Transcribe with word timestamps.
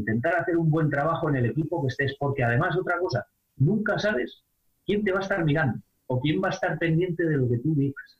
intentar 0.00 0.34
hacer 0.36 0.56
un 0.56 0.70
buen 0.70 0.88
trabajo 0.88 1.28
en 1.28 1.36
el 1.36 1.46
equipo 1.46 1.82
que 1.82 1.88
estés, 1.88 2.16
porque 2.18 2.42
además 2.42 2.76
otra 2.76 2.98
cosa, 2.98 3.26
nunca 3.56 3.98
sabes 3.98 4.42
quién 4.84 5.04
te 5.04 5.12
va 5.12 5.18
a 5.18 5.22
estar 5.22 5.44
mirando 5.44 5.80
o 6.06 6.20
quién 6.20 6.40
va 6.42 6.48
a 6.48 6.52
estar 6.52 6.78
pendiente 6.78 7.24
de 7.24 7.36
lo 7.36 7.48
que 7.48 7.58
tú 7.58 7.74
digas. 7.74 8.18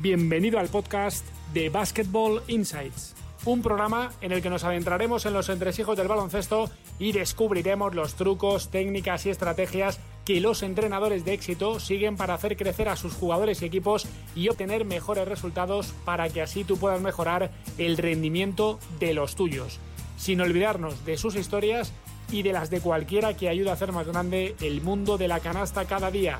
Bienvenido 0.00 0.58
al 0.58 0.68
podcast 0.68 1.26
de 1.52 1.68
Basketball 1.68 2.40
Insights, 2.48 3.14
un 3.44 3.60
programa 3.60 4.12
en 4.22 4.32
el 4.32 4.40
que 4.40 4.48
nos 4.48 4.64
adentraremos 4.64 5.26
en 5.26 5.34
los 5.34 5.50
entresijos 5.50 5.98
del 5.98 6.08
baloncesto 6.08 6.70
y 6.98 7.12
descubriremos 7.12 7.94
los 7.94 8.14
trucos, 8.14 8.70
técnicas 8.70 9.26
y 9.26 9.30
estrategias 9.30 10.00
que 10.30 10.40
los 10.40 10.62
entrenadores 10.62 11.24
de 11.24 11.32
éxito 11.32 11.80
siguen 11.80 12.16
para 12.16 12.34
hacer 12.34 12.56
crecer 12.56 12.88
a 12.88 12.94
sus 12.94 13.14
jugadores 13.14 13.62
y 13.62 13.64
equipos 13.64 14.06
y 14.36 14.48
obtener 14.48 14.84
mejores 14.84 15.26
resultados 15.26 15.92
para 16.04 16.28
que 16.28 16.40
así 16.40 16.62
tú 16.62 16.78
puedas 16.78 17.00
mejorar 17.00 17.50
el 17.78 17.96
rendimiento 17.96 18.78
de 19.00 19.12
los 19.12 19.34
tuyos, 19.34 19.80
sin 20.16 20.40
olvidarnos 20.40 21.04
de 21.04 21.16
sus 21.16 21.34
historias 21.34 21.92
y 22.30 22.42
de 22.42 22.52
las 22.52 22.70
de 22.70 22.80
cualquiera 22.80 23.36
que 23.36 23.48
ayude 23.48 23.70
a 23.70 23.72
hacer 23.72 23.90
más 23.90 24.06
grande 24.06 24.54
el 24.60 24.82
mundo 24.82 25.18
de 25.18 25.26
la 25.26 25.40
canasta 25.40 25.86
cada 25.86 26.12
día, 26.12 26.38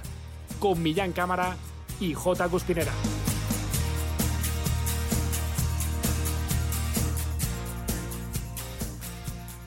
con 0.60 0.80
Millán 0.80 1.10
Cámara 1.10 1.56
y 1.98 2.14
J. 2.14 2.48
Cuspinera. 2.48 2.92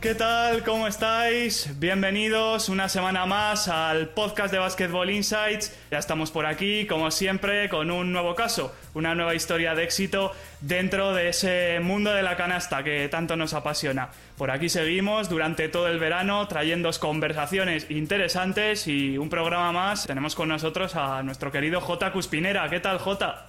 ¿Qué 0.04 0.16
tal? 0.16 0.66
¿Cómo 0.66 0.86
estáis? 0.86 1.80
Bienvenidos 1.80 2.68
una 2.68 2.90
semana 2.90 3.26
más 3.26 3.70
al 3.70 4.10
podcast 4.10 4.52
de 4.52 4.60
Basketball 4.60 5.10
Insights. 5.10 5.74
Ya 5.92 5.98
estamos 5.98 6.30
por 6.30 6.46
aquí, 6.46 6.86
como 6.88 7.10
siempre, 7.10 7.70
con 7.70 7.90
un 7.90 8.12
nuevo 8.12 8.36
caso, 8.36 8.76
una 8.96 9.16
nueva 9.16 9.34
historia 9.34 9.76
de 9.76 9.86
éxito 9.86 10.34
dentro 10.60 11.14
de 11.14 11.30
ese 11.30 11.80
mundo 11.80 12.12
de 12.12 12.22
la 12.22 12.36
canasta 12.36 12.84
que 12.84 13.08
tanto 13.08 13.38
nos 13.38 13.54
apasiona. 13.54 14.10
Por 14.38 14.52
aquí 14.52 14.68
seguimos 14.68 15.30
durante 15.30 15.70
todo 15.70 15.88
el 15.88 16.00
verano 16.00 16.50
trayendo 16.50 16.92
conversaciones 17.00 17.90
interesantes 17.90 18.90
y 18.90 19.18
un 19.18 19.30
programa 19.30 19.72
más. 19.72 20.06
Tenemos 20.06 20.36
con 20.36 20.50
nosotros 20.50 20.98
a 20.98 21.24
nuestro 21.24 21.50
querido 21.50 21.80
J. 21.80 22.12
Cuspinera. 22.12 22.70
¿Qué 22.70 22.82
tal, 22.82 22.98
J? 22.98 23.48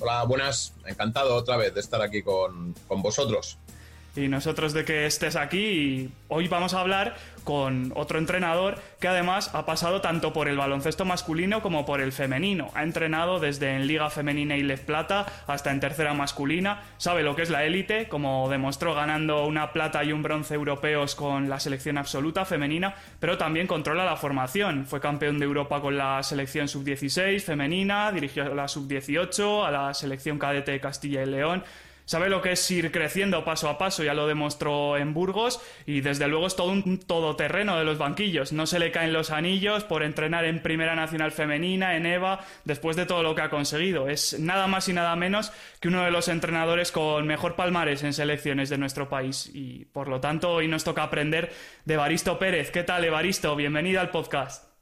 Hola, 0.00 0.24
buenas. 0.24 0.74
Encantado 0.84 1.34
otra 1.34 1.56
vez 1.56 1.72
de 1.72 1.80
estar 1.80 2.02
aquí 2.02 2.22
con, 2.22 2.74
con 2.86 3.00
vosotros 3.00 3.56
y 4.16 4.28
nosotros 4.28 4.72
de 4.72 4.84
que 4.84 5.06
estés 5.06 5.36
aquí 5.36 6.10
hoy 6.28 6.48
vamos 6.48 6.74
a 6.74 6.80
hablar 6.80 7.16
con 7.44 7.92
otro 7.94 8.18
entrenador 8.18 8.76
que 8.98 9.06
además 9.06 9.54
ha 9.54 9.66
pasado 9.66 10.00
tanto 10.00 10.32
por 10.32 10.48
el 10.48 10.56
baloncesto 10.56 11.04
masculino 11.04 11.62
como 11.62 11.86
por 11.86 12.00
el 12.00 12.10
femenino. 12.10 12.70
Ha 12.74 12.82
entrenado 12.82 13.38
desde 13.38 13.76
en 13.76 13.86
Liga 13.86 14.10
Femenina 14.10 14.56
y 14.56 14.62
Les 14.62 14.80
Plata 14.80 15.26
hasta 15.46 15.70
en 15.70 15.78
tercera 15.78 16.12
masculina. 16.12 16.82
Sabe 16.98 17.22
lo 17.22 17.36
que 17.36 17.42
es 17.42 17.50
la 17.50 17.64
élite, 17.64 18.08
como 18.08 18.48
demostró 18.48 18.94
ganando 18.94 19.46
una 19.46 19.72
plata 19.72 20.02
y 20.02 20.12
un 20.12 20.22
bronce 20.22 20.54
europeos 20.54 21.14
con 21.14 21.48
la 21.48 21.60
selección 21.60 21.98
absoluta 21.98 22.44
femenina, 22.44 22.96
pero 23.20 23.38
también 23.38 23.68
controla 23.68 24.04
la 24.04 24.16
formación. 24.16 24.86
Fue 24.86 25.00
campeón 25.00 25.38
de 25.38 25.44
Europa 25.44 25.80
con 25.80 25.96
la 25.96 26.22
selección 26.24 26.66
sub-16 26.66 27.40
femenina, 27.42 28.10
dirigió 28.10 28.44
a 28.44 28.48
la 28.48 28.66
sub-18, 28.66 29.64
a 29.64 29.70
la 29.70 29.94
selección 29.94 30.38
cadete 30.38 30.72
de 30.72 30.80
Castilla 30.80 31.22
y 31.22 31.26
León 31.26 31.62
sabe 32.06 32.30
lo 32.30 32.40
que 32.40 32.52
es 32.52 32.70
ir 32.70 32.90
creciendo 32.90 33.44
paso 33.44 33.68
a 33.68 33.78
paso, 33.78 34.02
ya 34.02 34.14
lo 34.14 34.26
demostró 34.26 34.96
en 34.96 35.12
Burgos 35.12 35.60
y 35.84 36.00
desde 36.00 36.28
luego 36.28 36.46
es 36.46 36.56
todo 36.56 36.70
un 36.70 36.98
todoterreno 36.98 37.76
de 37.76 37.84
los 37.84 37.98
banquillos, 37.98 38.52
no 38.52 38.66
se 38.66 38.78
le 38.78 38.90
caen 38.90 39.12
los 39.12 39.30
anillos 39.30 39.84
por 39.84 40.02
entrenar 40.02 40.44
en 40.44 40.62
Primera 40.62 40.94
Nacional 40.94 41.32
Femenina, 41.32 41.96
en 41.96 42.06
EVA, 42.06 42.40
después 42.64 42.96
de 42.96 43.06
todo 43.06 43.22
lo 43.22 43.34
que 43.34 43.42
ha 43.42 43.50
conseguido. 43.50 44.08
Es 44.08 44.38
nada 44.38 44.66
más 44.66 44.88
y 44.88 44.92
nada 44.92 45.14
menos 45.16 45.52
que 45.80 45.88
uno 45.88 46.04
de 46.04 46.10
los 46.10 46.28
entrenadores 46.28 46.92
con 46.92 47.26
mejor 47.26 47.56
palmares 47.56 48.02
en 48.02 48.12
selecciones 48.12 48.70
de 48.70 48.78
nuestro 48.78 49.08
país 49.08 49.50
y 49.52 49.86
por 49.86 50.08
lo 50.08 50.20
tanto 50.20 50.52
hoy 50.52 50.68
nos 50.68 50.84
toca 50.84 51.02
aprender 51.02 51.52
de 51.84 51.94
Evaristo 51.94 52.38
Pérez. 52.38 52.70
¿Qué 52.70 52.84
tal 52.84 53.04
Evaristo? 53.04 53.56
Bienvenido 53.56 54.00
al 54.00 54.10
podcast. 54.10 54.75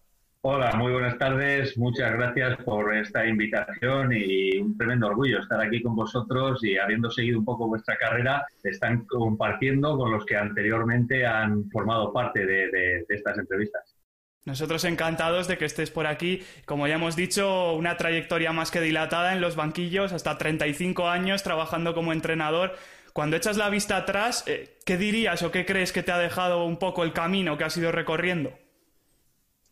Hola, 0.47 0.73
muy 0.77 0.93
buenas 0.93 1.17
tardes. 1.17 1.79
Muchas 1.79 2.13
gracias 2.13 2.59
por 2.65 2.95
esta 2.95 3.25
invitación 3.25 4.13
y 4.13 4.59
un 4.59 4.77
tremendo 4.77 5.07
orgullo 5.07 5.41
estar 5.41 5.59
aquí 5.59 5.81
con 5.81 5.97
vosotros 5.97 6.63
y 6.63 6.77
habiendo 6.77 7.11
seguido 7.11 7.39
un 7.39 7.47
poco 7.47 7.67
vuestra 7.67 7.97
carrera, 7.97 8.47
están 8.63 9.07
compartiendo 9.07 9.97
con 9.97 10.13
los 10.13 10.27
que 10.27 10.37
anteriormente 10.37 11.25
han 11.25 11.71
formado 11.71 12.13
parte 12.13 12.45
de, 12.45 13.07
estas 13.09 13.39
entrevistas. 13.39 13.97
Nosotros 14.45 14.85
encantados 14.85 15.49
de 15.49 15.57
que 15.57 15.65
estés 15.65 15.91
por 15.91 16.07
aquí. 16.07 16.43
Como 16.67 16.87
ya 16.89 16.97
hemos 16.97 17.17
dicho, 17.17 17.73
una 17.73 17.97
trayectoria 17.97 18.53
más 18.53 18.71
que 18.71 18.83
dilatada 18.83 19.33
en 19.33 19.41
los 19.41 19.57
banquillos, 19.57 20.13
hasta 20.13 20.37
35 20.37 21.09
años 21.09 21.43
trabajando 21.43 21.95
como 21.95 22.13
entrenador. 22.13 22.75
Cuando 23.15 23.37
echas 23.37 23.57
la 23.57 23.71
vista 23.71 23.97
atrás, 23.97 24.45
eh, 24.47 24.77
¿qué 24.85 24.99
dirías 24.99 25.43
o 25.43 25.51
qué 25.51 25.65
crees 25.65 25.91
que 25.91 26.03
te 26.03 26.13
ha 26.13 26.19
dejado 26.19 26.67
un 26.67 26.79
poco 26.79 27.03
el 27.03 27.15
camino 27.15 27.57
que 27.57 27.65
has 27.65 27.79
ido 27.79 27.93
recorriendo? 27.93 28.53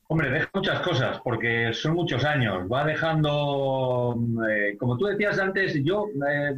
Hombre, 0.08 0.30
deja 0.30 0.50
muchas 0.52 0.80
cosas, 0.80 1.20
porque 1.24 1.72
son 1.72 1.94
muchos 1.94 2.24
años. 2.24 2.70
Va 2.70 2.84
dejando, 2.84 4.14
eh, 4.50 4.76
como 4.78 4.98
tú 4.98 5.06
decías 5.06 5.38
antes, 5.38 5.82
yo 5.84 6.06
eh, 6.30 6.54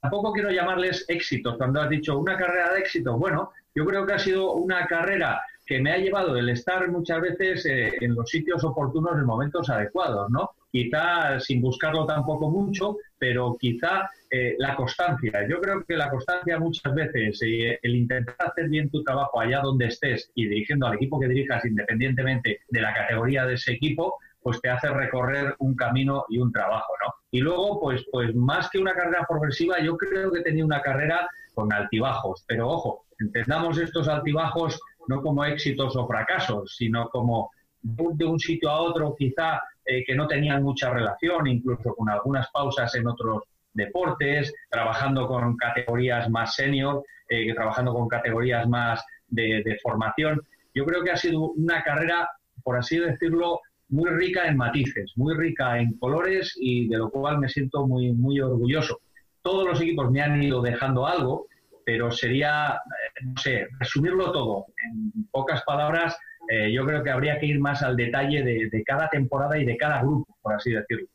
tampoco 0.00 0.32
quiero 0.32 0.50
llamarles 0.50 1.04
éxitos. 1.08 1.56
Cuando 1.56 1.80
has 1.80 1.90
dicho 1.90 2.18
una 2.18 2.36
carrera 2.36 2.72
de 2.72 2.80
éxito, 2.80 3.18
bueno, 3.18 3.50
yo 3.74 3.84
creo 3.86 4.06
que 4.06 4.12
ha 4.12 4.18
sido 4.18 4.52
una 4.52 4.86
carrera 4.86 5.42
que 5.66 5.80
me 5.80 5.92
ha 5.92 5.98
llevado 5.98 6.36
el 6.36 6.48
estar 6.48 6.88
muchas 6.90 7.20
veces 7.20 7.66
eh, 7.66 7.92
en 8.00 8.14
los 8.14 8.28
sitios 8.28 8.62
oportunos 8.64 9.14
en 9.14 9.24
momentos 9.24 9.68
adecuados, 9.70 10.30
¿no? 10.30 10.50
Quizá 10.70 11.38
sin 11.40 11.60
buscarlo 11.60 12.06
tampoco 12.06 12.50
mucho, 12.50 12.96
pero 13.18 13.56
quizá 13.58 14.08
eh, 14.34 14.56
la 14.56 14.74
constancia. 14.74 15.46
Yo 15.46 15.60
creo 15.60 15.84
que 15.84 15.94
la 15.94 16.08
constancia 16.08 16.58
muchas 16.58 16.94
veces, 16.94 17.38
eh, 17.42 17.78
el 17.82 17.96
intentar 17.96 18.34
hacer 18.38 18.70
bien 18.70 18.88
tu 18.88 19.04
trabajo 19.04 19.38
allá 19.38 19.60
donde 19.60 19.88
estés 19.88 20.32
y 20.34 20.46
dirigiendo 20.46 20.86
al 20.86 20.94
equipo 20.94 21.20
que 21.20 21.28
dirijas 21.28 21.62
independientemente 21.66 22.60
de 22.66 22.80
la 22.80 22.94
categoría 22.94 23.44
de 23.44 23.54
ese 23.54 23.72
equipo, 23.72 24.16
pues 24.42 24.58
te 24.62 24.70
hace 24.70 24.88
recorrer 24.88 25.54
un 25.58 25.76
camino 25.76 26.24
y 26.30 26.38
un 26.38 26.50
trabajo, 26.50 26.94
¿no? 27.04 27.12
Y 27.30 27.40
luego, 27.40 27.78
pues, 27.78 28.06
pues 28.10 28.34
más 28.34 28.70
que 28.70 28.78
una 28.78 28.94
carrera 28.94 29.26
progresiva, 29.28 29.78
yo 29.82 29.98
creo 29.98 30.32
que 30.32 30.40
tenía 30.40 30.64
una 30.64 30.80
carrera 30.80 31.28
con 31.52 31.70
altibajos. 31.70 32.42
Pero 32.48 32.70
ojo, 32.70 33.04
entendamos 33.20 33.76
estos 33.76 34.08
altibajos 34.08 34.80
no 35.08 35.20
como 35.20 35.44
éxitos 35.44 35.94
o 35.94 36.06
fracasos, 36.06 36.74
sino 36.74 37.10
como 37.10 37.50
de 37.82 38.24
un 38.24 38.38
sitio 38.38 38.70
a 38.70 38.80
otro 38.80 39.14
quizá 39.14 39.60
eh, 39.84 40.02
que 40.06 40.14
no 40.14 40.26
tenían 40.26 40.62
mucha 40.62 40.88
relación, 40.88 41.48
incluso 41.48 41.94
con 41.94 42.08
algunas 42.08 42.48
pausas 42.50 42.94
en 42.94 43.06
otros 43.08 43.42
deportes, 43.74 44.52
trabajando 44.70 45.26
con 45.26 45.56
categorías 45.56 46.28
más 46.30 46.54
senior, 46.54 47.02
eh, 47.28 47.54
trabajando 47.54 47.92
con 47.92 48.08
categorías 48.08 48.68
más 48.68 49.04
de, 49.28 49.78
formación. 49.82 50.40
Yo 50.74 50.84
creo 50.84 51.02
que 51.02 51.10
ha 51.10 51.16
sido 51.16 51.50
una 51.52 51.82
carrera, 51.82 52.28
por 52.62 52.76
así 52.76 52.98
decirlo, 52.98 53.60
muy 53.88 54.10
rica 54.10 54.46
en 54.46 54.56
matices, 54.56 55.12
muy 55.16 55.34
rica 55.34 55.78
en 55.78 55.96
colores 55.98 56.54
y 56.58 56.88
de 56.88 56.98
lo 56.98 57.10
cual 57.10 57.38
me 57.38 57.48
siento 57.48 57.86
muy, 57.86 58.12
muy 58.12 58.40
orgulloso. 58.40 59.00
Todos 59.42 59.66
los 59.66 59.80
equipos 59.80 60.10
me 60.10 60.22
han 60.22 60.42
ido 60.42 60.62
dejando 60.62 61.06
algo, 61.06 61.46
pero 61.84 62.10
sería, 62.10 62.74
eh, 62.74 63.24
no 63.24 63.36
sé, 63.36 63.68
resumirlo 63.78 64.32
todo 64.32 64.66
en 64.84 65.26
pocas 65.30 65.62
palabras. 65.64 66.16
Eh, 66.48 66.72
yo 66.72 66.84
creo 66.84 67.02
que 67.02 67.10
habría 67.10 67.38
que 67.38 67.46
ir 67.46 67.60
más 67.60 67.82
al 67.82 67.96
detalle 67.96 68.42
de 68.42 68.82
cada 68.84 69.08
temporada 69.08 69.58
y 69.58 69.64
de 69.64 69.76
cada 69.76 70.02
grupo, 70.02 70.36
por 70.42 70.54
así 70.54 70.72
decirlo. 70.72 71.08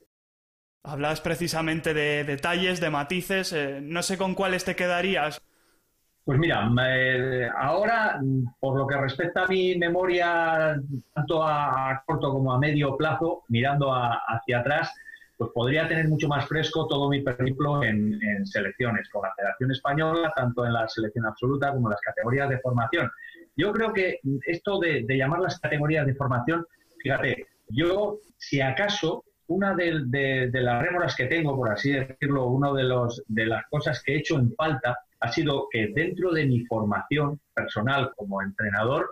Hablas 0.87 1.19
precisamente 1.19 1.93
de 1.93 2.23
detalles, 2.23 2.79
de 2.79 2.89
matices. 2.89 3.51
Eh, 3.51 3.81
no 3.81 4.01
sé 4.01 4.17
con 4.17 4.33
cuáles 4.33 4.63
te 4.63 4.73
quedarías. 4.73 5.41
Pues 6.23 6.39
mira, 6.39 6.69
ahora, 7.57 8.21
por 8.59 8.77
lo 8.77 8.87
que 8.87 8.95
respecta 8.97 9.43
a 9.43 9.47
mi 9.47 9.77
memoria, 9.77 10.79
tanto 11.13 11.43
a, 11.43 12.01
corto 12.05 12.31
como 12.31 12.53
a 12.53 12.59
medio 12.59 12.95
plazo, 12.95 13.43
mirando 13.49 13.93
hacia 13.93 14.59
atrás, 14.59 14.93
pues 15.37 15.51
podría 15.53 15.87
tener 15.87 16.07
mucho 16.07 16.27
más 16.27 16.45
fresco 16.47 16.87
todo 16.87 17.09
mi 17.09 17.21
periplo 17.21 17.83
en, 17.83 18.45
selecciones, 18.45 19.09
con 19.09 19.23
la 19.23 19.33
Federación 19.35 19.71
Española, 19.71 20.33
tanto 20.35 20.65
en 20.65 20.73
la 20.73 20.87
selección 20.87 21.25
absoluta 21.25 21.71
como 21.71 21.87
en 21.87 21.91
las 21.91 22.01
categorías 22.01 22.49
de 22.49 22.59
formación. 22.59 23.11
Yo 23.55 23.71
creo 23.73 23.91
que 23.91 24.19
esto 24.45 24.79
de 24.79 25.05
llamar 25.09 25.39
las 25.39 25.59
categorías 25.59 26.05
de 26.05 26.15
formación, 26.15 26.65
fíjate, 26.99 27.45
yo, 27.69 28.19
si 28.37 28.61
acaso, 28.61 29.23
una 29.47 29.73
de, 29.75 30.49
las 30.53 30.81
rémoras 30.81 31.15
que 31.15 31.25
tengo, 31.25 31.55
por 31.55 31.71
así 31.71 31.91
decirlo, 31.91 32.47
una 32.47 32.71
de, 32.73 32.83
de 33.27 33.45
las 33.45 33.65
cosas 33.67 34.01
que 34.03 34.13
he 34.13 34.17
hecho 34.19 34.37
en 34.37 34.53
falta 34.53 34.99
ha 35.19 35.31
sido 35.31 35.67
que 35.71 35.87
dentro 35.95 36.31
de 36.31 36.45
mi 36.45 36.65
formación 36.65 37.39
personal 37.53 38.11
como 38.15 38.41
entrenador, 38.41 39.09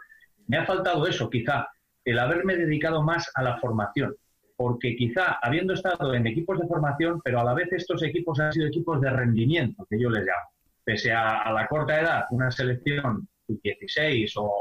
me 0.48 0.58
ha 0.58 0.66
faltado 0.66 1.08
eso, 1.08 1.30
quizá, 1.30 1.68
el 2.04 2.20
haberme 2.20 2.56
dedicado 2.56 3.02
más 3.02 3.32
a 3.34 3.42
la 3.42 3.58
formación. 3.58 4.16
Porque 4.58 4.96
quizá, 4.96 5.40
habiendo 5.42 5.74
estado 5.74 6.14
en 6.14 6.28
equipos 6.28 6.60
de 6.60 6.68
formación, 6.68 7.20
pero 7.24 7.40
a 7.40 7.44
la 7.44 7.54
vez 7.54 7.72
estos 7.74 8.04
equipos 8.04 8.40
han 8.40 8.54
sido 8.54 8.68
equipos 8.68 9.02
de 9.02 9.10
rendimiento, 9.10 9.86
que 9.90 10.00
yo 10.00 10.10
les 10.10 10.24
llamo. 10.24 10.50
Pese 10.84 11.12
a, 11.12 11.52
la 11.52 11.68
corta 11.68 12.00
edad, 12.00 12.26
una 12.30 12.52
selección 12.52 13.28
16 13.48 14.34
o 14.38 14.52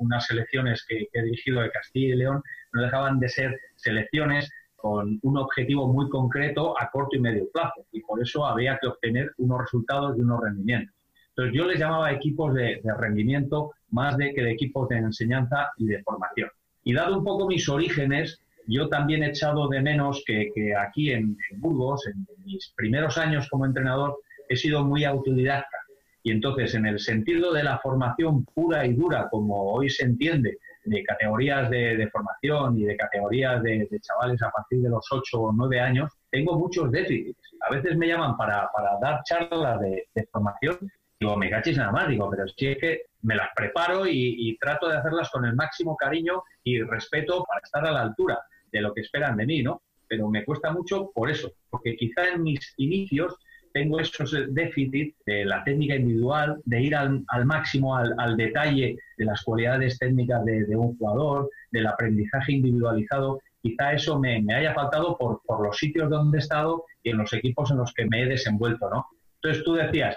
unas 0.00 0.26
selecciones 0.26 0.84
que, 0.86 1.06
que 1.12 1.20
he 1.20 1.22
dirigido 1.22 1.60
de 1.60 1.70
Castilla 1.70 2.14
y 2.14 2.18
León, 2.18 2.42
no 2.72 2.82
dejaban 2.82 3.20
de 3.20 3.28
ser 3.28 3.58
selecciones 3.76 4.50
con 4.80 5.18
un 5.22 5.38
objetivo 5.38 5.92
muy 5.92 6.08
concreto 6.08 6.74
a 6.80 6.90
corto 6.90 7.16
y 7.16 7.20
medio 7.20 7.48
plazo 7.52 7.86
y 7.92 8.00
por 8.00 8.22
eso 8.22 8.46
había 8.46 8.78
que 8.80 8.88
obtener 8.88 9.32
unos 9.38 9.60
resultados 9.60 10.16
y 10.16 10.20
unos 10.20 10.40
rendimientos. 10.42 10.94
Entonces 11.30 11.54
yo 11.54 11.66
les 11.66 11.78
llamaba 11.78 12.12
equipos 12.12 12.54
de, 12.54 12.80
rendimiento 12.98 13.72
más 13.90 14.16
de 14.16 14.32
que 14.32 14.42
de 14.42 14.52
equipos 14.52 14.88
de 14.88 14.98
enseñanza 14.98 15.70
y 15.76 15.86
de 15.86 16.02
formación. 16.02 16.50
Y 16.84 16.92
dado 16.92 17.18
un 17.18 17.24
poco 17.24 17.46
mis 17.46 17.68
orígenes, 17.68 18.40
yo 18.66 18.88
también 18.88 19.22
he 19.22 19.28
echado 19.28 19.68
de 19.68 19.80
menos 19.80 20.22
que, 20.26 20.50
aquí 20.76 21.12
en, 21.12 21.36
en, 21.50 21.60
Burgos, 21.60 22.06
en 22.06 22.26
mis 22.44 22.72
primeros 22.76 23.16
años 23.18 23.48
como 23.48 23.66
entrenador, 23.66 24.18
he 24.48 24.56
sido 24.56 24.84
muy 24.84 25.04
autodidacta. 25.04 25.78
Y 26.22 26.32
entonces, 26.32 26.74
en 26.74 26.86
el 26.86 26.98
sentido 26.98 27.52
de 27.52 27.64
la 27.64 27.78
formación 27.78 28.44
pura 28.44 28.84
y 28.84 28.92
dura, 28.94 29.28
como 29.30 29.72
hoy 29.72 29.88
se 29.88 30.04
entiende, 30.04 30.58
de 30.84 31.04
categorías 31.04 31.70
de, 31.70 32.08
formación 32.10 32.78
y 32.78 32.84
de 32.84 32.96
categorías 32.96 33.62
de, 33.62 33.88
chavales 34.00 34.42
a 34.42 34.50
partir 34.50 34.80
de 34.80 34.88
los 34.88 35.06
8 35.10 35.40
o 35.40 35.52
9 35.52 35.80
años, 35.80 36.12
tengo 36.30 36.58
muchos 36.58 36.90
déficits. 36.90 37.40
A 37.68 37.74
veces 37.74 37.96
me 37.96 38.08
llaman 38.08 38.36
para, 38.36 38.70
dar 39.00 39.22
charlas 39.24 39.80
de, 39.80 40.06
formación 40.32 40.78
digo, 41.18 41.36
me 41.36 41.50
cachis 41.50 41.76
nada 41.76 41.92
más, 41.92 42.08
digo, 42.08 42.30
pero 42.30 42.48
si 42.48 42.66
es 42.66 42.78
que 42.78 43.02
me 43.22 43.36
las 43.36 43.50
preparo 43.54 44.06
y, 44.06 44.56
trato 44.58 44.88
de 44.88 44.96
hacerlas 44.96 45.30
con 45.30 45.44
el 45.44 45.54
máximo 45.54 45.94
cariño 45.94 46.42
y 46.64 46.80
respeto 46.80 47.44
para 47.44 47.60
estar 47.62 47.86
a 47.86 47.92
la 47.92 48.00
altura 48.00 48.40
de 48.72 48.80
lo 48.80 48.94
que 48.94 49.02
esperan 49.02 49.36
de 49.36 49.44
mí, 49.44 49.62
¿no? 49.62 49.82
Pero 50.08 50.28
me 50.30 50.44
cuesta 50.46 50.72
mucho 50.72 51.10
por 51.14 51.30
eso, 51.30 51.52
porque 51.68 51.94
quizá 51.94 52.28
en 52.28 52.42
mis 52.42 52.72
inicios 52.78 53.36
tengo 53.72 54.00
esos 54.00 54.34
déficits 54.50 55.16
de 55.26 55.44
la 55.44 55.62
técnica 55.64 55.96
individual, 55.96 56.60
de 56.64 56.80
ir 56.82 56.94
al, 56.94 57.24
máximo 57.44 57.96
al, 57.96 58.36
detalle 58.36 58.96
de 59.16 59.24
las 59.24 59.42
cualidades 59.42 59.98
técnicas 59.98 60.44
de, 60.44 60.76
un 60.76 60.96
jugador, 60.96 61.50
del 61.70 61.86
aprendizaje 61.86 62.52
individualizado. 62.52 63.40
Quizá 63.62 63.92
eso 63.92 64.18
me, 64.18 64.42
haya 64.54 64.74
faltado 64.74 65.16
por, 65.16 65.40
los 65.62 65.76
sitios 65.76 66.10
donde 66.10 66.38
he 66.38 66.40
estado 66.40 66.84
y 67.02 67.10
en 67.10 67.18
los 67.18 67.32
equipos 67.32 67.70
en 67.70 67.78
los 67.78 67.92
que 67.92 68.06
me 68.06 68.22
he 68.22 68.26
desenvuelto, 68.26 68.88
¿no? 68.90 69.06
Entonces 69.36 69.64
tú 69.64 69.74
decías, 69.74 70.16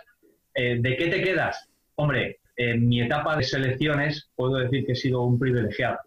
eh, 0.56 0.80
¿de 0.82 0.98
qué 0.98 1.08
te 1.08 1.22
quedas? 1.22 1.70
Hombre, 1.96 2.40
en 2.56 2.88
mi 2.88 3.02
etapa 3.02 3.36
de 3.36 3.44
selecciones 3.44 4.30
puedo 4.36 4.58
decir 4.58 4.86
que 4.86 4.94
he 4.94 4.96
sido 4.96 5.24
un 5.24 5.40
privilegiado. 5.40 6.00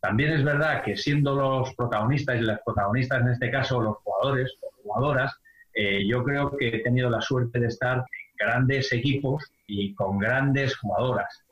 También 0.00 0.32
es 0.32 0.44
verdad 0.44 0.82
que 0.82 0.96
siendo 0.96 1.34
los 1.34 1.74
protagonistas 1.74 2.40
y 2.40 2.44
las 2.44 2.60
protagonistas 2.64 3.20
en 3.22 3.28
este 3.28 3.50
caso 3.50 3.80
los 3.80 3.96
jugadores 3.98 4.56
o 4.62 4.70
jugadoras, 4.82 5.34
eh, 5.80 6.04
yo 6.04 6.24
creo 6.24 6.56
que 6.56 6.66
he 6.66 6.82
tenido 6.82 7.08
la 7.08 7.20
suerte 7.20 7.60
de 7.60 7.68
estar 7.68 7.98
en 7.98 8.46
grandes 8.48 8.92
equipos 8.92 9.44
y 9.68 9.94
con 9.94 10.18
grandes 10.18 10.76
jugadoras. 10.76 11.44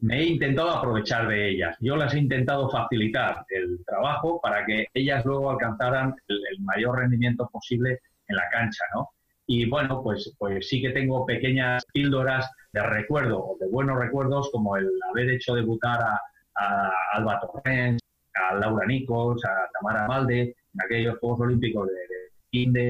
Me 0.00 0.20
he 0.20 0.24
intentado 0.24 0.70
aprovechar 0.70 1.28
de 1.28 1.50
ellas. 1.50 1.76
Yo 1.80 1.94
las 1.94 2.14
he 2.14 2.18
intentado 2.18 2.70
facilitar 2.70 3.44
el 3.50 3.84
trabajo 3.84 4.40
para 4.40 4.64
que 4.64 4.86
ellas 4.94 5.22
luego 5.26 5.50
alcanzaran 5.50 6.14
el, 6.28 6.60
mayor 6.60 6.98
rendimiento 6.98 7.46
posible 7.52 8.00
en 8.26 8.36
la 8.36 8.48
cancha, 8.48 8.84
¿no? 8.94 9.10
Y 9.46 9.68
bueno, 9.68 10.02
pues, 10.02 10.34
pues 10.38 10.66
sí 10.66 10.80
que 10.80 10.88
tengo 10.88 11.26
pequeñas 11.26 11.84
píldoras 11.92 12.50
de 12.72 12.80
recuerdo 12.80 13.38
o 13.38 13.58
de 13.60 13.68
buenos 13.68 13.98
recuerdos, 13.98 14.48
como 14.50 14.78
el 14.78 14.88
haber 15.10 15.28
hecho 15.28 15.54
debutar 15.54 16.00
a, 16.00 16.90
Alba 17.12 17.38
Torrens, 17.40 18.00
a 18.34 18.54
Laura 18.54 18.86
Nicos, 18.86 19.44
a 19.44 19.68
Tamara 19.74 20.06
Malde 20.06 20.40
en 20.72 20.82
aquellos 20.82 21.18
Juegos 21.18 21.40
Olímpicos 21.40 21.86
de, 21.88 21.92
de 21.94 22.33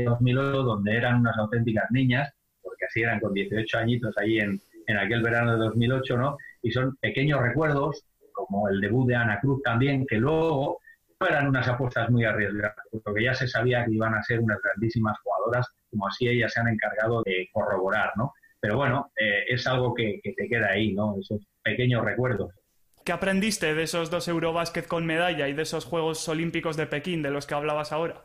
2008, 0.05 0.62
donde 0.62 0.96
eran 0.96 1.20
unas 1.20 1.37
auténticas 1.38 1.90
niñas, 1.90 2.32
porque 2.62 2.84
así 2.87 3.02
eran 3.02 3.20
con 3.20 3.32
18 3.32 3.78
añitos 3.78 4.14
ahí 4.19 4.38
en, 4.38 4.61
en 4.87 4.99
aquel 4.99 5.22
verano 5.22 5.52
de 5.52 5.58
2008, 5.58 6.16
¿no? 6.16 6.37
Y 6.62 6.70
son 6.70 6.96
pequeños 6.96 7.40
recuerdos, 7.40 8.05
como 8.32 8.69
el 8.69 8.81
debut 8.81 9.08
de 9.08 9.16
Ana 9.16 9.40
Cruz 9.40 9.62
también, 9.62 10.06
que 10.06 10.16
luego 10.16 10.81
no 11.20 11.26
eran 11.26 11.49
unas 11.49 11.69
apuestas 11.69 12.11
muy 12.11 12.25
arriesgadas, 12.25 12.76
porque 13.05 13.25
ya 13.25 13.34
se 13.34 13.46
sabía 13.46 13.84
que 13.84 13.93
iban 13.93 14.14
a 14.14 14.22
ser 14.22 14.40
unas 14.40 14.61
grandísimas 14.62 15.19
jugadoras, 15.20 15.66
como 15.90 16.08
así 16.08 16.28
ellas 16.28 16.52
se 16.52 16.61
han 16.61 16.69
encargado 16.69 17.22
de 17.25 17.49
corroborar, 17.52 18.12
¿no? 18.16 18.32
Pero 18.61 18.76
bueno, 18.76 19.12
eh, 19.16 19.44
es 19.49 19.66
algo 19.66 19.94
que, 19.94 20.20
que 20.22 20.32
te 20.32 20.49
queda 20.49 20.70
ahí, 20.70 20.93
¿no? 20.93 21.16
Esos 21.20 21.46
pequeños 21.62 22.05
recuerdos. 22.05 22.52
¿Qué 23.05 23.12
aprendiste 23.12 23.75
de 23.75 23.82
esos 23.82 24.11
dos 24.11 24.28
Eurobásquet 24.28 24.87
con 24.87 25.05
medalla 25.05 25.46
y 25.49 25.52
de 25.52 25.62
esos 25.62 25.84
Juegos 25.84 26.26
Olímpicos 26.26 26.76
de 26.76 26.87
Pekín 26.87 27.22
de 27.22 27.31
los 27.31 27.46
que 27.46 27.55
hablabas 27.55 27.93
ahora? 27.93 28.25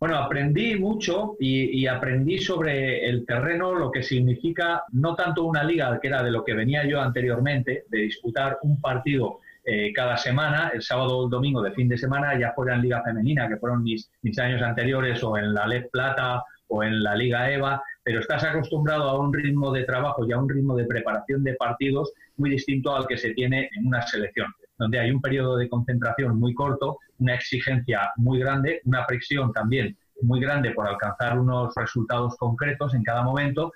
Bueno, 0.00 0.16
aprendí 0.18 0.76
mucho 0.76 1.34
y, 1.40 1.84
aprendí 1.88 2.38
sobre 2.38 3.04
el 3.08 3.26
terreno 3.26 3.74
lo 3.74 3.90
que 3.90 4.04
significa 4.04 4.84
no 4.92 5.16
tanto 5.16 5.42
una 5.42 5.64
liga, 5.64 5.98
que 6.00 6.06
era 6.06 6.22
de 6.22 6.30
lo 6.30 6.44
que 6.44 6.54
venía 6.54 6.86
yo 6.86 7.00
anteriormente, 7.00 7.84
de 7.88 7.98
disputar 8.02 8.58
un 8.62 8.80
partido 8.80 9.40
eh, 9.64 9.92
cada 9.92 10.16
semana, 10.16 10.70
el 10.72 10.82
sábado 10.82 11.18
o 11.18 11.24
el 11.24 11.30
domingo 11.30 11.60
de 11.62 11.72
fin 11.72 11.88
de 11.88 11.98
semana, 11.98 12.38
ya 12.38 12.52
fuera 12.52 12.76
en 12.76 12.82
Liga 12.82 13.02
Femenina, 13.02 13.48
que 13.48 13.56
fueron 13.56 13.82
mis, 13.82 14.08
mis 14.22 14.38
años 14.38 14.62
anteriores, 14.62 15.20
o 15.24 15.36
en 15.36 15.52
la 15.52 15.66
LED 15.66 15.88
Plata 15.90 16.44
o 16.68 16.84
en 16.84 17.02
la 17.02 17.16
Liga 17.16 17.50
EVA, 17.50 17.82
pero 18.04 18.20
estás 18.20 18.44
acostumbrado 18.44 19.02
a 19.08 19.18
un 19.18 19.34
ritmo 19.34 19.72
de 19.72 19.82
trabajo 19.82 20.24
y 20.24 20.30
a 20.32 20.38
un 20.38 20.48
ritmo 20.48 20.76
de 20.76 20.84
preparación 20.84 21.42
de 21.42 21.54
partidos 21.54 22.12
muy 22.36 22.50
distinto 22.50 22.94
al 22.94 23.08
que 23.08 23.16
se 23.16 23.34
tiene 23.34 23.68
en 23.76 23.88
una 23.88 24.02
selección 24.02 24.54
donde 24.78 24.98
hay 24.98 25.10
un 25.10 25.20
periodo 25.20 25.56
de 25.56 25.68
concentración 25.68 26.38
muy 26.38 26.54
corto, 26.54 26.98
una 27.18 27.34
exigencia 27.34 28.12
muy 28.16 28.38
grande, 28.38 28.80
una 28.84 29.06
presión 29.06 29.52
también 29.52 29.96
muy 30.22 30.40
grande 30.40 30.70
por 30.72 30.86
alcanzar 30.86 31.38
unos 31.38 31.74
resultados 31.74 32.36
concretos 32.36 32.94
en 32.94 33.02
cada 33.02 33.22
momento. 33.22 33.72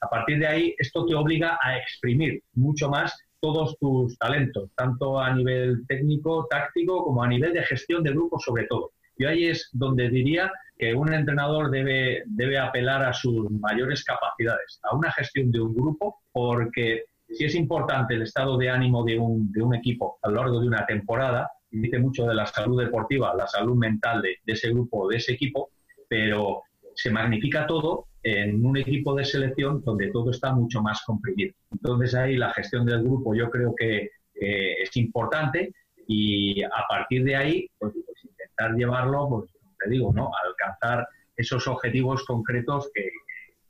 A 0.00 0.08
partir 0.08 0.38
de 0.38 0.46
ahí, 0.46 0.74
esto 0.78 1.06
te 1.06 1.14
obliga 1.14 1.58
a 1.62 1.78
exprimir 1.78 2.42
mucho 2.54 2.88
más 2.88 3.18
todos 3.40 3.78
tus 3.78 4.18
talentos, 4.18 4.70
tanto 4.76 5.18
a 5.20 5.32
nivel 5.32 5.86
técnico, 5.86 6.46
táctico, 6.50 7.04
como 7.04 7.22
a 7.22 7.28
nivel 7.28 7.52
de 7.52 7.62
gestión 7.62 8.02
de 8.02 8.10
grupo 8.10 8.38
sobre 8.38 8.64
todo. 8.66 8.92
Y 9.18 9.24
ahí 9.24 9.46
es 9.46 9.70
donde 9.72 10.10
diría 10.10 10.52
que 10.78 10.94
un 10.94 11.12
entrenador 11.12 11.70
debe, 11.70 12.22
debe 12.26 12.58
apelar 12.58 13.02
a 13.04 13.12
sus 13.12 13.50
mayores 13.50 14.04
capacidades, 14.04 14.78
a 14.82 14.94
una 14.94 15.10
gestión 15.12 15.50
de 15.50 15.60
un 15.60 15.74
grupo, 15.74 16.18
porque 16.32 17.04
si 17.28 17.44
es 17.44 17.54
importante 17.54 18.14
el 18.14 18.22
estado 18.22 18.56
de 18.56 18.70
ánimo 18.70 19.04
de 19.04 19.18
un, 19.18 19.50
de 19.52 19.62
un 19.62 19.74
equipo 19.74 20.18
a 20.22 20.28
lo 20.28 20.36
largo 20.36 20.60
de 20.60 20.68
una 20.68 20.86
temporada, 20.86 21.50
dice 21.70 21.98
mucho 21.98 22.26
de 22.26 22.34
la 22.34 22.46
salud 22.46 22.80
deportiva, 22.80 23.34
la 23.34 23.46
salud 23.46 23.76
mental 23.76 24.22
de, 24.22 24.36
ese 24.46 24.70
grupo 24.70 25.08
de 25.08 25.16
ese 25.16 25.32
equipo, 25.32 25.70
pero 26.08 26.62
se 26.94 27.10
magnifica 27.10 27.66
todo 27.66 28.06
en 28.22 28.64
un 28.64 28.76
equipo 28.76 29.14
de 29.14 29.24
selección 29.24 29.82
donde 29.84 30.10
todo 30.10 30.30
está 30.30 30.52
mucho 30.52 30.82
más 30.82 31.02
comprimido. 31.04 31.54
Entonces 31.70 32.14
ahí 32.14 32.36
la 32.36 32.52
gestión 32.52 32.86
del 32.86 33.02
grupo 33.02 33.34
yo 33.34 33.50
creo 33.50 33.74
que 33.74 34.10
es 34.34 34.96
importante 34.96 35.72
y 36.06 36.62
a 36.62 36.84
partir 36.88 37.24
de 37.24 37.36
ahí 37.36 37.66
pues, 37.78 37.92
pues, 38.04 38.24
intentar 38.24 38.74
llevarlo, 38.74 39.28
pues 39.28 39.50
te 39.78 39.90
digo, 39.90 40.12
¿no? 40.12 40.30
alcanzar 40.46 41.06
esos 41.36 41.66
objetivos 41.68 42.24
concretos 42.24 42.90
que, 42.94 43.10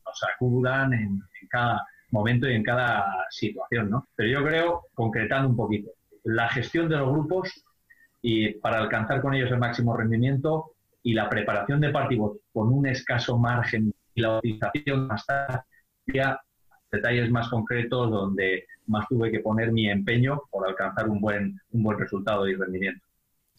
nos 0.07 0.23
acudan 0.33 0.93
en 0.93 1.21
cada 1.51 1.85
momento 2.17 2.49
y 2.49 2.55
en 2.55 2.63
cada 2.63 3.05
situación, 3.31 3.91
¿no? 3.91 4.07
Pero 4.15 4.29
yo 4.29 4.47
creo, 4.47 4.83
concretando 4.95 5.49
un 5.49 5.57
poquito, 5.57 5.91
la 6.25 6.49
gestión 6.49 6.89
de 6.89 6.97
los 6.97 7.11
grupos 7.11 7.65
y 8.23 8.55
para 8.55 8.79
alcanzar 8.79 9.21
con 9.21 9.35
ellos 9.35 9.51
el 9.51 9.59
máximo 9.59 9.97
rendimiento 9.97 10.73
y 11.03 11.15
la 11.15 11.29
preparación 11.29 11.81
de 11.81 11.91
partidos 11.91 12.39
con 12.53 12.73
un 12.73 12.87
escaso 12.87 13.39
margen 13.39 13.93
y 14.15 14.21
la 14.21 14.39
utilización 14.39 15.07
más 15.07 15.25
tarde, 15.27 15.63
detalles 16.91 17.31
más 17.31 17.49
concretos 17.49 18.11
donde 18.11 18.67
más 18.87 19.07
tuve 19.09 19.31
que 19.31 19.41
poner 19.41 19.71
mi 19.73 19.89
empeño 19.89 20.43
por 20.51 20.67
alcanzar 20.67 21.09
un 21.09 21.21
buen, 21.21 21.61
un 21.71 21.83
buen 21.83 21.99
resultado 21.99 22.49
y 22.49 22.55
rendimiento. 22.55 23.06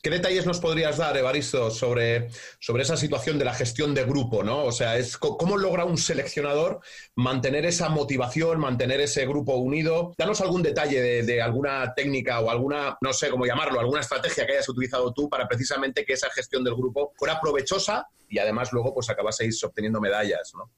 ¿Qué 0.01 0.09
detalles 0.09 0.45
nos 0.45 0.59
podrías 0.59 0.97
dar, 0.97 1.17
Evaristo, 1.17 1.71
sobre, 1.71 2.29
sobre 2.59 2.83
esa 2.83 2.95
situación 2.95 3.39
de 3.39 3.45
la 3.45 3.53
gestión 3.53 3.93
de 3.93 4.03
grupo? 4.03 4.43
¿no? 4.43 4.63
O 4.63 4.71
sea, 4.71 4.97
es 4.97 5.17
¿cómo 5.17 5.57
logra 5.57 5.85
un 5.85 5.97
seleccionador 5.97 6.79
mantener 7.15 7.65
esa 7.65 7.89
motivación, 7.89 8.59
mantener 8.59 9.01
ese 9.01 9.25
grupo 9.25 9.55
unido? 9.55 10.13
Danos 10.17 10.41
algún 10.41 10.61
detalle 10.61 11.23
de, 11.23 11.41
alguna 11.41 11.93
técnica 11.95 12.39
o 12.39 12.49
alguna, 12.49 12.97
no 13.01 13.13
sé 13.13 13.29
cómo 13.29 13.45
llamarlo, 13.45 13.79
alguna 13.79 14.01
estrategia 14.01 14.45
que 14.45 14.53
hayas 14.53 14.69
utilizado 14.69 15.13
tú 15.13 15.29
para 15.29 15.47
precisamente 15.47 16.05
que 16.05 16.13
esa 16.13 16.29
gestión 16.29 16.63
del 16.63 16.75
grupo 16.75 17.13
fuera 17.15 17.39
provechosa 17.39 18.07
y 18.29 18.39
además 18.39 18.71
luego 18.73 18.93
pues 18.93 19.09
acabaseis 19.09 19.63
obteniendo 19.63 19.99
medallas, 19.99 20.53
¿no? 20.55 20.71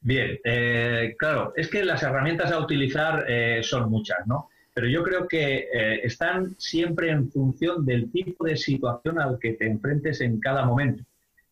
Bien, 0.00 0.38
eh, 0.44 1.14
claro, 1.18 1.54
es 1.56 1.68
que 1.68 1.82
las 1.82 2.02
herramientas 2.02 2.52
a 2.52 2.58
utilizar 2.58 3.24
eh, 3.26 3.62
son 3.62 3.90
muchas, 3.90 4.18
¿no? 4.26 4.50
Pero 4.74 4.88
yo 4.88 5.04
creo 5.04 5.28
que 5.28 5.68
eh, 5.72 6.00
están 6.02 6.56
siempre 6.58 7.10
en 7.10 7.30
función 7.30 7.86
del 7.86 8.10
tipo 8.10 8.44
de 8.44 8.56
situación 8.56 9.20
al 9.20 9.38
que 9.38 9.52
te 9.52 9.68
enfrentes 9.68 10.20
en 10.20 10.40
cada 10.40 10.66
momento. 10.66 11.04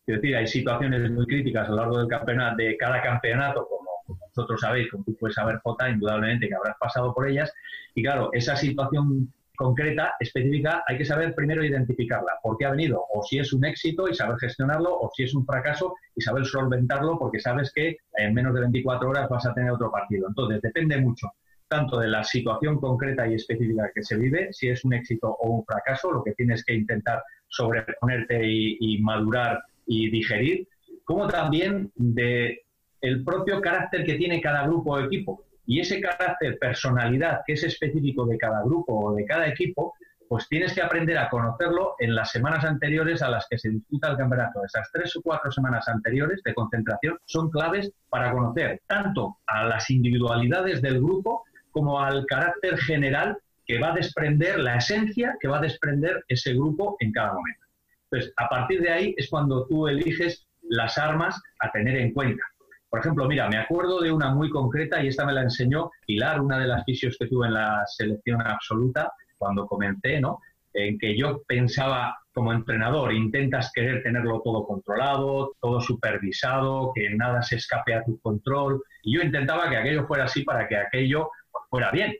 Es 0.05 0.17
decir, 0.17 0.35
hay 0.35 0.45
situaciones 0.45 1.09
muy 1.09 1.25
críticas 1.25 1.67
a 1.67 1.71
lo 1.71 1.77
largo 1.77 1.97
del 1.99 2.09
campeonato, 2.09 2.57
de 2.57 2.75
cada 2.75 3.01
campeonato, 3.01 3.65
como, 3.65 4.17
vosotros 4.27 4.59
sabéis, 4.59 4.91
como 4.91 5.05
tú 5.05 5.15
puedes 5.15 5.35
saber, 5.35 5.61
Jota, 5.63 5.89
indudablemente 5.89 6.49
que 6.49 6.55
habrás 6.55 6.75
pasado 6.77 7.13
por 7.13 7.29
ellas. 7.29 7.53
Y 7.95 8.03
claro, 8.03 8.29
esa 8.33 8.57
situación 8.57 9.31
concreta, 9.55 10.15
específica, 10.19 10.83
hay 10.85 10.97
que 10.97 11.05
saber 11.05 11.33
primero 11.33 11.63
identificarla, 11.63 12.33
por 12.43 12.57
qué 12.57 12.65
ha 12.65 12.71
venido, 12.71 13.05
o 13.13 13.23
si 13.23 13.39
es 13.39 13.53
un 13.53 13.63
éxito 13.63 14.09
y 14.09 14.13
saber 14.13 14.35
gestionarlo, 14.37 14.99
o 14.99 15.09
si 15.15 15.23
es 15.23 15.33
un 15.33 15.45
fracaso 15.45 15.95
y 16.13 16.21
saber 16.21 16.43
solventarlo 16.43 17.17
porque 17.17 17.39
sabes 17.39 17.71
que 17.71 17.99
en 18.17 18.33
menos 18.33 18.53
de 18.53 18.61
24 18.61 19.09
horas 19.09 19.29
vas 19.29 19.45
a 19.45 19.53
tener 19.53 19.71
otro 19.71 19.89
partido. 19.89 20.27
Entonces, 20.27 20.61
depende 20.61 20.97
mucho 20.97 21.31
tanto 21.73 21.99
de 21.99 22.07
la 22.07 22.23
situación 22.23 22.79
concreta 22.79 23.27
y 23.27 23.33
específica 23.33 23.89
que 23.95 24.03
se 24.03 24.15
vive, 24.15 24.53
si 24.53 24.69
es 24.69 24.85
un 24.85 24.93
éxito 24.93 25.35
o 25.39 25.49
un 25.49 25.65
fracaso, 25.65 26.11
lo 26.11 26.23
que 26.23 26.33
tienes 26.33 26.63
que 26.63 26.75
intentar 26.75 27.23
sobreponerte 27.47 28.39
y, 28.45 29.01
madurar 29.01 29.63
y 29.87 30.11
digerir, 30.11 30.67
como 31.03 31.27
también 31.27 31.91
de 31.95 32.61
el 33.01 33.23
propio 33.23 33.59
carácter 33.59 34.05
que 34.05 34.13
tiene 34.13 34.39
cada 34.39 34.67
grupo 34.67 34.91
o 34.91 34.99
equipo. 34.99 35.45
Y 35.65 35.79
ese 35.79 35.99
carácter, 35.99 36.59
personalidad 36.59 37.41
que 37.45 37.53
es 37.53 37.63
específico 37.63 38.25
de 38.27 38.37
cada 38.37 38.61
grupo 38.63 38.93
o 38.93 39.15
de 39.15 39.25
cada 39.25 39.47
equipo, 39.47 39.95
pues 40.29 40.47
tienes 40.47 40.73
que 40.73 40.81
aprender 40.83 41.17
a 41.17 41.29
conocerlo 41.29 41.95
en 41.97 42.13
las 42.13 42.29
semanas 42.31 42.63
anteriores 42.65 43.23
a 43.23 43.29
las 43.29 43.47
que 43.49 43.57
se 43.57 43.69
disputa 43.69 44.11
el 44.11 44.17
campeonato. 44.17 44.63
Esas 44.63 44.91
tres 44.91 45.15
o 45.15 45.21
cuatro 45.23 45.51
semanas 45.51 45.87
anteriores 45.87 46.41
de 46.43 46.53
concentración 46.53 47.17
son 47.25 47.49
claves 47.49 47.91
para 48.09 48.31
conocer 48.31 48.81
tanto 48.87 49.39
a 49.47 49.65
las 49.65 49.89
individualidades 49.89 50.81
del 50.83 51.01
grupo 51.01 51.43
como 51.73 51.99
al 51.99 52.25
carácter 52.27 52.77
general 52.77 53.37
que 53.65 53.79
va 53.79 53.91
a 53.91 53.95
desprender, 53.95 54.59
la 54.59 54.77
esencia 54.77 55.35
que 55.39 55.47
va 55.47 55.57
a 55.57 55.61
desprender 55.61 56.23
ese 56.27 56.53
grupo 56.53 56.95
en 56.99 57.11
cada 57.11 57.33
momento. 57.33 57.65
Entonces, 58.09 58.33
a 58.37 58.47
partir 58.47 58.81
de 58.81 58.91
ahí 58.91 59.15
es 59.17 59.29
cuando 59.29 59.65
tú 59.67 59.87
eliges 59.87 60.45
las 60.61 60.97
armas 60.97 61.41
a 61.59 61.71
tener 61.71 61.97
en 61.97 62.13
cuenta. 62.13 62.43
Por 62.89 62.99
ejemplo, 62.99 63.27
mira, 63.27 63.49
me 63.49 63.57
acuerdo 63.57 64.01
de 64.01 64.11
una 64.11 64.33
muy 64.33 64.49
concreta 64.49 65.03
y 65.03 65.07
esta 65.07 65.25
me 65.25 65.33
la 65.33 65.41
enseñó 65.41 65.89
Pilar, 66.05 66.39
una 66.39 66.59
de 66.59 66.67
las 66.67 66.83
fisios 66.83 67.17
que 67.17 67.27
tuve 67.27 67.47
en 67.47 67.55
la 67.55 67.83
selección 67.87 68.39
absoluta 68.45 69.11
cuando 69.37 69.65
comencé, 69.65 70.21
¿no? 70.21 70.39
En 70.73 70.99
que 70.99 71.17
yo 71.17 71.41
pensaba 71.47 72.15
como 72.33 72.53
entrenador, 72.53 73.13
intentas 73.13 73.71
querer 73.73 74.03
tenerlo 74.03 74.41
todo 74.43 74.65
controlado, 74.65 75.53
todo 75.61 75.81
supervisado, 75.81 76.91
que 76.93 77.09
nada 77.11 77.41
se 77.41 77.55
escape 77.55 77.93
a 77.93 78.03
tu 78.03 78.19
control. 78.19 78.81
Y 79.03 79.15
yo 79.15 79.21
intentaba 79.21 79.69
que 79.69 79.77
aquello 79.77 80.05
fuera 80.05 80.25
así 80.25 80.43
para 80.43 80.67
que 80.67 80.77
aquello 80.77 81.29
fuera 81.73 81.89
bien. 81.89 82.15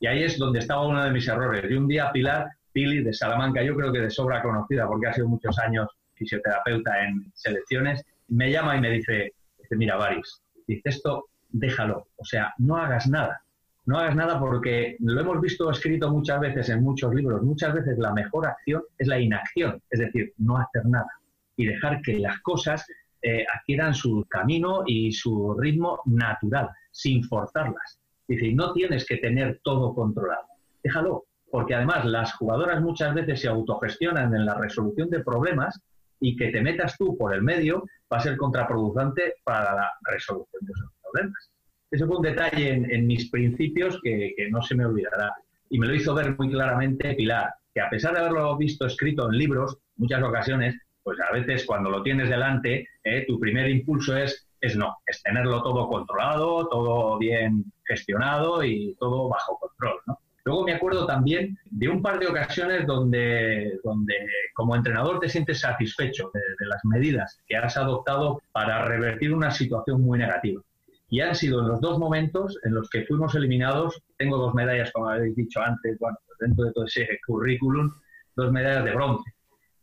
Y 0.00 0.08
ahí 0.08 0.24
es 0.24 0.36
donde 0.36 0.58
estaba 0.58 0.84
uno 0.84 1.04
de 1.04 1.12
mis 1.12 1.28
errores. 1.28 1.64
Y 1.70 1.74
un 1.74 1.86
día 1.86 2.10
Pilar, 2.10 2.48
Pili 2.72 3.04
de 3.04 3.12
Salamanca, 3.12 3.62
yo 3.62 3.76
creo 3.76 3.92
que 3.92 4.00
de 4.00 4.10
sobra 4.10 4.42
conocida 4.42 4.88
porque 4.88 5.06
ha 5.06 5.12
sido 5.12 5.28
muchos 5.28 5.56
años 5.60 5.86
fisioterapeuta 6.14 7.04
en 7.04 7.30
selecciones, 7.32 8.04
me 8.26 8.50
llama 8.50 8.76
y 8.76 8.80
me 8.80 8.90
dice, 8.90 9.32
mira, 9.70 9.96
Baris, 9.96 10.42
dice 10.66 10.88
esto, 10.88 11.26
déjalo, 11.50 12.08
o 12.16 12.24
sea, 12.24 12.52
no 12.58 12.78
hagas 12.78 13.06
nada. 13.06 13.40
No 13.86 13.96
hagas 13.96 14.16
nada 14.16 14.40
porque 14.40 14.96
lo 14.98 15.20
hemos 15.20 15.40
visto 15.40 15.70
escrito 15.70 16.10
muchas 16.10 16.40
veces 16.40 16.68
en 16.70 16.82
muchos 16.82 17.14
libros. 17.14 17.42
Muchas 17.42 17.72
veces 17.72 17.96
la 17.96 18.12
mejor 18.12 18.48
acción 18.48 18.82
es 18.98 19.06
la 19.06 19.20
inacción, 19.20 19.80
es 19.88 20.00
decir, 20.00 20.32
no 20.38 20.58
hacer 20.58 20.84
nada 20.86 21.10
y 21.54 21.64
dejar 21.64 22.02
que 22.02 22.18
las 22.18 22.40
cosas 22.40 22.84
eh, 23.22 23.44
adquieran 23.56 23.94
su 23.94 24.26
camino 24.28 24.82
y 24.84 25.12
su 25.12 25.54
ritmo 25.54 26.00
natural, 26.06 26.70
sin 26.90 27.22
forzarlas. 27.22 27.99
Dice, 28.30 28.52
no 28.52 28.72
tienes 28.72 29.04
que 29.06 29.16
tener 29.16 29.58
todo 29.64 29.92
controlado. 29.92 30.46
Déjalo, 30.84 31.24
porque 31.50 31.74
además 31.74 32.04
las 32.04 32.32
jugadoras 32.34 32.80
muchas 32.80 33.12
veces 33.12 33.40
se 33.40 33.48
autogestionan 33.48 34.32
en 34.32 34.46
la 34.46 34.54
resolución 34.54 35.10
de 35.10 35.24
problemas 35.24 35.80
y 36.20 36.36
que 36.36 36.52
te 36.52 36.60
metas 36.60 36.96
tú 36.96 37.18
por 37.18 37.34
el 37.34 37.42
medio 37.42 37.84
va 38.12 38.18
a 38.18 38.20
ser 38.20 38.36
contraproducente 38.36 39.34
para 39.42 39.74
la 39.74 39.90
resolución 40.04 40.64
de 40.64 40.72
esos 40.72 40.90
problemas. 41.02 41.50
Ese 41.90 42.06
fue 42.06 42.18
un 42.18 42.22
detalle 42.22 42.70
en, 42.70 43.06
mis 43.08 43.28
principios 43.30 43.98
que, 44.00 44.32
no 44.52 44.62
se 44.62 44.76
me 44.76 44.86
olvidará. 44.86 45.34
Y 45.68 45.80
me 45.80 45.88
lo 45.88 45.94
hizo 45.96 46.14
ver 46.14 46.38
muy 46.38 46.50
claramente 46.50 47.14
Pilar, 47.14 47.52
que 47.74 47.80
a 47.80 47.90
pesar 47.90 48.12
de 48.12 48.20
haberlo 48.20 48.56
visto 48.56 48.86
escrito 48.86 49.28
en 49.28 49.38
libros, 49.38 49.76
muchas 49.96 50.22
ocasiones, 50.22 50.76
pues 51.02 51.18
a 51.18 51.32
veces 51.32 51.66
cuando 51.66 51.90
lo 51.90 52.04
tienes 52.04 52.28
delante, 52.28 52.86
eh, 53.02 53.24
tu 53.26 53.40
primer 53.40 53.68
impulso 53.68 54.16
es, 54.16 54.46
es 54.60 54.76
no, 54.76 54.98
es 55.06 55.22
tenerlo 55.22 55.62
todo 55.62 55.88
controlado, 55.88 56.68
todo 56.68 57.18
bien 57.18 57.72
gestionado 57.84 58.62
y 58.62 58.94
todo 58.98 59.28
bajo 59.28 59.58
control. 59.58 60.00
Luego 60.44 60.64
me 60.64 60.72
acuerdo 60.74 61.06
también 61.06 61.58
de 61.70 61.88
un 61.88 62.02
par 62.02 62.18
de 62.18 62.26
ocasiones 62.26 62.86
donde, 62.86 63.78
donde 63.84 64.14
como 64.54 64.74
entrenador 64.74 65.20
te 65.20 65.28
sientes 65.28 65.60
satisfecho 65.60 66.30
de, 66.32 66.66
las 66.66 66.84
medidas 66.84 67.40
que 67.46 67.56
has 67.56 67.76
adoptado 67.76 68.42
para 68.52 68.84
revertir 68.84 69.34
una 69.34 69.50
situación 69.50 70.02
muy 70.02 70.18
negativa. 70.18 70.62
Y 71.08 71.20
han 71.20 71.34
sido 71.34 71.60
en 71.60 71.68
los 71.68 71.80
dos 71.80 71.98
momentos 71.98 72.58
en 72.64 72.74
los 72.74 72.88
que 72.88 73.04
fuimos 73.04 73.34
eliminados, 73.34 74.00
tengo 74.16 74.38
dos 74.38 74.54
medallas, 74.54 74.92
como 74.92 75.08
habéis 75.08 75.34
dicho 75.36 75.60
antes, 75.60 75.98
dentro 76.38 76.64
de 76.64 76.72
todo 76.72 76.84
ese 76.84 77.06
currículum, 77.26 77.92
dos 78.36 78.52
medallas 78.52 78.84
de 78.84 78.94
bronce. 78.94 79.34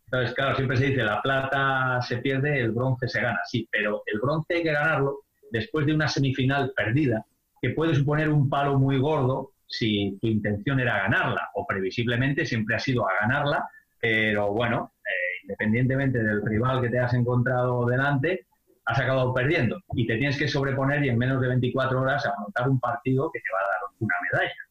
Entonces, 0.10 0.34
claro, 0.36 0.56
siempre 0.56 0.78
se 0.78 0.86
dice, 0.88 1.04
la 1.04 1.22
plata 1.22 2.02
se 2.02 2.18
pierde, 2.18 2.62
el 2.62 2.72
bronce 2.72 3.10
se 3.10 3.22
gana, 3.22 3.40
sí, 3.46 3.68
pero 3.70 4.04
el 4.06 4.20
bronce 4.20 4.56
hay 4.56 4.64
que 4.64 4.72
ganarlo 4.72 5.20
después 5.52 5.86
de 5.86 5.94
una 5.94 6.08
semifinal 6.08 6.72
perdida, 6.76 7.26
que 7.62 7.72
puede 7.72 7.94
suponer 7.94 8.30
un 8.30 8.50
palo 8.50 8.80
muy 8.80 9.00
gordo 9.00 9.52
si 9.68 10.18
tu 10.22 10.28
intención 10.28 10.80
era 10.80 11.00
ganarla, 11.00 11.50
o 11.56 11.66
previsiblemente 11.68 12.46
siempre 12.46 12.76
ha 12.76 12.80
sido 12.80 13.06
a 13.06 13.12
ganarla, 13.22 13.68
pero 14.00 14.54
bueno, 14.54 14.94
eh, 15.06 15.42
independientemente 15.44 16.24
del 16.24 16.42
rival 16.46 16.82
que 16.82 16.90
te 16.90 17.00
has 17.00 17.14
encontrado 17.14 17.86
delante, 17.86 18.48
has 18.86 19.00
acabado 19.00 19.34
perdiendo 19.34 19.82
y 19.94 20.08
te 20.08 20.16
tienes 20.16 20.38
que 20.38 20.48
sobreponer 20.48 21.04
y 21.04 21.10
en 21.10 21.18
menos 21.18 21.42
de 21.42 21.50
24 21.50 22.02
horas 22.02 22.26
afrontar 22.26 22.70
un 22.70 22.80
partido 22.80 23.30
que 23.30 23.40
te 23.40 23.54
va 23.54 23.60
a 23.60 23.72
dar 23.72 23.82
una 24.00 24.16
medalla. 24.32 24.67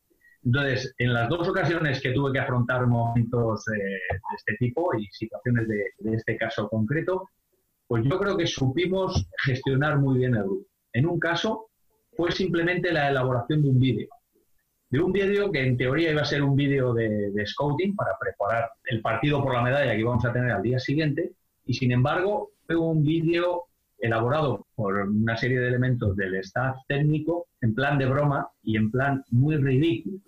Entonces, 0.46 0.94
en 0.96 1.12
las 1.12 1.28
dos 1.28 1.46
ocasiones 1.48 2.00
que 2.00 2.12
tuve 2.12 2.32
que 2.32 2.38
afrontar 2.38 2.86
momentos 2.86 3.68
eh, 3.68 3.78
de 3.78 4.36
este 4.36 4.56
tipo 4.58 4.96
y 4.96 5.06
situaciones 5.10 5.68
de, 5.68 5.84
de 5.98 6.16
este 6.16 6.38
caso 6.38 6.68
concreto, 6.68 7.28
pues 7.86 8.02
yo 8.04 8.18
creo 8.18 8.36
que 8.38 8.46
supimos 8.46 9.28
gestionar 9.44 9.98
muy 9.98 10.18
bien 10.18 10.34
el 10.36 10.44
grupo. 10.44 10.66
En 10.94 11.06
un 11.06 11.18
caso 11.18 11.66
fue 12.16 12.32
simplemente 12.32 12.92
la 12.92 13.10
elaboración 13.10 13.62
de 13.62 13.68
un 13.68 13.78
vídeo 13.78 14.08
de 14.90 15.00
un 15.00 15.12
vídeo 15.12 15.50
que 15.50 15.66
en 15.66 15.76
teoría 15.76 16.12
iba 16.12 16.22
a 16.22 16.26
ser 16.26 16.42
un 16.42 16.54
vídeo 16.54 16.94
de, 16.94 17.32
scouting 17.44 17.96
para 17.96 18.12
preparar 18.18 18.70
el 18.84 19.00
partido 19.00 19.42
por 19.42 19.54
la 19.54 19.62
medalla 19.62 19.92
que 19.92 20.00
íbamos 20.00 20.24
a 20.24 20.32
tener 20.32 20.50
al 20.50 20.62
día 20.62 20.78
siguiente 20.78 21.32
y 21.64 21.74
sin 21.74 21.92
embargo 21.92 22.50
fue 22.66 22.76
un 22.76 23.02
vídeo 23.02 23.64
elaborado 23.98 24.66
por 24.74 24.94
una 24.94 25.36
serie 25.36 25.58
de 25.58 25.68
elementos 25.68 26.16
del 26.16 26.36
staff 26.36 26.76
técnico 26.86 27.46
en 27.60 27.74
plan 27.74 27.98
de 27.98 28.06
broma 28.06 28.48
y 28.62 28.76
en 28.76 28.90
plan 28.90 29.24
muy 29.30 29.56
ridículo. 29.56 30.18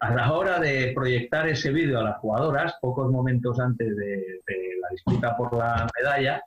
A 0.00 0.14
la 0.14 0.32
hora 0.32 0.58
de 0.58 0.92
proyectar 0.94 1.48
ese 1.48 1.70
vídeo 1.70 2.00
a 2.00 2.04
las 2.04 2.18
jugadoras, 2.18 2.74
pocos 2.80 3.10
momentos 3.10 3.58
antes 3.58 3.96
de, 3.96 4.40
la 4.80 4.88
disputa 4.90 5.36
por 5.36 5.56
la 5.56 5.86
medalla, 5.96 6.42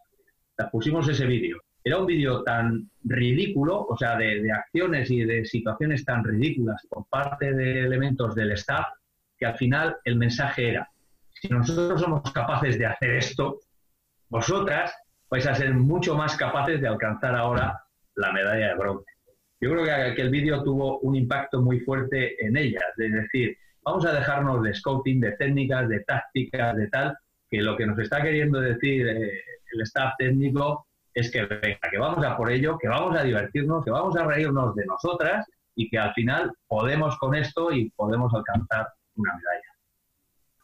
pusimos 0.71 1.07
ese 1.07 1.25
vídeo 1.25 1.57
era 1.87 1.99
un 1.99 2.05
vídeo 2.05 2.43
tan 2.43 2.89
ridículo, 3.05 3.85
o 3.87 3.97
sea, 3.97 4.17
de, 4.17 4.51
acciones 4.51 5.09
y 5.09 5.23
de 5.23 5.45
situaciones 5.45 6.03
tan 6.03 6.23
ridículas 6.23 6.85
por 6.89 7.07
parte 7.07 7.53
de 7.53 7.81
elementos 7.85 8.35
del 8.35 8.51
staff, 8.51 8.85
que 9.37 9.45
al 9.45 9.55
final 9.55 9.95
el 10.03 10.17
mensaje 10.17 10.69
era, 10.71 10.89
si 11.33 11.47
nosotros 11.47 12.01
somos 12.01 12.29
capaces 12.33 12.77
de 12.77 12.87
hacer 12.87 13.11
esto, 13.11 13.59
vosotras 14.29 14.93
vais 15.29 15.47
a 15.47 15.55
ser 15.55 15.73
mucho 15.73 16.15
más 16.15 16.35
capaces 16.35 16.81
de 16.81 16.87
alcanzar 16.87 17.35
ahora 17.35 17.81
la 18.15 18.33
medalla 18.33 18.69
de 18.69 18.75
bronce. 18.75 19.11
Yo 19.59 19.71
creo 19.71 19.83
que 19.83 19.91
aquel 19.91 20.29
vídeo 20.29 20.63
tuvo 20.63 20.99
un 20.99 21.15
impacto 21.15 21.61
muy 21.61 21.79
fuerte 21.79 22.43
en 22.45 22.57
ellas, 22.57 22.83
es 22.97 23.11
decir, 23.11 23.57
vamos 23.83 24.05
a 24.05 24.13
dejarnos 24.13 24.61
de 24.63 24.73
scouting, 24.73 25.19
de 25.19 25.31
técnicas, 25.33 25.89
de 25.89 26.01
tácticas, 26.01 26.75
de 26.75 26.87
tal, 26.89 27.17
que 27.49 27.61
lo 27.61 27.75
que 27.75 27.87
nos 27.87 27.97
está 27.97 28.21
queriendo 28.21 28.59
decir 28.59 29.07
eh, 29.07 29.41
el 29.73 29.81
staff 29.81 30.13
técnico 30.17 30.87
es 31.13 31.31
que 31.31 31.45
venga, 31.45 31.79
que 31.89 31.97
vamos 31.97 32.23
a 32.23 32.37
por 32.37 32.51
ello, 32.51 32.77
que 32.77 32.87
vamos 32.87 33.17
a 33.17 33.23
divertirnos, 33.23 33.83
que 33.83 33.91
vamos 33.91 34.15
a 34.15 34.25
reírnos 34.25 34.75
de 34.75 34.85
nosotras 34.85 35.47
y 35.73 35.89
que 35.89 35.97
al 35.97 36.13
final 36.13 36.51
podemos 36.67 37.17
con 37.17 37.33
esto 37.33 37.71
y 37.71 37.89
podemos 37.91 38.31
alcanzar 38.33 38.87
una 39.15 39.33
medalla. 39.33 39.77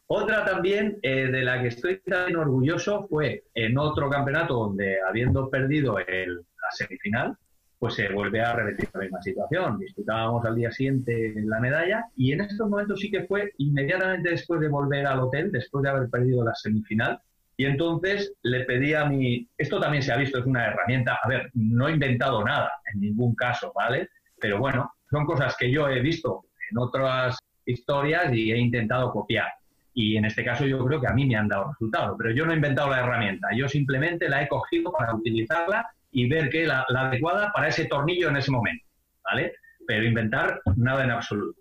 Otra 0.06 0.44
también 0.44 0.98
eh, 1.02 1.26
de 1.26 1.42
la 1.42 1.60
que 1.60 1.68
estoy 1.68 2.00
tan 2.00 2.36
orgulloso 2.36 3.06
fue 3.08 3.44
en 3.54 3.78
otro 3.78 4.10
campeonato 4.10 4.54
donde 4.54 4.98
habiendo 5.08 5.48
perdido 5.50 5.98
el, 5.98 6.36
la 6.36 6.70
semifinal, 6.72 7.36
pues 7.84 7.96
se 7.96 8.08
vuelve 8.08 8.40
a 8.40 8.54
repetir 8.54 8.88
la 8.94 9.00
misma 9.00 9.20
situación. 9.20 9.78
Disputábamos 9.78 10.42
al 10.46 10.56
día 10.56 10.70
siguiente 10.70 11.34
la 11.44 11.60
medalla 11.60 12.06
y 12.16 12.32
en 12.32 12.40
estos 12.40 12.66
momentos 12.66 12.98
sí 12.98 13.10
que 13.10 13.24
fue 13.24 13.52
inmediatamente 13.58 14.30
después 14.30 14.58
de 14.62 14.68
volver 14.68 15.06
al 15.06 15.20
hotel, 15.20 15.52
después 15.52 15.82
de 15.82 15.90
haber 15.90 16.08
perdido 16.08 16.42
la 16.42 16.54
semifinal, 16.54 17.20
y 17.58 17.66
entonces 17.66 18.32
le 18.42 18.64
pedí 18.64 18.94
a 18.94 19.04
mi... 19.04 19.46
Esto 19.58 19.78
también 19.78 20.02
se 20.02 20.14
ha 20.14 20.16
visto, 20.16 20.38
es 20.38 20.46
una 20.46 20.64
herramienta. 20.64 21.18
A 21.22 21.28
ver, 21.28 21.50
no 21.52 21.86
he 21.86 21.92
inventado 21.92 22.42
nada 22.42 22.72
en 22.90 23.02
ningún 23.02 23.34
caso, 23.34 23.70
¿vale? 23.74 24.08
Pero 24.40 24.58
bueno, 24.58 24.90
son 25.10 25.26
cosas 25.26 25.54
que 25.54 25.70
yo 25.70 25.86
he 25.86 26.00
visto 26.00 26.46
en 26.70 26.78
otras 26.78 27.36
historias 27.66 28.32
y 28.32 28.50
he 28.50 28.56
intentado 28.56 29.12
copiar. 29.12 29.48
Y 29.92 30.16
en 30.16 30.24
este 30.24 30.42
caso 30.42 30.64
yo 30.64 30.82
creo 30.86 31.02
que 31.02 31.08
a 31.08 31.12
mí 31.12 31.26
me 31.26 31.36
han 31.36 31.48
dado 31.48 31.68
resultados. 31.68 32.16
Pero 32.16 32.30
yo 32.30 32.46
no 32.46 32.52
he 32.52 32.56
inventado 32.56 32.88
la 32.88 33.00
herramienta, 33.00 33.48
yo 33.54 33.68
simplemente 33.68 34.26
la 34.30 34.42
he 34.42 34.48
cogido 34.48 34.90
para 34.90 35.14
utilizarla 35.14 35.86
y 36.14 36.28
ver 36.28 36.48
que 36.48 36.66
la, 36.66 36.86
la 36.88 37.08
adecuada 37.08 37.52
para 37.52 37.68
ese 37.68 37.84
tornillo 37.84 38.30
en 38.30 38.38
ese 38.38 38.50
momento, 38.50 38.86
¿vale? 39.22 39.52
Pero 39.86 40.04
inventar 40.04 40.60
nada 40.76 41.04
en 41.04 41.10
absoluto. 41.10 41.60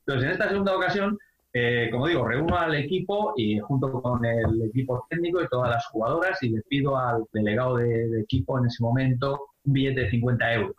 Entonces, 0.00 0.26
en 0.26 0.32
esta 0.32 0.48
segunda 0.48 0.76
ocasión 0.76 1.18
eh, 1.56 1.88
como 1.92 2.08
digo, 2.08 2.26
reúno 2.26 2.58
al 2.58 2.74
equipo 2.74 3.32
y 3.36 3.60
junto 3.60 4.02
con 4.02 4.24
el 4.24 4.60
equipo 4.62 5.06
técnico 5.08 5.40
y 5.40 5.46
todas 5.46 5.70
las 5.70 5.86
jugadoras 5.86 6.42
y 6.42 6.48
le 6.48 6.62
pido 6.62 6.98
al 6.98 7.22
delegado 7.32 7.76
de, 7.76 8.20
equipo 8.20 8.58
en 8.58 8.66
ese 8.66 8.82
momento 8.82 9.50
un 9.62 9.72
billete 9.72 10.00
de 10.00 10.10
50 10.10 10.52
euros. 10.54 10.76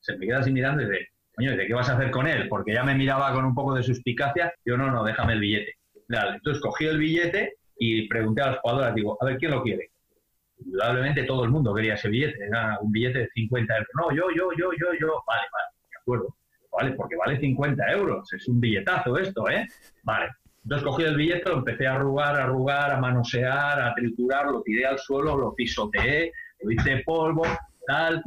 Se 0.00 0.18
me 0.18 0.26
queda 0.26 0.40
así 0.40 0.52
mirando 0.52 0.82
y 0.82 0.86
dice, 0.86 1.06
Coño, 1.34 1.56
¿de 1.56 1.66
qué 1.66 1.72
vas 1.72 1.88
a 1.88 1.96
hacer 1.96 2.10
con 2.10 2.26
él? 2.26 2.46
Porque 2.50 2.74
ya 2.74 2.84
me 2.84 2.94
miraba 2.94 3.32
con 3.32 3.46
un 3.46 3.54
poco 3.54 3.74
de 3.74 3.82
suspicacia. 3.82 4.52
Yo, 4.66 4.76
no, 4.76 4.90
no, 4.90 5.02
déjame 5.02 5.32
el 5.32 5.40
billete. 5.40 5.76
Dale. 6.08 6.36
Entonces 6.36 6.62
cogí 6.62 6.84
el 6.84 6.98
billete 6.98 7.54
y 7.78 8.06
pregunté 8.06 8.42
a 8.42 8.50
los 8.50 8.58
jugadores, 8.58 8.94
digo, 8.94 9.16
a 9.18 9.24
ver, 9.24 9.38
¿quién 9.38 9.52
lo 9.52 9.62
quiere? 9.62 9.92
Indudablemente 10.64 11.24
todo 11.24 11.44
el 11.44 11.50
mundo 11.50 11.74
quería 11.74 11.94
ese 11.94 12.08
billete, 12.08 12.44
era 12.44 12.78
un 12.80 12.90
billete 12.90 13.20
de 13.20 13.28
50 13.28 13.74
euros. 13.74 13.88
No, 13.94 14.10
yo, 14.14 14.24
yo, 14.34 14.50
yo, 14.56 14.70
yo, 14.72 14.86
yo. 15.00 15.22
Vale, 15.26 15.42
vale, 15.52 15.68
de 15.90 15.96
acuerdo. 16.00 16.36
Vale, 16.70 16.92
porque 16.92 17.16
vale 17.16 17.38
50 17.38 17.92
euros, 17.92 18.32
es 18.32 18.46
un 18.48 18.60
billetazo 18.60 19.16
esto, 19.18 19.48
¿eh? 19.48 19.66
Vale. 20.02 20.30
Entonces 20.62 20.86
cogí 20.86 21.02
el 21.04 21.16
billete, 21.16 21.48
lo 21.48 21.58
empecé 21.58 21.86
a 21.86 21.94
arrugar, 21.94 22.38
a 22.38 22.44
arrugar, 22.44 22.90
a 22.92 23.00
manosear, 23.00 23.80
a 23.80 23.94
triturar, 23.94 24.46
lo 24.50 24.62
tiré 24.62 24.84
al 24.86 24.98
suelo, 24.98 25.36
lo 25.36 25.54
pisoteé, 25.54 26.30
lo 26.60 26.70
hice 26.70 27.02
polvo, 27.06 27.44
tal. 27.86 28.22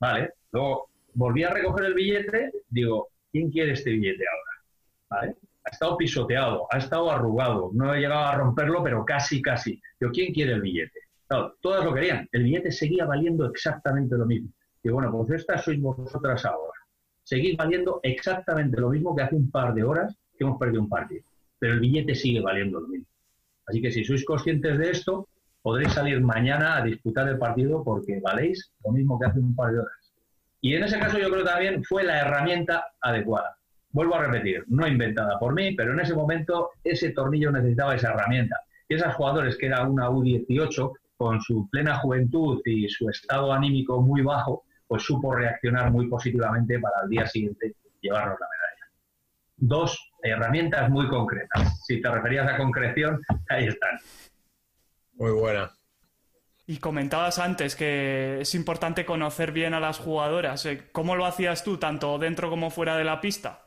Vale. 0.00 0.32
Luego 0.52 0.88
volví 1.14 1.44
a 1.44 1.50
recoger 1.50 1.86
el 1.86 1.94
billete, 1.94 2.52
digo, 2.68 3.08
¿quién 3.30 3.50
quiere 3.50 3.72
este 3.72 3.90
billete 3.90 4.24
ahora? 4.26 4.64
¿Vale? 5.10 5.36
Ha 5.66 5.70
estado 5.70 5.96
pisoteado, 5.96 6.66
ha 6.70 6.78
estado 6.78 7.10
arrugado, 7.10 7.70
no 7.74 7.94
he 7.94 8.00
llegado 8.00 8.24
a 8.24 8.34
romperlo, 8.34 8.82
pero 8.82 9.04
casi, 9.04 9.40
casi. 9.42 9.80
Digo, 10.00 10.12
¿quién 10.12 10.32
quiere 10.32 10.52
el 10.52 10.62
billete? 10.62 11.00
Todas 11.60 11.84
lo 11.84 11.94
querían. 11.94 12.28
El 12.32 12.44
billete 12.44 12.70
seguía 12.70 13.04
valiendo 13.04 13.46
exactamente 13.46 14.16
lo 14.16 14.26
mismo. 14.26 14.50
Y 14.82 14.90
bueno, 14.90 15.10
pues 15.10 15.40
estas 15.40 15.64
sois 15.64 15.80
vosotras 15.80 16.44
ahora. 16.44 16.78
Seguís 17.22 17.56
valiendo 17.56 18.00
exactamente 18.02 18.80
lo 18.80 18.90
mismo 18.90 19.16
que 19.16 19.22
hace 19.22 19.34
un 19.34 19.50
par 19.50 19.72
de 19.74 19.82
horas 19.82 20.14
que 20.36 20.44
hemos 20.44 20.58
perdido 20.58 20.82
un 20.82 20.88
partido. 20.88 21.24
Pero 21.58 21.74
el 21.74 21.80
billete 21.80 22.14
sigue 22.14 22.40
valiendo 22.40 22.80
lo 22.80 22.88
mismo. 22.88 23.06
Así 23.66 23.80
que 23.80 23.90
si 23.90 24.04
sois 24.04 24.24
conscientes 24.24 24.78
de 24.78 24.90
esto, 24.90 25.28
podréis 25.62 25.94
salir 25.94 26.20
mañana 26.20 26.76
a 26.76 26.84
disputar 26.84 27.26
el 27.28 27.38
partido 27.38 27.82
porque 27.82 28.20
valéis 28.20 28.72
lo 28.84 28.92
mismo 28.92 29.18
que 29.18 29.26
hace 29.26 29.40
un 29.40 29.54
par 29.54 29.72
de 29.72 29.78
horas. 29.78 30.12
Y 30.60 30.74
en 30.74 30.84
ese 30.84 30.98
caso 30.98 31.18
yo 31.18 31.30
creo 31.30 31.44
también 31.44 31.82
fue 31.84 32.04
la 32.04 32.20
herramienta 32.20 32.86
adecuada. 33.00 33.56
Vuelvo 33.90 34.16
a 34.16 34.26
repetir, 34.26 34.64
no 34.68 34.86
inventada 34.86 35.38
por 35.38 35.54
mí, 35.54 35.74
pero 35.74 35.92
en 35.92 36.00
ese 36.00 36.14
momento 36.14 36.70
ese 36.82 37.10
tornillo 37.10 37.50
necesitaba 37.50 37.94
esa 37.94 38.10
herramienta. 38.10 38.60
Y 38.88 38.94
esos 38.94 39.14
jugadores 39.14 39.56
que 39.56 39.66
era 39.66 39.86
una 39.86 40.10
U18, 40.10 40.92
con 41.16 41.40
su 41.40 41.68
plena 41.70 41.98
juventud 41.98 42.60
y 42.64 42.88
su 42.88 43.08
estado 43.08 43.52
anímico 43.52 44.00
muy 44.00 44.22
bajo, 44.22 44.64
pues 44.86 45.02
supo 45.02 45.34
reaccionar 45.34 45.90
muy 45.90 46.08
positivamente 46.08 46.78
para 46.78 46.94
el 47.04 47.10
día 47.10 47.26
siguiente 47.26 47.74
llevarnos 48.00 48.38
la 48.38 48.46
medalla. 48.46 48.92
Dos 49.56 50.12
herramientas 50.22 50.90
muy 50.90 51.08
concretas. 51.08 51.84
Si 51.86 52.00
te 52.00 52.10
referías 52.10 52.50
a 52.52 52.56
concreción, 52.56 53.20
ahí 53.48 53.66
están. 53.66 53.98
Muy 55.14 55.32
buena. 55.32 55.70
Y 56.66 56.78
comentabas 56.78 57.38
antes 57.38 57.76
que 57.76 58.40
es 58.40 58.54
importante 58.54 59.04
conocer 59.04 59.52
bien 59.52 59.74
a 59.74 59.80
las 59.80 59.98
jugadoras. 59.98 60.64
Eh, 60.66 60.88
¿Cómo 60.92 61.14
lo 61.14 61.26
hacías 61.26 61.62
tú, 61.62 61.76
tanto 61.76 62.18
dentro 62.18 62.48
como 62.48 62.70
fuera 62.70 62.96
de 62.96 63.04
la 63.04 63.20
pista? 63.20 63.66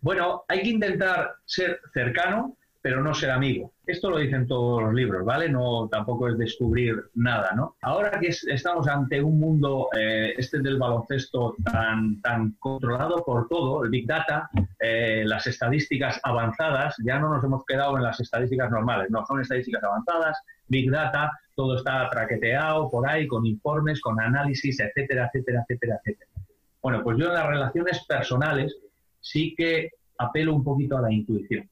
Bueno, 0.00 0.44
hay 0.48 0.62
que 0.62 0.68
intentar 0.68 1.36
ser 1.46 1.80
cercano, 1.94 2.58
pero 2.84 3.02
no 3.02 3.14
ser 3.14 3.30
amigo. 3.30 3.72
Esto 3.86 4.10
lo 4.10 4.18
dicen 4.18 4.46
todos 4.46 4.82
los 4.82 4.92
libros, 4.92 5.24
¿vale? 5.24 5.48
No 5.48 5.88
tampoco 5.90 6.28
es 6.28 6.36
descubrir 6.36 6.94
nada, 7.14 7.52
¿no? 7.56 7.76
Ahora 7.80 8.10
que 8.20 8.28
estamos 8.28 8.86
ante 8.88 9.22
un 9.22 9.40
mundo, 9.40 9.88
eh, 9.98 10.34
este 10.36 10.58
del 10.58 10.76
baloncesto 10.76 11.56
tan, 11.64 12.20
tan 12.20 12.50
controlado 12.58 13.24
por 13.24 13.48
todo, 13.48 13.84
el 13.84 13.90
Big 13.90 14.06
Data, 14.06 14.50
eh, 14.78 15.22
las 15.24 15.46
estadísticas 15.46 16.20
avanzadas, 16.22 16.94
ya 17.02 17.18
no 17.18 17.30
nos 17.30 17.42
hemos 17.42 17.64
quedado 17.64 17.96
en 17.96 18.02
las 18.02 18.20
estadísticas 18.20 18.70
normales, 18.70 19.08
no, 19.08 19.24
son 19.24 19.40
estadísticas 19.40 19.82
avanzadas, 19.82 20.36
Big 20.68 20.90
Data, 20.90 21.32
todo 21.56 21.76
está 21.76 22.10
traqueteado 22.10 22.90
por 22.90 23.08
ahí, 23.08 23.26
con 23.26 23.46
informes, 23.46 23.98
con 24.02 24.20
análisis, 24.20 24.78
etcétera, 24.78 25.30
etcétera, 25.32 25.62
etcétera, 25.62 26.00
etcétera. 26.04 26.30
Bueno, 26.82 27.02
pues 27.02 27.16
yo 27.16 27.28
en 27.28 27.32
las 27.32 27.46
relaciones 27.46 28.04
personales 28.06 28.76
sí 29.22 29.54
que 29.56 29.88
apelo 30.18 30.54
un 30.54 30.62
poquito 30.62 30.98
a 30.98 31.00
la 31.00 31.10
intuición. 31.10 31.66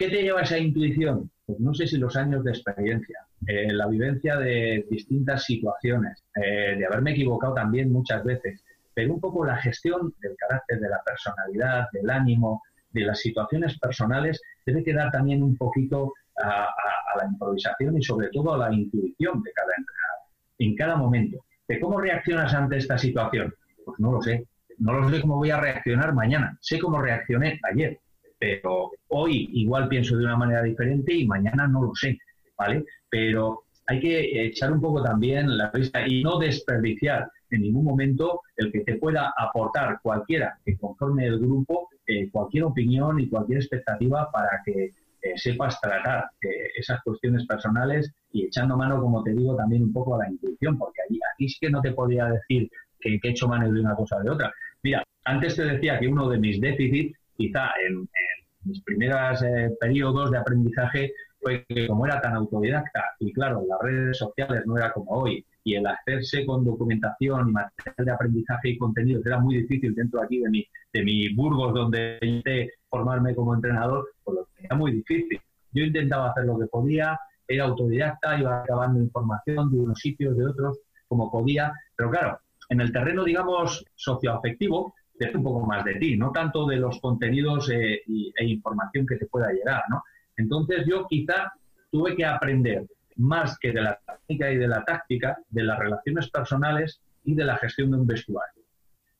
¿Qué 0.00 0.08
te 0.08 0.22
lleva 0.22 0.40
esa 0.40 0.56
intuición? 0.56 1.30
Pues 1.44 1.60
no 1.60 1.74
sé 1.74 1.86
si 1.86 1.98
los 1.98 2.16
años 2.16 2.42
de 2.42 2.52
experiencia, 2.52 3.18
eh, 3.46 3.70
la 3.70 3.86
vivencia 3.86 4.38
de 4.38 4.86
distintas 4.90 5.44
situaciones, 5.44 6.24
eh, 6.36 6.74
de 6.78 6.86
haberme 6.86 7.10
equivocado 7.10 7.52
también 7.52 7.92
muchas 7.92 8.24
veces, 8.24 8.64
pero 8.94 9.12
un 9.12 9.20
poco 9.20 9.44
la 9.44 9.58
gestión 9.58 10.14
del 10.22 10.34
carácter, 10.38 10.80
de 10.80 10.88
la 10.88 11.02
personalidad, 11.04 11.88
del 11.92 12.08
ánimo, 12.08 12.62
de 12.92 13.02
las 13.02 13.20
situaciones 13.20 13.78
personales, 13.78 14.40
debe 14.64 14.82
quedar 14.82 15.12
también 15.12 15.42
un 15.42 15.54
poquito 15.58 16.14
a, 16.42 16.70
la 17.18 17.26
improvisación 17.26 17.98
y 17.98 18.02
sobre 18.02 18.30
todo 18.30 18.54
a 18.54 18.56
la 18.70 18.72
intuición 18.72 19.42
de 19.42 19.52
cada 19.52 19.74
entrenador, 19.76 20.20
en 20.60 20.76
cada 20.76 20.96
momento. 20.96 21.44
¿De 21.68 21.78
cómo 21.78 22.00
reaccionas 22.00 22.54
ante 22.54 22.78
esta 22.78 22.96
situación? 22.96 23.52
Pues 23.84 24.00
no 24.00 24.12
lo 24.12 24.22
sé. 24.22 24.46
No 24.78 24.94
lo 24.94 25.10
sé 25.10 25.20
cómo 25.20 25.36
voy 25.36 25.50
a 25.50 25.60
reaccionar 25.60 26.14
mañana. 26.14 26.56
Sé 26.62 26.78
cómo 26.78 27.02
reaccioné 27.02 27.60
ayer, 27.70 27.98
pero 28.40 28.90
hoy 29.08 29.50
igual 29.52 29.86
pienso 29.88 30.16
de 30.16 30.24
una 30.24 30.36
manera 30.36 30.62
diferente 30.62 31.14
y 31.14 31.26
mañana 31.26 31.68
no 31.68 31.82
lo 31.82 31.94
sé, 31.94 32.18
¿vale? 32.58 32.84
Pero 33.08 33.64
hay 33.86 34.00
que 34.00 34.46
echar 34.46 34.72
un 34.72 34.80
poco 34.80 35.02
también 35.02 35.56
la 35.56 35.70
vista 35.70 36.06
y 36.06 36.22
no 36.22 36.38
desperdiciar 36.38 37.30
en 37.50 37.62
ningún 37.62 37.84
momento 37.84 38.40
el 38.56 38.72
que 38.72 38.80
te 38.80 38.96
pueda 38.96 39.34
aportar 39.36 40.00
cualquiera 40.02 40.58
que 40.64 40.76
conforme 40.78 41.26
el 41.26 41.38
grupo 41.38 41.88
eh, 42.06 42.30
cualquier 42.30 42.64
opinión 42.64 43.20
y 43.20 43.28
cualquier 43.28 43.58
expectativa 43.58 44.30
para 44.32 44.62
que 44.64 44.90
eh, 45.22 45.32
sepas 45.36 45.78
tratar 45.80 46.30
eh, 46.40 46.70
esas 46.78 47.02
cuestiones 47.02 47.46
personales 47.46 48.10
y 48.32 48.46
echando 48.46 48.76
mano, 48.76 49.00
como 49.00 49.22
te 49.22 49.34
digo, 49.34 49.54
también 49.54 49.82
un 49.82 49.92
poco 49.92 50.14
a 50.14 50.18
la 50.18 50.30
intuición, 50.30 50.78
porque 50.78 51.02
aquí, 51.04 51.20
aquí 51.34 51.48
sí 51.48 51.58
que 51.60 51.70
no 51.70 51.82
te 51.82 51.92
podría 51.92 52.26
decir 52.26 52.70
que, 52.98 53.20
he 53.22 53.28
hecho 53.28 53.46
mano 53.46 53.70
de 53.70 53.80
una 53.80 53.94
cosa 53.94 54.16
o 54.16 54.22
de 54.22 54.30
otra. 54.30 54.52
Mira, 54.82 55.04
antes 55.24 55.56
te 55.56 55.64
decía 55.64 55.98
que 55.98 56.08
uno 56.08 56.28
de 56.28 56.38
mis 56.38 56.60
déficits, 56.60 57.18
quizá 57.40 57.70
en, 57.88 58.06
mis 58.62 58.82
primeros 58.82 59.42
eh, 59.42 59.70
periodos 59.80 60.30
de 60.30 60.36
aprendizaje, 60.36 61.12
fue 61.40 61.64
que 61.66 61.86
como 61.88 62.04
era 62.04 62.20
tan 62.20 62.34
autodidacta 62.34 63.02
y 63.18 63.32
claro, 63.32 63.64
las 63.66 63.80
redes 63.80 64.18
sociales 64.18 64.62
no 64.66 64.76
era 64.76 64.92
como 64.92 65.10
hoy, 65.12 65.42
y 65.64 65.74
el 65.74 65.86
hacerse 65.86 66.44
con 66.44 66.64
documentación 66.64 67.48
y 67.48 67.52
material 67.52 68.04
de 68.04 68.12
aprendizaje 68.12 68.68
y 68.70 68.78
contenidos 68.78 69.24
era 69.24 69.38
muy 69.38 69.56
difícil 69.56 69.94
dentro 69.94 70.22
aquí 70.22 70.40
de 70.40 70.50
mi, 70.50 70.66
de 70.92 71.02
mi 71.02 71.34
Burgos, 71.34 71.72
donde 71.72 72.18
intenté 72.20 72.74
formarme 72.90 73.34
como 73.34 73.54
entrenador, 73.54 74.10
pues 74.22 74.36
lo 74.38 74.48
tenía 74.54 74.76
muy 74.76 74.92
difícil. 74.92 75.40
Yo 75.72 75.84
intentaba 75.84 76.30
hacer 76.30 76.44
lo 76.44 76.58
que 76.58 76.66
podía, 76.66 77.18
era 77.48 77.64
autodidacta, 77.64 78.38
iba 78.38 78.62
acabando 78.62 79.00
información 79.00 79.70
de 79.70 79.78
unos 79.78 79.98
sitios, 79.98 80.36
de 80.36 80.46
otros, 80.46 80.78
como 81.08 81.30
podía, 81.30 81.72
pero 81.96 82.10
claro, 82.10 82.38
en 82.68 82.80
el 82.80 82.92
terreno, 82.92 83.24
digamos, 83.24 83.84
socioafectivo, 83.94 84.94
depende 85.20 85.38
un 85.38 85.44
poco 85.44 85.66
más 85.66 85.84
de 85.84 85.94
ti, 85.96 86.16
no 86.16 86.32
tanto 86.32 86.66
de 86.66 86.76
los 86.76 86.98
contenidos 87.00 87.70
eh, 87.70 88.02
e 88.06 88.44
información 88.44 89.06
que 89.06 89.16
te 89.16 89.26
pueda 89.26 89.52
llegar, 89.52 89.82
¿no? 89.90 90.02
Entonces 90.36 90.86
yo 90.86 91.06
quizá 91.06 91.52
tuve 91.90 92.16
que 92.16 92.24
aprender 92.24 92.86
más 93.16 93.58
que 93.58 93.72
de 93.72 93.82
la 93.82 93.98
técnica 94.06 94.50
y 94.50 94.56
de 94.56 94.68
la 94.68 94.82
táctica, 94.84 95.38
de 95.50 95.62
las 95.62 95.78
relaciones 95.78 96.30
personales 96.30 97.02
y 97.24 97.34
de 97.34 97.44
la 97.44 97.58
gestión 97.58 97.90
de 97.90 97.98
un 97.98 98.06
vestuario. 98.06 98.62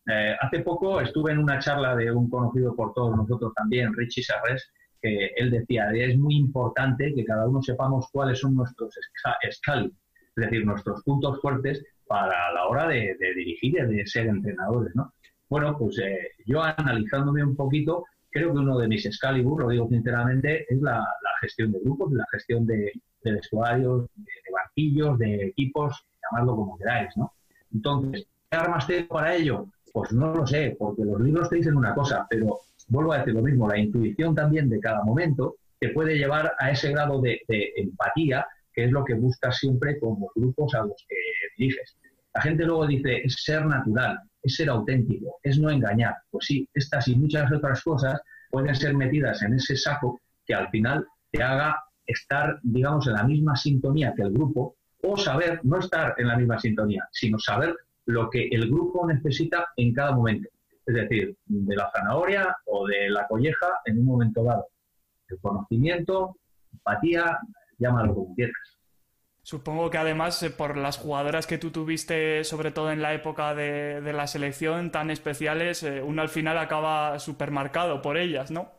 Eh, 0.07 0.35
hace 0.41 0.61
poco 0.61 1.01
estuve 1.03 1.33
en 1.33 1.39
una 1.39 1.59
charla 1.59 1.95
de 1.95 2.11
un 2.11 2.31
conocido 2.31 2.75
por 2.75 2.95
todos 2.95 3.15
nosotros 3.15 3.53
también, 3.55 3.95
Richie 3.95 4.23
Sarres, 4.23 4.73
que 5.03 5.33
él 5.37 5.51
decía, 5.51 5.91
es 5.93 6.17
muy 6.17 6.37
importante 6.37 7.13
que 7.15 7.25
cada 7.25 7.47
uno 7.47 7.63
sepamos 7.63 8.09
cuáles 8.11 8.39
son 8.39 8.55
nuestros 8.55 8.95
scali, 9.51 9.93
es 10.37 10.45
decir, 10.45 10.65
nuestros 10.65 11.03
puntos 11.05 11.41
fuertes 11.41 11.85
para 12.07 12.53
la 12.53 12.67
hora 12.67 12.89
de, 12.89 13.17
dirigir 13.37 13.77
y 13.79 13.97
de 13.97 14.07
ser 14.07 14.27
entrenadores. 14.27 14.95
¿no? 14.95 15.13
Bueno, 15.51 15.77
pues 15.77 15.99
eh, 15.99 16.31
yo 16.47 16.63
analizándome 16.63 17.43
un 17.43 17.57
poquito, 17.57 18.05
creo 18.31 18.53
que 18.53 18.59
uno 18.61 18.79
de 18.79 18.87
mis 18.87 19.05
Excalibur, 19.05 19.63
lo 19.63 19.69
digo 19.69 19.89
sinceramente, 19.89 20.65
es 20.73 20.81
la, 20.81 21.05
gestión 21.41 21.73
de 21.73 21.81
grupos, 21.81 22.13
la 22.13 22.25
gestión 22.31 22.65
de, 22.67 22.93
de 23.25 23.33
vestuarios, 23.33 24.07
de, 24.15 24.53
banquillos, 24.53 25.19
de 25.19 25.47
equipos, 25.47 26.07
llamadlo 26.23 26.55
como 26.55 26.79
queráis, 26.79 27.17
¿no? 27.17 27.33
Entonces, 27.73 28.27
¿qué 28.49 28.57
armas 28.59 28.87
tengo 28.87 29.09
para 29.09 29.35
ello? 29.35 29.67
Pues 29.93 30.13
no 30.13 30.33
lo 30.35 30.47
sé, 30.47 30.77
porque 30.79 31.05
los 31.05 31.21
libros 31.21 31.49
te 31.49 31.57
dicen 31.57 31.77
una 31.77 31.95
cosa, 31.95 32.27
pero 32.31 32.61
vuelvo 32.87 33.13
a 33.13 33.19
decir 33.19 33.35
lo 33.35 33.43
mismo, 33.43 33.69
la 33.69 33.79
intuición 33.79 34.37
también 34.37 34.69
de 34.69 34.79
cada 34.79 35.03
momento 35.03 35.57
te 35.81 35.89
puede 35.89 36.17
llevar 36.17 36.53
a 36.61 36.71
ese 36.71 36.91
grado 36.93 37.21
de, 37.21 37.41
de 37.49 37.73
empatía, 37.77 38.47
que 38.73 38.85
es 38.85 38.93
lo 38.93 39.05
que 39.05 39.15
buscas 39.15 39.57
siempre 39.57 39.99
con 39.99 40.21
los 40.21 40.31
grupos 40.37 40.75
a 40.75 40.83
los 40.85 41.05
que 41.09 41.17
diriges. 41.57 41.97
La 42.35 42.43
gente 42.43 42.65
luego 42.65 42.87
dice, 42.87 43.23
es 43.25 43.35
ser 43.43 43.67
natural, 43.67 44.21
es 44.43 44.57
ser 44.57 44.69
auténtico, 44.71 45.39
es 45.43 45.59
no 45.59 45.71
engañar. 45.71 46.15
Pues 46.31 46.47
sí, 46.47 46.69
estas 46.75 47.09
y 47.09 47.17
muchas 47.17 47.51
otras 47.53 47.83
cosas 47.83 48.21
pueden 48.51 48.75
ser 48.75 48.95
metidas 48.95 49.43
en 49.43 49.55
ese 49.55 49.77
saco 49.77 50.21
que 50.47 50.55
al 50.55 50.69
final 50.71 51.07
te 51.31 51.43
haga 51.43 51.77
estar, 52.07 52.59
digamos, 52.63 53.07
en 53.07 53.15
la 53.15 53.25
misma 53.25 53.57
sintonía 53.57 54.13
que 54.15 54.23
el 54.23 54.33
grupo 54.33 54.77
o 55.03 55.17
saber, 55.17 55.61
no 55.63 55.79
estar 55.79 56.15
en 56.19 56.29
la 56.29 56.37
misma 56.37 56.59
sintonía, 56.59 57.09
sino 57.13 57.39
saber 57.39 57.75
lo 58.07 58.29
que 58.29 58.49
el 58.49 58.69
grupo 58.69 59.07
necesita 59.07 59.69
en 59.77 59.95
cada 59.95 60.13
momento. 60.13 60.49
Es 60.85 60.95
decir, 60.95 61.37
de 61.47 61.77
la 61.77 61.91
zanahoria 61.91 62.57
o 62.67 62.87
de 62.87 63.09
la 63.11 63.27
colleja 63.29 63.69
en 63.85 63.99
un 64.01 64.07
momento 64.07 64.43
dado. 64.43 64.67
El 65.29 65.39
conocimiento, 65.41 66.37
empatía, 66.73 67.39
llámalo 67.79 68.15
como 68.15 68.35
quieras. 68.35 68.80
Supongo 69.51 69.91
que 69.91 69.99
además 69.99 70.41
eh, 70.45 70.51
por 70.51 70.77
las 70.77 70.97
jugadoras 70.97 71.49
que 71.49 71.59
tú 71.59 71.73
tuviste, 71.73 72.45
sobre 72.45 72.71
todo 72.71 72.93
en 72.93 73.03
la 73.03 73.15
época 73.15 73.53
de, 73.53 74.01
la 74.13 74.29
selección, 74.29 74.93
tan 74.93 75.11
especiales, 75.11 75.83
eh, 75.83 76.01
uno 76.01 76.23
al 76.23 76.29
final 76.29 76.57
acaba 76.57 77.19
supermarcado 77.19 78.01
por 78.01 78.17
ellas, 78.17 78.53
¿no? 78.53 78.71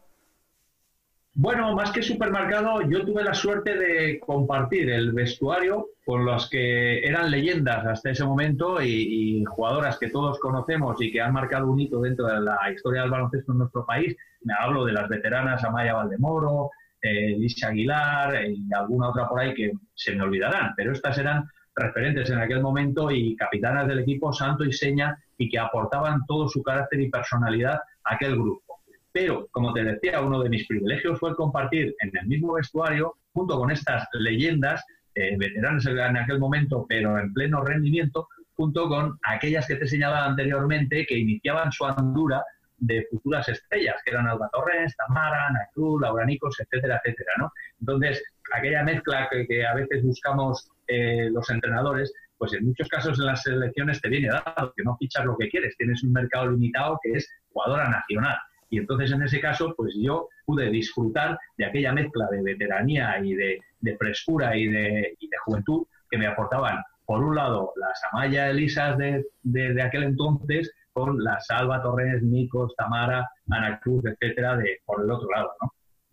Bueno, 1.33 1.75
más 1.75 1.91
que 1.91 2.01
supermercado, 2.01 2.83
yo 2.89 3.05
tuve 3.05 3.21
la 3.21 3.33
suerte 3.33 3.75
de 3.75 4.21
compartir 4.21 4.89
el 4.89 5.11
vestuario 5.11 5.89
con 6.05 6.23
los 6.23 6.49
que 6.49 7.05
eran 7.05 7.29
leyendas 7.29 7.85
hasta 7.85 8.11
ese 8.11 8.23
momento 8.23 8.81
y, 8.81 9.43
jugadoras 9.43 9.99
que 9.99 10.09
todos 10.09 10.39
conocemos 10.39 11.01
y 11.01 11.11
que 11.11 11.19
han 11.19 11.33
marcado 11.33 11.69
un 11.69 11.81
hito 11.81 11.99
dentro 11.99 12.27
de 12.27 12.39
la 12.39 12.57
historia 12.73 13.01
del 13.01 13.11
baloncesto 13.11 13.51
en 13.51 13.57
nuestro 13.57 13.85
país. 13.85 14.15
Me 14.43 14.53
hablo 14.57 14.85
de 14.85 14.93
las 14.93 15.09
veteranas 15.09 15.65
Amaya 15.65 15.95
Valdemoro, 15.95 16.69
eh, 17.01 17.37
Aguilar 17.63 18.45
y 18.45 18.73
alguna 18.73 19.09
otra 19.09 19.27
por 19.27 19.39
ahí 19.39 19.53
que 19.53 19.71
se 19.95 20.15
me 20.15 20.23
olvidarán, 20.23 20.73
pero 20.75 20.91
estas 20.91 21.17
eran 21.17 21.45
referentes 21.75 22.29
en 22.29 22.39
aquel 22.39 22.61
momento 22.61 23.11
y 23.11 23.35
capitanas 23.35 23.87
del 23.87 23.99
equipo 23.99 24.33
santo 24.33 24.63
y 24.63 24.73
seña 24.73 25.17
y 25.37 25.49
que 25.49 25.59
aportaban 25.59 26.25
todo 26.27 26.47
su 26.47 26.61
carácter 26.61 27.01
y 27.01 27.09
personalidad 27.09 27.79
a 28.03 28.15
aquel 28.15 28.35
grupo. 28.35 28.81
Pero, 29.11 29.47
como 29.51 29.73
te 29.73 29.83
decía, 29.83 30.21
uno 30.21 30.41
de 30.41 30.49
mis 30.49 30.67
privilegios 30.67 31.19
fue 31.19 31.35
compartir 31.35 31.95
en 31.99 32.11
el 32.17 32.27
mismo 32.27 32.53
vestuario, 32.53 33.15
junto 33.33 33.57
con 33.57 33.71
estas 33.71 34.07
leyendas, 34.13 34.83
eh, 35.15 35.35
veteranos 35.37 35.85
en 35.85 36.17
aquel 36.17 36.39
momento, 36.39 36.85
pero 36.87 37.19
en 37.19 37.33
pleno 37.33 37.61
rendimiento, 37.63 38.27
junto 38.53 38.87
con 38.87 39.17
aquellas 39.23 39.67
que 39.67 39.75
te 39.75 39.87
señalaba 39.87 40.25
anteriormente, 40.25 41.05
que 41.05 41.17
iniciaban 41.17 41.71
su 41.71 41.85
andura 41.85 42.41
de 42.81 43.05
futuras 43.09 43.47
estrellas, 43.47 43.95
que 44.03 44.11
eran 44.11 44.27
Alba 44.27 44.49
Torres, 44.51 44.95
Tamara, 44.97 45.47
Ana 45.47 45.67
Cruz, 45.73 46.01
Laura 46.01 46.25
Nicos, 46.25 46.59
etcétera, 46.59 46.99
etcétera, 47.03 47.31
¿no? 47.37 47.51
Entonces, 47.79 48.23
aquella 48.53 48.83
mezcla 48.83 49.29
que, 49.29 49.65
a 49.65 49.75
veces 49.75 50.03
buscamos 50.03 50.69
eh, 50.87 51.29
los 51.31 51.49
entrenadores, 51.49 52.11
pues 52.37 52.53
en 52.53 52.65
muchos 52.65 52.87
casos 52.89 53.19
en 53.19 53.27
las 53.27 53.43
selecciones 53.43 54.01
te 54.01 54.09
viene 54.09 54.29
dado, 54.29 54.73
que 54.75 54.83
no 54.83 54.97
fichas 54.97 55.23
lo 55.25 55.37
que 55.37 55.47
quieres, 55.49 55.77
tienes 55.77 56.03
un 56.03 56.11
mercado 56.11 56.49
limitado 56.49 56.99
que 57.03 57.11
es 57.11 57.29
jugadora 57.53 57.87
nacional. 57.87 58.37
Y 58.71 58.79
entonces 58.79 59.11
en 59.11 59.21
ese 59.21 59.39
caso, 59.39 59.75
pues 59.77 59.93
yo 60.01 60.27
pude 60.45 60.71
disfrutar 60.71 61.37
de 61.57 61.65
aquella 61.65 61.93
mezcla 61.93 62.27
de 62.31 62.41
veteranía 62.41 63.19
y 63.23 63.35
de, 63.35 63.59
frescura 63.99 64.57
y 64.57 64.67
de, 64.67 65.17
juventud 65.45 65.85
que 66.09 66.17
me 66.17 66.27
aportaban, 66.27 66.81
por 67.05 67.21
un 67.23 67.35
lado, 67.35 67.73
las 67.75 68.01
Amaya 68.11 68.49
Elisas 68.49 68.97
de, 68.97 69.25
de, 69.43 69.81
aquel 69.81 70.03
entonces, 70.03 70.71
con 70.93 71.23
las 71.23 71.49
Alba 71.49 71.81
Torres, 71.81 72.21
Nicos, 72.23 72.73
Tamara, 72.75 73.29
Ana 73.49 73.79
Cruz, 73.79 74.03
etcétera, 74.05 74.57
de, 74.57 74.79
por 74.85 75.03
el 75.03 75.11
otro 75.11 75.29
lado. 75.29 75.51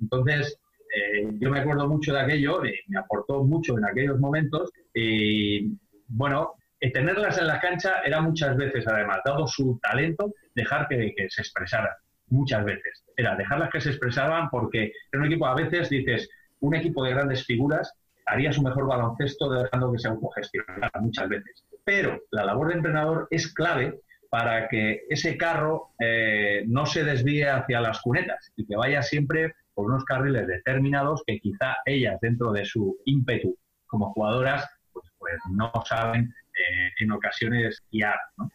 Entonces, 0.00 0.58
eh, 0.94 1.28
yo 1.40 1.50
me 1.50 1.60
acuerdo 1.60 1.88
mucho 1.88 2.12
de 2.12 2.20
aquello, 2.20 2.64
y 2.64 2.74
me 2.88 2.98
aportó 2.98 3.44
mucho 3.44 3.76
en 3.78 3.84
aquellos 3.84 4.18
momentos. 4.18 4.70
Y 4.94 5.76
bueno, 6.06 6.54
tenerlas 6.92 7.38
en 7.38 7.46
la 7.46 7.60
cancha 7.60 8.00
era 8.04 8.20
muchas 8.20 8.56
veces, 8.56 8.86
además, 8.86 9.20
dado 9.24 9.46
su 9.46 9.78
talento, 9.82 10.32
dejar 10.54 10.88
que, 10.88 11.14
se 11.28 11.42
expresaran 11.42 11.92
muchas 12.28 12.64
veces. 12.64 13.04
Era 13.16 13.36
dejarlas 13.36 13.70
que 13.70 13.80
se 13.80 13.90
expresaban 13.90 14.48
porque 14.50 14.92
en 15.12 15.20
un 15.20 15.26
equipo 15.26 15.46
a 15.46 15.54
veces 15.54 15.88
dices, 15.88 16.28
un 16.60 16.74
equipo 16.74 17.04
de 17.04 17.10
grandes 17.10 17.44
figuras 17.44 17.92
haría 18.26 18.52
su 18.52 18.62
mejor 18.62 18.86
baloncesto 18.86 19.50
dejando 19.50 19.90
que 19.90 19.98
se 19.98 20.08
autogestionara 20.08 20.90
muchas 21.00 21.28
veces. 21.28 21.64
Pero 21.84 22.20
la 22.30 22.44
labor 22.44 22.68
de 22.68 22.74
entrenador 22.74 23.26
es 23.30 23.52
clave 23.54 24.00
para 24.28 24.68
que 24.68 25.02
ese 25.08 25.36
carro 25.36 25.90
eh, 25.98 26.64
no 26.66 26.86
se 26.86 27.04
desvíe 27.04 27.48
hacia 27.48 27.80
las 27.80 28.00
cunetas 28.00 28.52
y 28.56 28.66
que 28.66 28.76
vaya 28.76 29.02
siempre 29.02 29.54
por 29.74 29.86
unos 29.86 30.04
carriles 30.04 30.46
determinados 30.46 31.22
que 31.26 31.38
quizá 31.40 31.76
ellas 31.86 32.18
dentro 32.20 32.52
de 32.52 32.64
su 32.64 32.98
ímpetu 33.04 33.56
como 33.86 34.12
jugadoras 34.12 34.68
pues, 34.92 35.06
pues 35.18 35.38
no 35.50 35.72
saben 35.88 36.24
eh, 36.24 36.90
en 37.00 37.12
ocasiones 37.12 37.82
guiar. 37.90 38.18
¿no? 38.36 38.50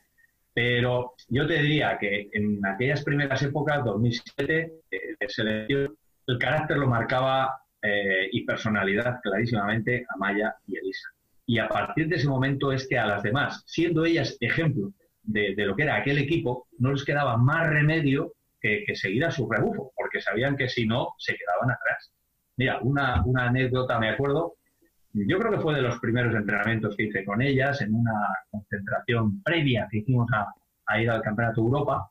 Pero 0.53 1.13
yo 1.29 1.47
te 1.47 1.59
diría 1.61 1.97
que 1.97 2.29
en 2.31 2.63
aquellas 2.65 3.03
primeras 3.03 3.41
épocas, 3.41 3.83
2007, 3.83 4.73
eh, 4.91 5.89
el 6.27 6.37
carácter 6.39 6.77
lo 6.77 6.87
marcaba 6.87 7.59
eh, 7.81 8.29
y 8.31 8.45
personalidad 8.45 9.19
clarísimamente 9.21 10.05
a 10.07 10.17
Maya 10.17 10.55
y 10.67 10.77
Elisa. 10.77 11.09
Y 11.45 11.59
a 11.59 11.67
partir 11.67 12.07
de 12.07 12.17
ese 12.17 12.27
momento 12.27 12.71
es 12.71 12.87
que 12.87 12.97
a 12.97 13.05
las 13.05 13.23
demás, 13.23 13.63
siendo 13.65 14.05
ellas 14.05 14.37
ejemplo 14.39 14.93
de, 15.23 15.55
lo 15.57 15.75
que 15.75 15.83
era 15.83 15.95
aquel 15.95 16.17
equipo, 16.19 16.67
no 16.79 16.91
les 16.91 17.03
quedaba 17.03 17.37
más 17.37 17.67
remedio 17.69 18.33
que, 18.61 18.85
seguir 18.93 19.25
a 19.25 19.31
su 19.31 19.49
rebufo, 19.49 19.91
porque 19.95 20.21
sabían 20.21 20.55
que 20.55 20.69
si 20.69 20.85
no, 20.85 21.13
se 21.17 21.35
quedaban 21.35 21.71
atrás. 21.71 22.11
Mira, 22.55 22.79
una, 22.81 23.23
una 23.25 23.47
anécdota, 23.47 23.99
me 23.99 24.09
acuerdo, 24.09 24.55
yo 25.13 25.37
creo 25.37 25.51
que 25.51 25.59
fue 25.59 25.75
de 25.75 25.81
los 25.81 25.99
primeros 25.99 26.33
entrenamientos 26.33 26.95
que 26.95 27.03
hice 27.03 27.23
con 27.23 27.41
ellas 27.41 27.81
en 27.81 27.93
una 27.93 28.13
concentración 28.49 29.43
previa 29.43 29.87
que 29.89 29.99
hicimos 29.99 30.27
a, 30.33 30.99
ir 30.99 31.09
al 31.09 31.21
Campeonato 31.21 31.61
Europa. 31.61 32.09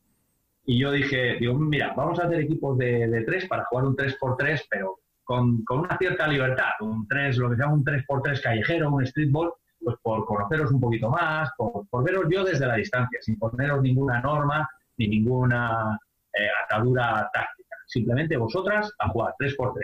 Y 0.65 0.79
yo 0.79 0.93
dije, 0.93 1.37
digo, 1.41 1.55
mira, 1.55 1.93
vamos 1.97 2.21
a 2.21 2.27
hacer 2.27 2.41
equipos 2.41 2.79
de, 2.79 3.25
tres 3.27 3.47
para 3.47 3.65
jugar 3.65 3.87
un 3.87 3.97
3x3, 3.97 4.67
pero 4.71 5.01
con, 5.25 5.65
una 5.69 5.99
cierta 5.99 6.29
libertad, 6.29 6.71
un 6.81 7.07
3, 7.09 7.39
lo 7.39 7.51
que 7.51 7.57
sea 7.57 7.67
un 7.67 7.85
3x3 7.85 8.41
callejero, 8.41 8.91
un 8.91 9.05
streetball, 9.05 9.53
pues 9.83 9.97
por 10.03 10.25
conoceros 10.25 10.71
un 10.73 10.81
poquito 10.81 11.11
más, 11.11 11.51
por, 11.57 12.05
veros 12.05 12.27
yo 12.31 12.45
desde 12.45 12.67
la 12.67 12.77
distancia, 12.77 13.19
sin 13.21 13.39
poneros 13.39 13.83
ninguna 13.83 14.21
norma 14.21 14.69
ni 14.97 15.09
ninguna 15.09 15.99
eh, 16.33 16.49
atadura 16.65 17.29
táctica. 17.33 17.77
Simplemente 17.87 18.37
vosotras 18.37 18.93
a 18.99 19.09
jugar 19.09 19.35
3x3 19.39 19.81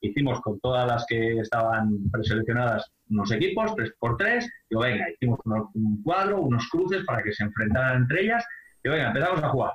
hicimos 0.00 0.40
con 0.40 0.60
todas 0.60 0.86
las 0.86 1.06
que 1.06 1.38
estaban 1.38 2.10
preseleccionadas 2.10 2.90
unos 3.08 3.30
equipos, 3.32 3.74
tres 3.74 3.92
por 3.98 4.16
tres, 4.16 4.48
y 4.68 4.76
venga, 4.76 5.10
hicimos 5.10 5.38
un 5.44 6.02
cuadro, 6.02 6.40
unos 6.40 6.68
cruces 6.68 7.04
para 7.04 7.22
que 7.22 7.32
se 7.32 7.44
enfrentaran 7.44 8.02
entre 8.02 8.22
ellas, 8.22 8.44
y 8.82 8.88
venga, 8.88 9.08
empezamos 9.08 9.42
a 9.42 9.48
jugar. 9.48 9.72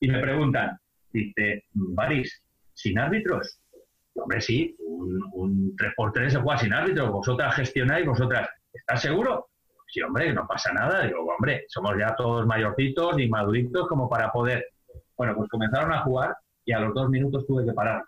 Y 0.00 0.08
me 0.08 0.20
preguntan, 0.20 0.78
dice, 1.12 1.64
Baris, 1.72 2.42
¿sin 2.74 2.98
árbitros? 2.98 3.60
hombre, 4.16 4.40
sí, 4.40 4.76
un, 4.78 5.74
3x3 5.76 6.28
se 6.30 6.38
juega 6.38 6.58
sin 6.58 6.72
árbitros, 6.72 7.10
vosotras 7.10 7.54
gestionáis, 7.56 8.06
vosotras, 8.06 8.48
¿estás 8.74 9.00
seguro? 9.00 9.48
Sí, 9.86 10.02
hombre, 10.02 10.32
no 10.32 10.46
pasa 10.46 10.72
nada. 10.72 11.02
Digo, 11.02 11.20
hombre, 11.24 11.64
somos 11.68 11.94
ya 11.98 12.14
todos 12.16 12.46
mayorcitos 12.46 13.18
y 13.18 13.28
maduritos 13.28 13.86
como 13.88 14.08
para 14.08 14.30
poder. 14.32 14.66
Bueno, 15.16 15.34
pues 15.36 15.48
comenzaron 15.48 15.92
a 15.92 16.02
jugar 16.02 16.36
y 16.64 16.72
a 16.72 16.80
los 16.80 16.94
dos 16.94 17.08
minutos 17.08 17.46
tuve 17.46 17.64
que 17.64 17.72
parar 17.72 18.02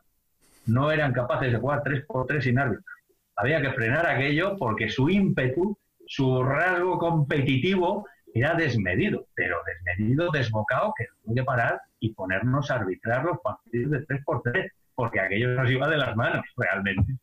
no 0.67 0.91
eran 0.91 1.13
capaces 1.13 1.53
de 1.53 1.59
jugar 1.59 1.83
3 1.83 2.05
por 2.07 2.27
3 2.27 2.45
sin 2.45 2.59
árbitro. 2.59 2.85
Había 3.37 3.61
que 3.61 3.73
frenar 3.73 4.07
aquello 4.07 4.57
porque 4.59 4.89
su 4.89 5.09
ímpetu, 5.09 5.79
su 6.07 6.43
rasgo 6.43 6.99
competitivo 6.99 8.07
era 8.35 8.55
desmedido, 8.55 9.27
pero 9.35 9.59
desmedido, 9.67 10.31
desbocado, 10.31 10.93
que 10.97 11.07
tuvo 11.23 11.35
que 11.35 11.45
parar 11.45 11.81
y 12.01 12.13
ponernos 12.13 12.71
a 12.71 12.77
arbitrar 12.77 13.25
los 13.25 13.39
partidos 13.41 13.93
de 13.93 14.05
3 14.07 14.25
por 14.25 14.43
3 14.43 14.73
porque 14.95 15.21
aquello 15.21 15.55
nos 15.55 15.71
iba 15.71 15.89
de 15.89 15.99
las 15.99 16.17
manos 16.17 16.45
realmente. 16.57 17.15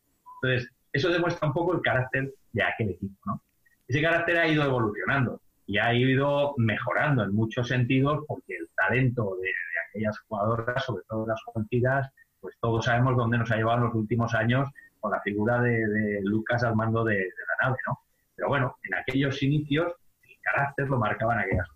Entonces, 0.42 0.70
eso 0.94 1.08
demuestra 1.08 1.48
un 1.48 1.54
poco 1.54 1.74
el 1.74 1.82
carácter 1.82 2.32
de 2.52 2.62
aquel 2.62 2.90
equipo. 2.90 3.18
¿no? 3.26 3.42
Ese 3.88 4.00
carácter 4.00 4.38
ha 4.38 4.46
ido 4.46 4.64
evolucionando 4.64 5.40
y 5.66 5.78
ha 5.78 5.92
ido 5.92 6.54
mejorando 6.56 7.24
en 7.24 7.34
muchos 7.34 7.66
sentidos 7.66 8.24
porque 8.28 8.56
el 8.56 8.68
talento 8.76 9.36
de, 9.42 9.50
aquellas 9.88 10.18
jugadoras, 10.20 10.84
sobre 10.84 11.02
todo 11.08 11.26
las 11.26 11.42
jovencitas, 11.44 12.10
pues 12.40 12.54
todos 12.60 12.84
sabemos 12.84 13.16
dónde 13.16 13.38
nos 13.38 13.50
ha 13.50 13.56
llevado 13.56 13.78
en 13.78 13.84
los 13.84 13.94
últimos 13.94 14.34
años 14.34 14.68
con 15.00 15.10
la 15.10 15.20
figura 15.20 15.60
de, 15.60 16.20
Lucas 16.22 16.62
al 16.62 16.76
mando 16.76 17.02
de, 17.02 17.16
la 17.16 17.66
nave, 17.68 17.76
¿no? 17.88 17.98
Pero 18.36 18.48
bueno, 18.48 18.76
en 18.84 18.94
aquellos 18.94 19.42
inicios 19.42 19.92
el 20.22 20.36
carácter 20.42 20.88
lo 20.88 20.98
marcaban 20.98 21.40
aquellas. 21.40 21.68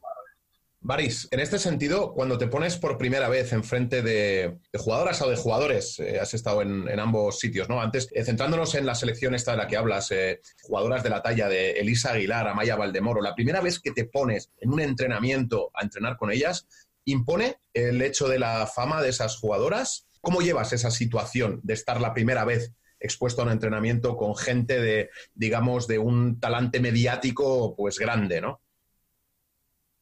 Baris, 0.81 1.27
en 1.33 1.41
este 1.41 1.59
sentido, 1.59 2.12
cuando 2.12 2.38
te 2.38 2.47
pones 2.47 2.77
por 2.77 2.99
primera 2.99 3.29
vez 3.29 3.53
enfrente 3.53 4.01
de, 4.01 4.59
de 4.73 4.79
jugadoras 4.79 5.21
o 5.23 5.29
de 5.29 5.37
jugadores, 5.37 5.99
eh, 5.99 6.21
has 6.21 6.35
estado 6.35 6.62
en, 6.62 6.88
ambos 7.01 7.41
sitios, 7.41 7.69
¿no? 7.69 7.81
Antes, 7.81 8.09
eh, 8.12 8.25
centrándonos 8.25 8.77
en 8.77 8.87
la 8.87 8.95
selección 8.95 9.35
esta 9.35 9.51
de 9.51 9.57
la 9.57 9.67
que 9.67 9.77
hablas, 9.77 10.12
eh, 10.12 10.41
jugadoras 10.62 11.03
de 11.03 11.11
la 11.11 11.21
talla 11.21 11.49
de 11.49 11.73
Elisa 11.73 12.12
Aguilar, 12.12 12.47
Amaya 12.47 12.77
Valdemoro, 12.77 13.21
la 13.21 13.35
primera 13.35 13.61
vez 13.61 13.81
que 13.81 13.91
te 13.91 14.05
pones 14.05 14.53
en 14.61 14.73
un 14.73 14.81
entrenamiento 14.81 15.73
a 15.75 15.83
entrenar 15.83 16.17
con 16.17 16.31
ellas, 16.31 16.69
¿impone 17.05 17.57
el 17.75 18.01
hecho 18.01 18.29
de 18.29 18.38
la 18.38 18.67
fama 18.69 19.03
de 19.03 19.09
esas 19.09 19.37
jugadoras? 19.37 20.07
¿Cómo 20.21 20.43
llevas 20.43 20.73
esa 20.73 20.93
situación 20.93 21.61
de 21.64 21.75
estar 21.75 22.01
la 22.01 22.14
primera 22.14 22.45
vez 22.45 22.73
expuesto 23.01 23.43
a 23.43 23.47
un 23.47 23.53
entrenamiento 23.53 24.17
con 24.17 24.37
gente 24.37 24.81
de, 24.81 25.11
digamos, 25.35 25.88
de 25.88 25.99
un 25.99 26.38
talante 26.38 26.81
mediático 26.81 27.75
pues 27.77 27.99
grande, 27.99 28.41
¿no? 28.41 28.61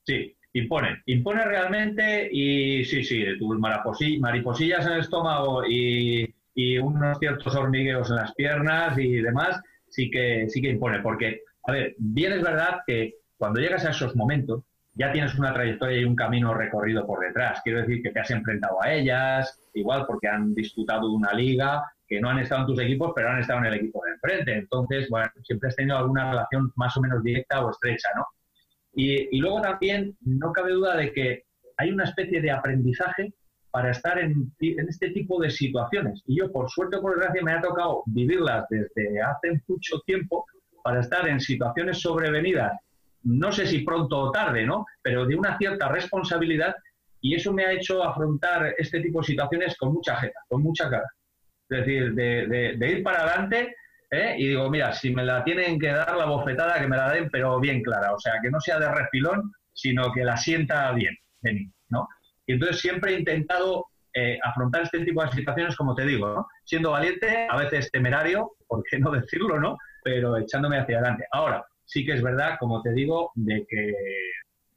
Sí, 0.06 0.36
impone, 0.58 1.02
impone 1.06 1.44
realmente 1.44 2.28
y 2.32 2.84
sí, 2.84 3.04
sí, 3.04 3.24
tus 3.38 3.58
mariposillas 3.58 4.86
en 4.86 4.92
el 4.92 5.00
estómago 5.00 5.62
y, 5.66 6.32
unos 6.82 7.18
ciertos 7.18 7.54
hormigueos 7.54 8.08
en 8.08 8.16
las 8.16 8.34
piernas 8.34 8.98
y 8.98 9.16
demás, 9.16 9.60
sí 9.88 10.10
que, 10.10 10.48
sí 10.48 10.62
que 10.62 10.70
impone, 10.70 11.00
porque, 11.00 11.42
a 11.64 11.72
ver, 11.72 11.94
bien 11.98 12.32
es 12.32 12.42
verdad 12.42 12.80
que 12.86 13.16
cuando 13.36 13.60
llegas 13.60 13.84
a 13.84 13.90
esos 13.90 14.16
momentos, 14.16 14.62
ya 14.94 15.12
tienes 15.12 15.38
una 15.38 15.52
trayectoria 15.52 15.98
y 15.98 16.04
un 16.04 16.16
camino 16.16 16.54
recorrido 16.54 17.06
por 17.06 17.20
detrás. 17.20 17.60
Quiero 17.62 17.80
decir 17.80 18.02
que 18.02 18.10
te 18.10 18.20
has 18.20 18.30
enfrentado 18.30 18.82
a 18.82 18.90
ellas, 18.90 19.60
igual 19.74 20.06
porque 20.06 20.28
han 20.28 20.54
disputado 20.54 21.12
una 21.12 21.34
liga, 21.34 21.82
que 22.08 22.18
no 22.22 22.30
han 22.30 22.38
estado 22.38 22.62
en 22.62 22.66
tus 22.68 22.80
equipos, 22.80 23.12
pero 23.14 23.28
han 23.28 23.40
estado 23.40 23.58
en 23.58 23.66
el 23.66 23.74
equipo 23.74 24.02
de 24.06 24.12
enfrente. 24.12 24.54
Entonces, 24.54 25.10
bueno, 25.10 25.28
siempre 25.42 25.68
has 25.68 25.76
tenido 25.76 25.98
alguna 25.98 26.30
relación 26.30 26.72
más 26.76 26.96
o 26.96 27.02
menos 27.02 27.22
directa 27.22 27.62
o 27.62 27.70
estrecha, 27.70 28.08
¿no? 28.16 28.26
Y, 28.96 29.38
luego 29.38 29.60
también 29.60 30.16
no 30.22 30.52
cabe 30.52 30.72
duda 30.72 30.96
de 30.96 31.12
que 31.12 31.44
hay 31.76 31.90
una 31.90 32.04
especie 32.04 32.40
de 32.40 32.50
aprendizaje 32.50 33.32
para 33.70 33.90
estar 33.90 34.18
en, 34.18 34.50
este 34.58 35.10
tipo 35.10 35.38
de 35.38 35.50
situaciones. 35.50 36.22
Y 36.26 36.38
yo, 36.38 36.50
por 36.50 36.70
suerte 36.70 36.96
o 36.96 37.02
por 37.02 37.14
desgracia, 37.14 37.42
me 37.42 37.52
ha 37.52 37.60
tocado 37.60 38.02
vivirlas 38.06 38.64
desde 38.70 39.20
hace 39.20 39.60
mucho 39.68 40.00
tiempo 40.06 40.46
para 40.82 41.00
estar 41.00 41.28
en 41.28 41.40
situaciones 41.40 41.98
sobrevenidas, 41.98 42.72
no 43.22 43.52
sé 43.52 43.66
si 43.66 43.80
pronto 43.80 44.18
o 44.18 44.32
tarde, 44.32 44.64
¿no? 44.64 44.86
Pero 45.02 45.26
de 45.26 45.36
una 45.36 45.58
cierta 45.58 45.88
responsabilidad 45.88 46.74
y 47.20 47.34
eso 47.34 47.52
me 47.52 47.66
ha 47.66 47.72
hecho 47.72 48.02
afrontar 48.02 48.74
este 48.78 49.00
tipo 49.00 49.20
de 49.20 49.26
situaciones 49.26 49.76
con 49.76 49.92
mucha 49.92 50.16
jeta, 50.16 50.40
con 50.48 50.62
mucha 50.62 50.88
cara. 50.88 51.10
Es 51.68 51.78
decir, 51.80 52.14
de, 52.14 52.78
ir 52.80 53.02
para 53.02 53.24
adelante 53.24 53.74
¿eh? 54.10 54.36
y 54.38 54.48
digo, 54.48 54.70
mira, 54.70 54.92
si 54.92 55.14
me 55.14 55.24
la 55.24 55.44
tienen 55.44 55.78
que 55.78 55.88
dar 55.88 56.16
la 56.16 56.26
bofetada, 56.26 56.80
que 56.80 56.86
me 56.86 56.96
la 56.96 57.12
den, 57.12 57.28
pero 57.30 57.58
bien 57.60 57.82
clara. 57.82 58.12
O 58.12 58.18
sea, 58.18 58.34
que 58.42 58.50
no 58.50 58.60
sea 58.60 58.78
de 58.78 58.92
refilón, 58.92 59.52
sino 59.72 60.12
que 60.12 60.24
la 60.24 60.36
sienta 60.36 60.92
bien 60.92 61.16
¿no? 61.88 62.08
Y 62.46 62.54
entonces 62.54 62.80
siempre 62.80 63.12
he 63.14 63.18
intentado 63.18 63.86
eh, 64.14 64.38
afrontar 64.42 64.82
este 64.82 65.04
tipo 65.04 65.22
de 65.22 65.30
situaciones, 65.30 65.76
como 65.76 65.94
te 65.94 66.04
digo, 66.04 66.28
¿no? 66.28 66.46
Siendo 66.64 66.90
valiente, 66.90 67.46
a 67.48 67.56
veces 67.56 67.90
temerario, 67.92 68.52
por 68.66 68.82
qué 68.90 68.98
no 68.98 69.10
decirlo, 69.12 69.60
¿no? 69.60 69.76
Pero 70.02 70.36
echándome 70.36 70.78
hacia 70.78 70.98
adelante. 70.98 71.26
Ahora, 71.32 71.64
sí 71.84 72.04
que 72.04 72.14
es 72.14 72.22
verdad, 72.22 72.56
como 72.58 72.82
te 72.82 72.92
digo, 72.92 73.30
de 73.34 73.64
que 73.68 73.92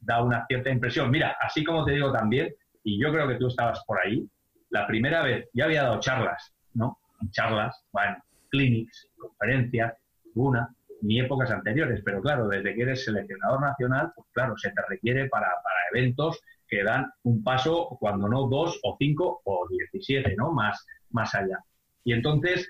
da 0.00 0.22
una 0.22 0.46
cierta 0.46 0.70
impresión. 0.70 1.10
Mira, 1.10 1.36
así 1.40 1.64
como 1.64 1.84
te 1.84 1.92
digo 1.92 2.12
también, 2.12 2.54
y 2.84 3.00
yo 3.02 3.12
creo 3.12 3.28
que 3.28 3.36
tú 3.36 3.48
estabas 3.48 3.82
por 3.86 3.98
ahí, 4.04 4.26
la 4.70 4.86
primera 4.86 5.22
vez 5.22 5.48
ya 5.52 5.64
había 5.64 5.82
dado 5.82 6.00
charlas, 6.00 6.52
¿no? 6.74 6.98
Charlas, 7.30 7.84
bueno, 7.92 8.16
clinics, 8.50 9.08
conferencias, 9.20 9.94
una, 10.34 10.74
ni 11.02 11.20
épocas 11.20 11.50
anteriores, 11.50 12.02
pero 12.04 12.20
claro, 12.20 12.48
desde 12.48 12.74
que 12.74 12.82
eres 12.82 13.04
seleccionador 13.04 13.60
nacional, 13.60 14.12
pues 14.14 14.28
claro, 14.32 14.56
se 14.56 14.70
te 14.70 14.82
requiere 14.88 15.28
para, 15.28 15.46
para 15.46 15.80
eventos 15.92 16.40
que 16.68 16.84
dan 16.84 17.10
un 17.24 17.42
paso, 17.42 17.96
cuando 17.98 18.28
no 18.28 18.48
dos 18.48 18.78
o 18.84 18.96
cinco 18.98 19.40
o 19.44 19.66
diecisiete, 19.68 20.36
¿no? 20.36 20.52
Más, 20.52 20.86
más 21.10 21.34
allá. 21.34 21.58
Y 22.04 22.12
entonces, 22.12 22.68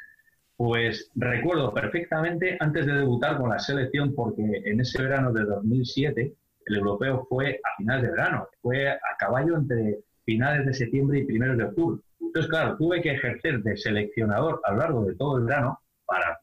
pues 0.57 1.11
recuerdo 1.15 1.73
perfectamente 1.73 2.57
antes 2.61 2.87
de 2.87 2.95
debutar 2.95 3.37
con 3.37 3.51
la 3.51 3.59
selección, 3.59 4.15
porque 4.15 4.43
en 4.65 4.81
ese 4.81 5.03
verano 5.03 5.33
de 5.33 5.45
2007 5.45 6.35
el 6.67 6.77
europeo 6.77 7.27
fue 7.29 7.61
a 7.65 7.77
finales 7.77 8.05
de 8.05 8.11
verano, 8.11 8.49
fue 8.63 8.89
a 8.91 8.99
caballo 9.19 9.57
entre 9.57 9.99
finales 10.25 10.67
de 10.67 10.75
septiembre 10.75 11.21
y 11.21 11.25
primeros 11.25 11.59
de 11.59 11.65
octubre. 11.65 12.01
Entonces, 12.21 12.51
claro, 12.51 12.77
tuve 12.77 13.03
que 13.03 13.13
ejercer 13.13 13.63
de 13.63 13.77
seleccionador 13.77 14.61
a 14.65 14.73
lo 14.73 14.79
largo 14.79 15.05
de 15.05 15.15
todo 15.17 15.39
el 15.39 15.45
verano 15.45 15.81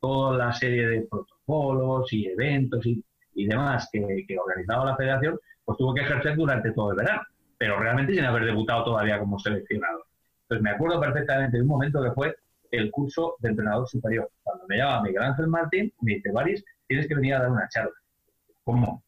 toda 0.01 0.37
la 0.37 0.53
serie 0.53 0.87
de 0.87 1.07
protocolos 1.09 2.11
y 2.13 2.27
eventos 2.27 2.85
y, 2.85 3.03
demás 3.45 3.87
que, 3.91 3.99
organizaba 4.39 4.85
la 4.85 4.95
federación, 4.95 5.39
pues 5.63 5.77
tuve 5.77 5.99
que 5.99 6.05
ejercer 6.05 6.35
durante 6.35 6.71
todo 6.71 6.91
el 6.91 6.97
verano, 6.97 7.21
pero 7.57 7.79
realmente 7.79 8.13
sin 8.13 8.25
haber 8.25 8.45
debutado 8.45 8.85
todavía 8.85 9.19
como 9.19 9.37
seleccionador. 9.37 10.05
Entonces 10.43 10.63
me 10.63 10.71
acuerdo 10.71 10.99
perfectamente 10.99 11.57
de 11.57 11.63
un 11.63 11.69
momento 11.69 12.01
que 12.01 12.11
fue 12.11 12.35
el 12.71 12.89
curso 12.91 13.35
de 13.39 13.49
entrenador 13.49 13.87
superior. 13.87 14.29
Cuando 14.43 14.65
me 14.67 14.77
llama 14.77 15.03
Miguel 15.03 15.23
Ángel 15.23 15.47
Martín, 15.47 15.93
me 16.01 16.15
dice, 16.15 16.31
Baris, 16.31 16.63
tienes 16.87 17.07
que 17.07 17.15
venir 17.15 17.35
a 17.35 17.41
dar 17.41 17.51
una 17.51 17.67
charla. 17.69 17.93
¿Cómo? 18.63 19.03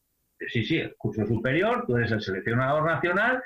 sí, 0.48 0.64
sí, 0.64 0.78
el 0.78 0.96
curso 0.96 1.26
superior, 1.26 1.86
tú 1.86 1.98
eres 1.98 2.12
el 2.12 2.22
seleccionador 2.22 2.86
nacional 2.86 3.44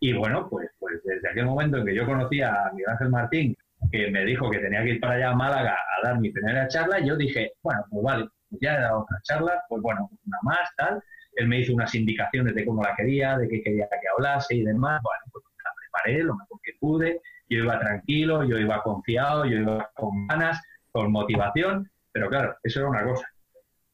y 0.00 0.12
bueno, 0.12 0.48
pues, 0.48 0.68
pues 0.78 1.02
desde 1.04 1.30
aquel 1.30 1.46
momento 1.46 1.78
en 1.78 1.86
que 1.86 1.94
yo 1.94 2.04
conocí 2.04 2.42
a 2.42 2.70
Miguel 2.72 2.90
Ángel 2.90 3.08
Martín, 3.08 3.56
que 3.90 4.10
me 4.10 4.24
dijo 4.24 4.50
que 4.50 4.58
tenía 4.58 4.82
que 4.82 4.90
ir 4.90 5.00
para 5.00 5.14
allá 5.14 5.30
a 5.30 5.36
Málaga 5.36 5.72
a 5.74 6.06
dar 6.06 6.20
mi 6.20 6.30
primera 6.30 6.68
charla, 6.68 7.00
yo 7.00 7.16
dije, 7.16 7.52
bueno, 7.62 7.84
pues 7.90 8.02
vale, 8.02 8.28
pues 8.48 8.60
ya 8.60 8.76
he 8.76 8.80
dado 8.80 9.00
otra 9.02 9.18
charla, 9.22 9.62
pues 9.68 9.82
bueno, 9.82 10.08
una 10.26 10.38
más, 10.42 10.68
tal. 10.76 11.02
Él 11.36 11.48
me 11.48 11.60
hizo 11.60 11.74
unas 11.74 11.94
indicaciones 11.94 12.54
de 12.54 12.64
cómo 12.64 12.82
la 12.82 12.94
quería, 12.94 13.36
de 13.36 13.48
qué 13.48 13.62
quería 13.62 13.88
que 13.88 14.08
hablase 14.16 14.54
y 14.54 14.64
demás. 14.64 15.00
Bueno, 15.02 15.22
pues 15.32 15.44
la 15.64 15.70
preparé 15.76 16.22
lo 16.22 16.36
mejor 16.36 16.60
que 16.62 16.72
pude. 16.78 17.20
Yo 17.48 17.58
iba 17.58 17.78
tranquilo, 17.78 18.44
yo 18.44 18.58
iba 18.58 18.82
confiado, 18.82 19.44
yo 19.44 19.58
iba 19.58 19.90
con 19.94 20.26
ganas, 20.28 20.62
con 20.92 21.10
motivación, 21.10 21.90
pero 22.12 22.28
claro, 22.28 22.56
eso 22.62 22.80
era 22.80 22.88
una 22.88 23.04
cosa. 23.04 23.26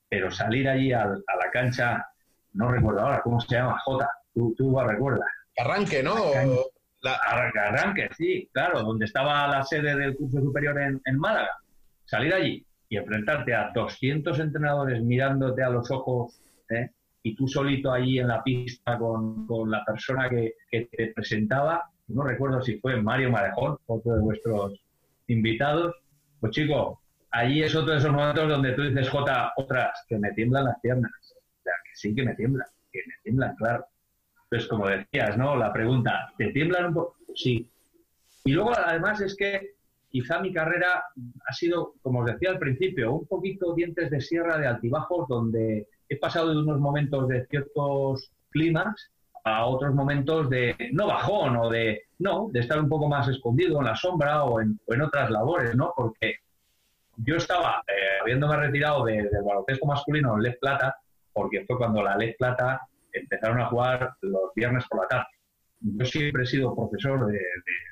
Pero 0.09 0.31
salir 0.31 0.69
allí 0.69 0.93
a 0.93 1.07
la 1.07 1.51
cancha 1.53 2.07
no 2.53 2.71
recuerdo 2.71 3.01
ahora 3.01 3.21
cómo 3.23 3.41
se 3.41 3.55
llama, 3.55 3.79
J, 3.79 4.09
tú, 4.35 4.55
tú 4.57 4.79
recuerdas. 4.81 5.29
Arranque, 5.59 6.03
¿no? 6.03 6.15
La... 7.03 7.15
Arranque, 7.15 8.11
sí, 8.17 8.49
claro, 8.53 8.83
donde 8.83 9.07
estaba 9.07 9.47
la 9.49 9.63
sede 9.63 9.97
del 9.97 10.17
curso 10.17 10.41
superior 10.41 10.79
en, 10.79 11.19
Málaga. 11.19 11.51
Salir 12.05 12.35
allí 12.35 12.65
y 12.89 12.97
enfrentarte 12.97 13.55
a 13.55 13.71
200 13.75 14.39
entrenadores 14.39 15.03
mirándote 15.03 15.63
a 15.63 15.71
los 15.71 15.91
ojos 15.91 16.41
¿eh? 16.69 16.91
y 17.23 17.35
tú 17.37 17.47
solito 17.47 17.93
allí 17.93 18.19
en 18.19 18.29
la 18.29 18.43
pista 18.43 18.99
con, 18.99 19.47
la 19.71 19.85
persona 19.85 20.29
que, 20.29 20.55
que, 20.71 20.89
te 20.91 21.13
presentaba, 21.15 21.85
no 22.09 22.23
recuerdo 22.25 22.61
si 22.61 22.79
fue 22.81 23.01
Mario 23.01 23.31
Marejón, 23.31 23.79
otro 23.87 24.15
de 24.15 24.21
vuestros 24.21 24.81
invitados, 25.29 25.95
pues 26.41 26.53
chico, 26.53 27.01
allí 27.31 27.63
es 27.63 27.75
otro 27.75 27.93
de 27.93 27.99
esos 27.99 28.13
momentos 28.13 28.49
donde 28.49 28.73
tú 28.73 28.83
dices, 28.83 29.09
J, 29.09 29.53
otras, 29.57 30.05
que 30.09 30.19
me 30.19 30.33
tiemblan 30.33 30.65
las 30.65 30.81
piernas 30.81 31.13
sí 32.01 32.15
que 32.15 32.23
me 32.23 32.35
tiemblan, 32.35 32.67
que 32.93 33.01
me 33.07 33.15
tiemblan, 33.23 33.55
claro. 33.57 33.87
Pues 34.51 34.67
como 34.67 34.89
decías, 34.89 35.39
¿no? 35.39 35.57
La 35.57 35.73
pregunta, 35.73 36.33
¿te 36.37 36.49
tiemblan 36.49 36.87
un 36.87 36.95
poco? 36.95 37.17
Sí. 37.37 37.71
Y 38.45 38.53
luego, 38.53 38.73
además, 38.77 39.21
es 39.21 39.37
que 39.37 39.75
quizá 40.11 40.41
mi 40.41 40.53
carrera 40.53 41.05
ha 41.47 41.53
sido, 41.53 41.95
como 42.03 42.21
os 42.21 42.27
decía 42.27 42.51
al 42.51 42.59
principio, 42.59 43.13
un 43.13 43.27
poquito 43.27 43.75
dientes 43.75 44.11
de 44.11 44.21
sierra 44.21 44.59
de 44.59 44.67
altibajos, 44.67 45.29
donde 45.29 45.87
he 46.09 46.17
pasado 46.19 46.51
de 46.51 46.59
unos 46.59 46.81
momentos 46.81 47.29
de 47.29 47.47
ciertos 47.47 48.33
climas 48.51 49.13
a 49.45 49.67
otros 49.67 49.95
momentos 49.95 50.51
de, 50.51 50.75
no 50.93 51.07
bajón 51.07 51.57
o 51.57 51.71
de, 51.71 52.03
no, 52.19 52.49
de 52.53 52.61
estar 52.61 52.81
un 52.81 52.89
poco 52.89 53.09
más 53.09 53.29
escondido 53.29 53.79
en 53.79 53.87
la 53.87 53.95
sombra 53.95 54.43
o 54.45 54.61
en, 54.61 54.79
otras 55.01 55.31
labores, 55.31 55.77
¿no? 55.77 55.93
Porque 55.97 56.39
yo 57.19 57.37
estaba, 57.37 57.85
eh, 57.87 58.21
habiéndome 58.21 58.57
retirado 58.57 59.05
del 59.05 59.29
baloncesto 59.47 59.87
masculino 59.87 60.35
en 60.35 60.43
Les 60.43 60.59
Plata, 60.59 60.97
porque 61.33 61.65
fue 61.67 61.79
cuando 61.79 62.03
la 62.03 62.17
Ley 62.17 62.35
Plata 62.37 62.81
empezaron 63.13 63.61
a 63.61 63.67
jugar 63.67 64.15
los 64.23 64.55
viernes 64.55 64.85
por 64.89 65.03
la 65.03 65.09
tarde. 65.09 65.27
Yo 65.81 66.05
siempre 66.05 66.43
he 66.43 66.47
sido 66.47 66.75
profesor 66.75 67.27
de, 67.27 67.41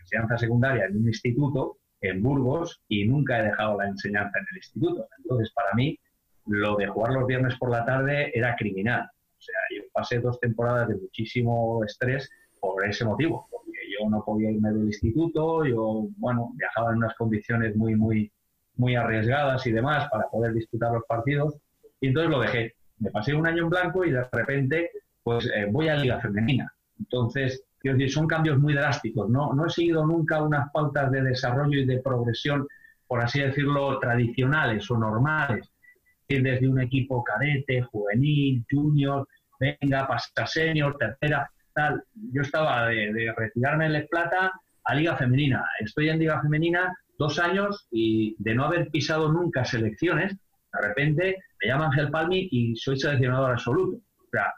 enseñanza 0.03 0.39
secundaria 0.39 0.87
en 0.87 0.97
un 0.97 1.09
instituto 1.09 1.79
en 2.01 2.23
Burgos 2.23 2.81
y 2.89 3.07
nunca 3.07 3.39
he 3.39 3.45
dejado 3.45 3.79
la 3.79 3.89
enseñanza 3.89 4.39
en 4.39 4.47
el 4.51 4.57
instituto. 4.59 5.09
Entonces, 5.19 5.53
para 5.53 5.75
mí, 5.75 5.99
lo 6.47 6.77
de 6.77 6.87
jugar 6.87 7.13
los 7.13 7.27
viernes 7.27 7.57
por 7.59 7.71
la 7.71 7.85
tarde 7.85 8.31
era 8.35 8.57
criminal. 8.57 9.03
O 9.03 9.41
sea, 9.41 9.57
yo 9.75 9.83
pasé 9.93 10.19
dos 10.19 10.39
temporadas 10.41 10.89
de 10.89 10.97
muchísimo 10.97 11.83
estrés 11.85 12.31
por 12.61 12.85
ese 12.85 13.05
motivo, 13.05 13.47
porque 13.51 13.79
yo 13.89 14.09
no 14.09 14.25
podía 14.25 14.51
irme 14.51 14.71
del 14.71 14.87
instituto, 14.87 15.65
yo, 15.65 16.09
bueno, 16.17 16.53
viajaba 16.57 16.91
en 16.91 16.99
unas 16.99 17.15
condiciones 17.15 17.77
muy, 17.77 17.95
muy, 17.95 18.33
muy 18.77 18.97
arriesgadas 18.97 19.65
y 19.67 19.73
demás 19.73 20.09
para 20.11 20.29
poder 20.29 20.53
disputar 20.55 20.93
los 20.93 21.05
partidos, 21.05 21.57
y 22.01 22.09
entonces 22.09 22.31
lo 22.31 22.41
dejé 22.41 22.75
me 23.01 23.11
pasé 23.11 23.35
un 23.35 23.47
año 23.47 23.65
en 23.65 23.71
blanco 23.71 24.05
y 24.05 24.11
de 24.11 24.25
repente 24.33 24.91
pues 25.29 25.45
eh, 25.55 25.67
voy 25.71 25.89
a 25.89 25.97
Liga 25.97 26.19
Femenina. 26.21 26.73
Entonces, 26.99 27.63
quiero 27.79 27.99
son 28.09 28.27
cambios 28.27 28.59
muy 28.59 28.73
drásticos. 28.73 29.29
No, 29.29 29.53
no 29.53 29.67
he 29.67 29.69
seguido 29.69 30.07
nunca 30.07 30.43
unas 30.43 30.73
pautas 30.73 31.11
de 31.11 31.21
desarrollo 31.21 31.81
y 31.81 31.85
de 31.85 31.99
progresión, 31.99 32.67
por 33.07 33.21
así 33.21 33.41
decirlo, 33.41 33.99
tradicionales 33.99 34.91
o 34.91 34.97
normales. 34.97 35.71
Desde 36.27 36.67
un 36.67 36.81
equipo 36.81 37.23
cadete, 37.23 37.83
juvenil, 37.83 38.65
junior, 38.71 39.29
venga, 39.61 40.09
pasa 40.09 40.47
senior, 40.47 40.97
tercera, 40.97 41.51
tal. 41.75 42.03
Yo 42.33 42.41
estaba 42.41 42.87
de, 42.89 43.31
retirarme 43.37 43.85
en 43.85 43.93
Les 43.93 44.09
Plata 44.09 44.51
a 44.83 44.95
Liga 44.95 45.15
Femenina. 45.15 45.63
Estoy 45.81 46.09
en 46.09 46.21
Liga 46.21 46.41
Femenina 46.41 46.97
dos 47.19 47.39
años 47.39 47.87
y 47.91 48.35
de 48.39 48.55
no 48.55 48.65
haber 48.65 48.89
pisado 48.89 49.31
nunca 49.31 49.63
selecciones, 49.63 50.33
de 50.33 50.89
repente 50.89 51.37
me 51.61 51.69
llama 51.69 51.89
Ángel 51.89 52.11
Palmi 52.11 52.49
y 52.51 52.75
soy 52.77 52.99
seleccionador 52.99 53.51
absoluto. 53.51 53.99
O 53.99 54.31
sea, 54.33 54.55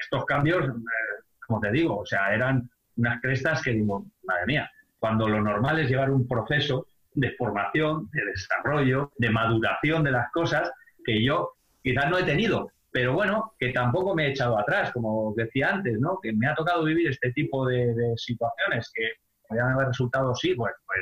estos 0.00 0.24
cambios, 0.24 0.66
eh, 0.66 1.22
como 1.46 1.60
te 1.60 1.70
digo, 1.70 1.98
o 1.98 2.06
sea, 2.06 2.34
eran 2.34 2.68
unas 2.96 3.20
crestas 3.20 3.62
que 3.62 3.72
digo, 3.72 4.06
madre 4.24 4.46
mía, 4.46 4.70
cuando 4.98 5.28
lo 5.28 5.40
normal 5.40 5.80
es 5.80 5.88
llevar 5.88 6.10
un 6.10 6.28
proceso 6.28 6.86
de 7.14 7.32
formación, 7.36 8.08
de 8.12 8.24
desarrollo, 8.26 9.12
de 9.16 9.30
maduración 9.30 10.04
de 10.04 10.12
las 10.12 10.30
cosas 10.32 10.70
que 11.04 11.24
yo 11.24 11.54
quizás 11.82 12.10
no 12.10 12.18
he 12.18 12.24
tenido, 12.24 12.70
pero 12.92 13.14
bueno, 13.14 13.54
que 13.58 13.70
tampoco 13.70 14.14
me 14.14 14.26
he 14.26 14.30
echado 14.30 14.58
atrás, 14.58 14.92
como 14.92 15.32
decía 15.36 15.70
antes, 15.70 15.98
¿no? 15.98 16.18
Que 16.20 16.32
me 16.32 16.46
ha 16.48 16.54
tocado 16.54 16.84
vivir 16.84 17.08
este 17.08 17.32
tipo 17.32 17.66
de, 17.66 18.14
situaciones 18.16 18.90
que 18.94 19.12
podrían 19.46 19.72
haber 19.72 19.88
resultado, 19.88 20.34
sí, 20.34 20.54
pues, 20.54 20.72
pues 20.86 21.00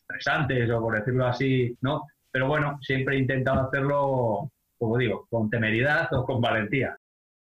estresantes 0.00 0.70
o 0.70 0.80
por 0.80 0.98
decirlo 0.98 1.26
así, 1.26 1.76
¿no? 1.80 2.06
Pero 2.30 2.48
bueno, 2.48 2.78
siempre 2.82 3.16
he 3.16 3.20
intentado 3.20 3.68
hacerlo, 3.68 4.50
como 4.78 4.98
digo, 4.98 5.26
con 5.30 5.48
temeridad 5.50 6.12
o 6.12 6.24
con 6.24 6.40
valentía. 6.40 6.98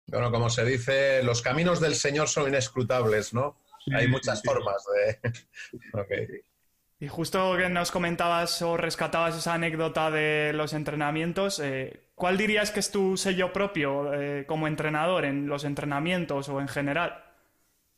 Bueno, 0.07 0.31
como 0.31 0.49
se 0.49 0.65
dice, 0.65 1.23
los 1.23 1.41
caminos 1.41 1.79
del 1.79 1.95
Señor 1.95 2.27
son 2.27 2.47
inescrutables, 2.47 3.33
¿no? 3.33 3.57
Hay 3.93 4.07
muchas 4.07 4.41
formas 4.43 4.83
de... 4.93 6.43
Y 6.97 7.09
justo 7.09 7.57
que 7.57 7.67
nos 7.67 7.91
comentabas 7.91 8.61
o 8.61 8.77
rescatabas 8.77 9.37
esa 9.37 9.53
anécdota 9.53 10.09
de 10.09 10.53
los 10.53 10.73
entrenamientos, 10.73 11.59
eh, 11.59 12.07
¿cuál 12.15 12.37
dirías 12.37 12.71
que 12.71 12.79
es 12.79 12.89
tu 12.89 13.17
sello 13.17 13.51
propio 13.51 14.13
eh, 14.13 14.45
como 14.47 14.65
entrenador 14.65 15.25
en 15.25 15.47
los 15.47 15.65
entrenamientos 15.65 16.47
o 16.47 16.61
en 16.61 16.69
general? 16.69 17.21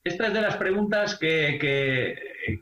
Esta 0.04 0.28
es 0.28 0.34
de 0.34 0.42
las 0.42 0.58
preguntas 0.58 1.16
que, 1.20 1.60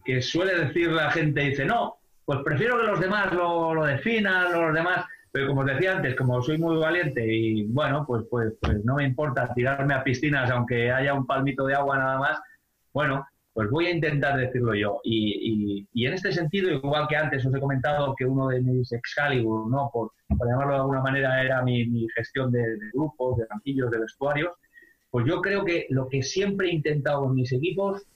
que, 0.06 0.22
suele 0.22 0.66
decir 0.66 0.92
la 0.92 1.10
gente, 1.10 1.42
dice, 1.42 1.64
no, 1.64 2.00
pues 2.26 2.40
prefiero 2.44 2.78
que 2.82 2.88
los 2.88 3.00
demás 3.00 3.32
lo, 3.32 3.74
lo 3.74 3.86
definan, 3.86 4.52
los 4.52 4.74
demás, 4.74 5.06
pero 5.36 5.50
como 5.50 5.62
os 5.62 5.67
decía 5.67 5.98
antes, 5.98 6.15
como 6.15 6.41
soy 6.41 6.58
muy 6.58 6.78
valiente 6.78 7.21
y 7.28 7.65
bueno, 7.65 8.06
pues, 8.08 8.24
pues, 8.32 8.54
pues 8.62 8.86
no 8.86 8.95
me 8.95 9.04
importa 9.04 9.54
tirarme 9.54 9.93
a 9.93 10.02
piscinas 10.02 10.50
aunque 10.50 10.89
haya 10.89 11.13
un 11.13 11.28
palmito 11.28 11.65
de 11.65 11.76
agua 11.76 11.98
nada 11.98 12.17
más, 12.19 12.39
bueno, 12.93 13.28
pues 13.52 13.69
voy 13.69 13.88
a 13.88 13.91
intentar 13.91 14.38
decirlo 14.38 14.74
yo. 14.76 15.02
Y, 15.04 15.86
en 15.93 16.13
este 16.13 16.32
sentido, 16.32 16.71
igual 16.71 17.10
que 17.10 17.17
antes 17.17 17.45
os 17.45 17.54
he 17.54 17.60
comentado 17.60 18.15
que 18.15 18.24
uno 18.24 18.48
de 18.48 18.62
mis 18.62 18.93
Excalibur, 18.93 19.69
¿no? 19.69 19.89
por, 19.91 20.13
llamarlo 20.30 20.71
de 20.71 20.80
alguna 20.80 21.02
manera, 21.02 21.43
era 21.43 21.62
mi, 21.63 22.08
gestión 22.15 22.50
de, 22.54 22.62
de, 22.62 22.89
grupos, 22.93 23.38
de 23.38 23.45
banquillos, 23.50 23.91
de 23.91 24.00
vestuarios, 24.00 24.54
pues 25.12 25.26
yo 25.26 25.41
creo 25.41 25.65
que 25.65 25.88
lo 25.89 26.08
que 26.08 26.24
siempre 26.24 26.69
he 26.69 26.76
intentado 26.76 27.26
con 27.26 27.36
mis 27.36 27.52
equipos 27.52 28.08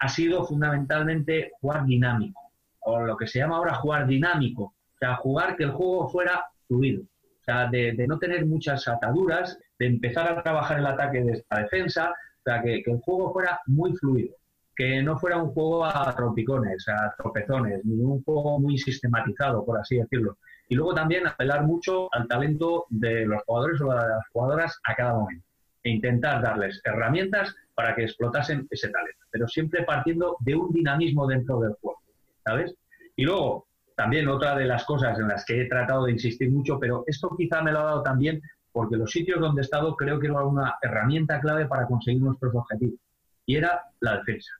ha 0.00 0.08
sido 0.08 0.44
fundamentalmente 0.44 1.52
jugar 1.60 1.86
dinámico, 1.86 2.50
o 2.80 3.00
lo 3.00 3.16
que 3.16 3.28
se 3.28 3.38
llama 3.38 3.58
ahora 3.58 3.74
jugar 3.74 4.08
dinámico, 4.08 4.74
sea, 5.02 5.16
jugar 5.16 5.56
que 5.56 5.64
el 5.64 5.72
juego 5.72 6.08
fuera 6.08 6.44
fluido, 6.68 7.02
o 7.02 7.44
sea, 7.44 7.68
de, 7.68 7.92
no 8.06 8.18
tener 8.18 8.46
muchas 8.46 8.86
ataduras, 8.86 9.58
de 9.78 9.86
empezar 9.86 10.28
a 10.28 10.42
trabajar 10.42 10.78
el 10.78 10.86
ataque 10.86 11.22
de 11.22 11.32
esta 11.32 11.60
defensa, 11.60 12.10
o 12.10 12.42
sea, 12.44 12.62
que, 12.62 12.82
el 12.86 13.00
juego 13.00 13.32
fuera 13.32 13.60
muy 13.66 13.92
fluido, 13.96 14.36
que 14.76 15.02
no 15.02 15.18
fuera 15.18 15.42
un 15.42 15.50
juego 15.50 15.84
a 15.84 16.14
trompicones, 16.14 16.86
a 16.88 17.14
tropezones, 17.18 17.84
ni 17.84 18.00
un 18.00 18.22
juego 18.22 18.60
muy 18.60 18.78
sistematizado, 18.78 19.64
por 19.64 19.78
así 19.78 19.96
decirlo. 19.96 20.38
Y 20.68 20.76
luego 20.76 20.94
también 20.94 21.26
apelar 21.26 21.64
mucho 21.64 22.08
al 22.14 22.28
talento 22.28 22.86
de 22.88 23.26
los 23.26 23.42
jugadores 23.42 23.80
o 23.80 23.90
de 23.90 23.96
las 23.96 24.28
jugadoras 24.32 24.78
a 24.84 24.94
cada 24.94 25.14
momento 25.14 25.44
e 25.82 25.90
intentar 25.90 26.40
darles 26.40 26.80
herramientas 26.84 27.54
para 27.74 27.94
que 27.96 28.04
explotasen 28.04 28.68
ese 28.70 28.88
talento, 28.88 29.26
pero 29.30 29.48
siempre 29.48 29.82
partiendo 29.82 30.36
de 30.40 30.54
un 30.54 30.70
dinamismo 30.72 31.26
dentro 31.26 31.58
del 31.58 31.72
juego, 31.80 32.00
¿sabes? 32.44 32.72
Y 33.16 33.24
luego, 33.24 33.66
también 33.96 34.28
otra 34.28 34.56
de 34.56 34.64
las 34.64 34.84
cosas 34.84 35.18
en 35.18 35.28
las 35.28 35.44
que 35.44 35.60
he 35.60 35.68
tratado 35.68 36.04
de 36.04 36.12
insistir 36.12 36.50
mucho, 36.50 36.78
pero 36.78 37.04
esto 37.06 37.34
quizá 37.36 37.62
me 37.62 37.72
lo 37.72 37.80
ha 37.80 37.84
dado 37.84 38.02
también 38.02 38.40
porque 38.72 38.96
los 38.96 39.10
sitios 39.10 39.40
donde 39.40 39.60
he 39.60 39.64
estado 39.64 39.94
creo 39.96 40.18
que 40.18 40.28
era 40.28 40.44
una 40.44 40.76
herramienta 40.80 41.40
clave 41.40 41.66
para 41.66 41.86
conseguir 41.86 42.22
nuestros 42.22 42.54
objetivos, 42.54 42.98
y 43.46 43.56
era 43.56 43.82
la 44.00 44.18
defensa. 44.18 44.52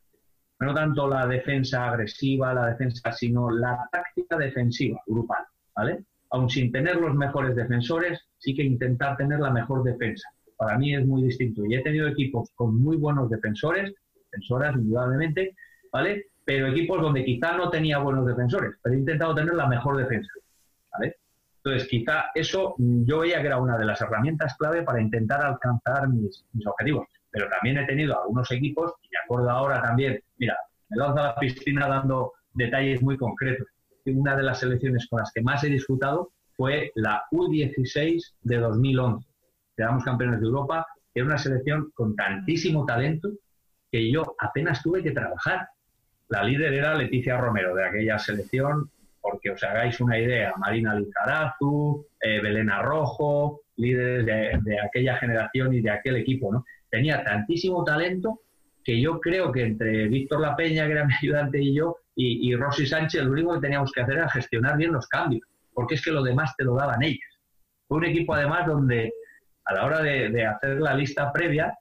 No 0.61 0.75
tanto 0.75 1.09
la 1.09 1.27
defensa 1.27 1.89
agresiva, 1.89 2.55
la 2.55 2.67
defensa, 2.67 3.11
sino 3.13 3.51
la 3.51 3.89
táctica 3.91 4.37
defensiva 4.37 5.01
grupal, 5.07 5.45
¿vale? 5.75 6.05
Aun 6.31 6.49
sin 6.49 6.71
tener 6.71 6.97
los 6.97 7.15
mejores 7.15 7.57
defensores, 7.57 8.21
sí 8.39 8.55
que 8.55 8.63
intentar 8.63 9.17
tener 9.17 9.41
la 9.41 9.51
mejor 9.51 9.83
defensa 9.83 10.29
para 10.63 10.79
mí 10.79 10.95
es 10.95 11.05
muy 11.05 11.23
distinto. 11.25 11.65
Y 11.67 11.75
he 11.75 11.83
tenido 11.83 12.07
equipos 12.07 12.51
con 12.55 12.81
muy 12.81 12.97
buenos 12.97 13.29
defensores, 13.29 13.93
defensoras 14.15 14.77
indudablemente, 14.77 15.57
¿vale? 15.93 16.27
Pero 16.55 16.69
equipos 16.69 17.01
donde 17.01 17.25
quizá 17.25 17.57
no 17.57 17.71
tenía 17.71 17.99
buenos 17.99 18.27
defensores, 18.27 18.75
pero 18.83 18.95
he 18.95 18.99
intentado 18.99 19.35
tener 19.35 19.55
la 19.55 19.67
mejor 19.67 19.97
defensa, 19.97 20.31
¿vale? 20.93 21.17
Entonces, 21.57 21.89
quizá 21.89 22.25
eso 22.35 22.75
yo 22.79 23.21
veía 23.21 23.41
que 23.41 23.47
era 23.47 23.59
una 23.59 23.79
de 23.79 23.85
las 23.85 24.01
herramientas 24.01 24.55
clave 24.59 24.83
para 24.83 25.01
intentar 25.01 25.43
alcanzar 25.45 26.09
mis, 26.09 26.45
objetivos. 26.67 27.07
Pero 27.31 27.49
también 27.49 27.79
he 27.79 27.87
tenido 27.87 28.21
algunos 28.21 28.51
equipos, 28.51 28.93
y 29.03 29.09
me 29.11 29.19
acuerdo 29.25 29.51
ahora 29.51 29.81
también, 29.81 30.21
mira, 30.37 30.59
me 30.91 30.97
lanzo 30.99 31.21
a 31.21 31.27
la 31.29 31.35
piscina 31.37 31.89
dando 31.89 32.33
detalles 32.53 33.01
muy 33.01 33.17
concretos. 33.17 33.69
Una 34.07 34.37
de 34.37 34.43
las 34.43 34.59
selecciones 34.59 35.07
con 35.09 35.21
las 35.21 35.33
que 35.33 35.41
más 35.41 35.65
he 35.65 35.69
disfrutado 35.69 36.33
fue 36.57 36.91
la 36.97 37.23
U16 37.31 38.35
de 38.43 38.59
2011 38.59 39.33
quedamos 39.77 40.05
campeones 40.05 40.41
de 40.41 40.47
Europa, 40.47 40.87
era 41.15 41.27
una 41.27 41.39
selección 41.39 41.91
con 41.95 42.15
tantísimo 42.15 42.85
talento 42.87 43.31
que 43.91 44.11
yo 44.11 44.35
apenas 44.39 44.83
tuve 44.83 45.03
que 45.03 45.11
trabajar. 45.11 45.69
La 46.33 46.43
líder 46.43 46.73
era 46.73 46.95
Leticia 46.95 47.37
Romero 47.37 47.75
de 47.75 47.85
aquella 47.85 48.19
selección, 48.19 48.91
porque 49.21 49.51
os 49.51 49.63
hagáis 49.63 50.01
una 50.01 50.19
idea, 50.19 50.55
Marina 50.57 50.95
Lizarazu, 50.95 52.07
eh, 52.19 52.41
Belena 52.41 52.81
Rojo, 52.81 53.61
líderes 53.77 54.25
de, 54.65 54.81
aquella 54.81 55.19
generación 55.19 55.75
y 55.75 55.83
de 55.83 55.91
aquel 55.91 56.17
equipo, 56.17 56.51
¿no? 56.51 56.65
Tenía 56.89 57.23
tantísimo 57.23 57.85
talento 57.85 58.41
que 58.83 58.99
yo 58.99 59.21
creo 59.21 59.53
que 59.53 59.63
entre 59.63 60.09
Víctor 60.09 60.41
La 60.41 60.57
Peña, 60.57 60.87
que 60.87 60.93
era 60.93 61.05
mi 61.05 61.13
ayudante, 61.13 61.61
y 61.61 61.75
yo, 61.75 61.99
y, 62.17 62.51
y 62.51 62.57
Rosy 62.57 62.87
Sánchez, 62.87 63.25
lo 63.25 63.33
único 63.33 63.53
que 63.53 63.61
teníamos 63.61 63.93
que 63.93 64.01
hacer 64.01 64.15
era 64.17 64.31
gestionar 64.31 64.79
bien 64.79 64.93
los 64.93 65.07
cambios, 65.09 65.47
porque 65.75 65.97
es 65.97 66.03
que 66.03 66.13
lo 66.13 66.23
demás 66.23 66.57
te 66.57 66.65
lo 66.65 66.77
daban 66.77 67.03
ellos. 67.03 67.39
Fue 67.87 67.99
un 67.99 68.07
equipo 68.07 68.33
además 68.33 68.67
donde 68.67 69.13
a 69.67 69.75
la 69.75 69.85
hora 69.85 70.01
de, 70.01 70.47
hacer 70.47 70.81
la 70.81 70.95
lista 70.95 71.31
previa, 71.31 71.77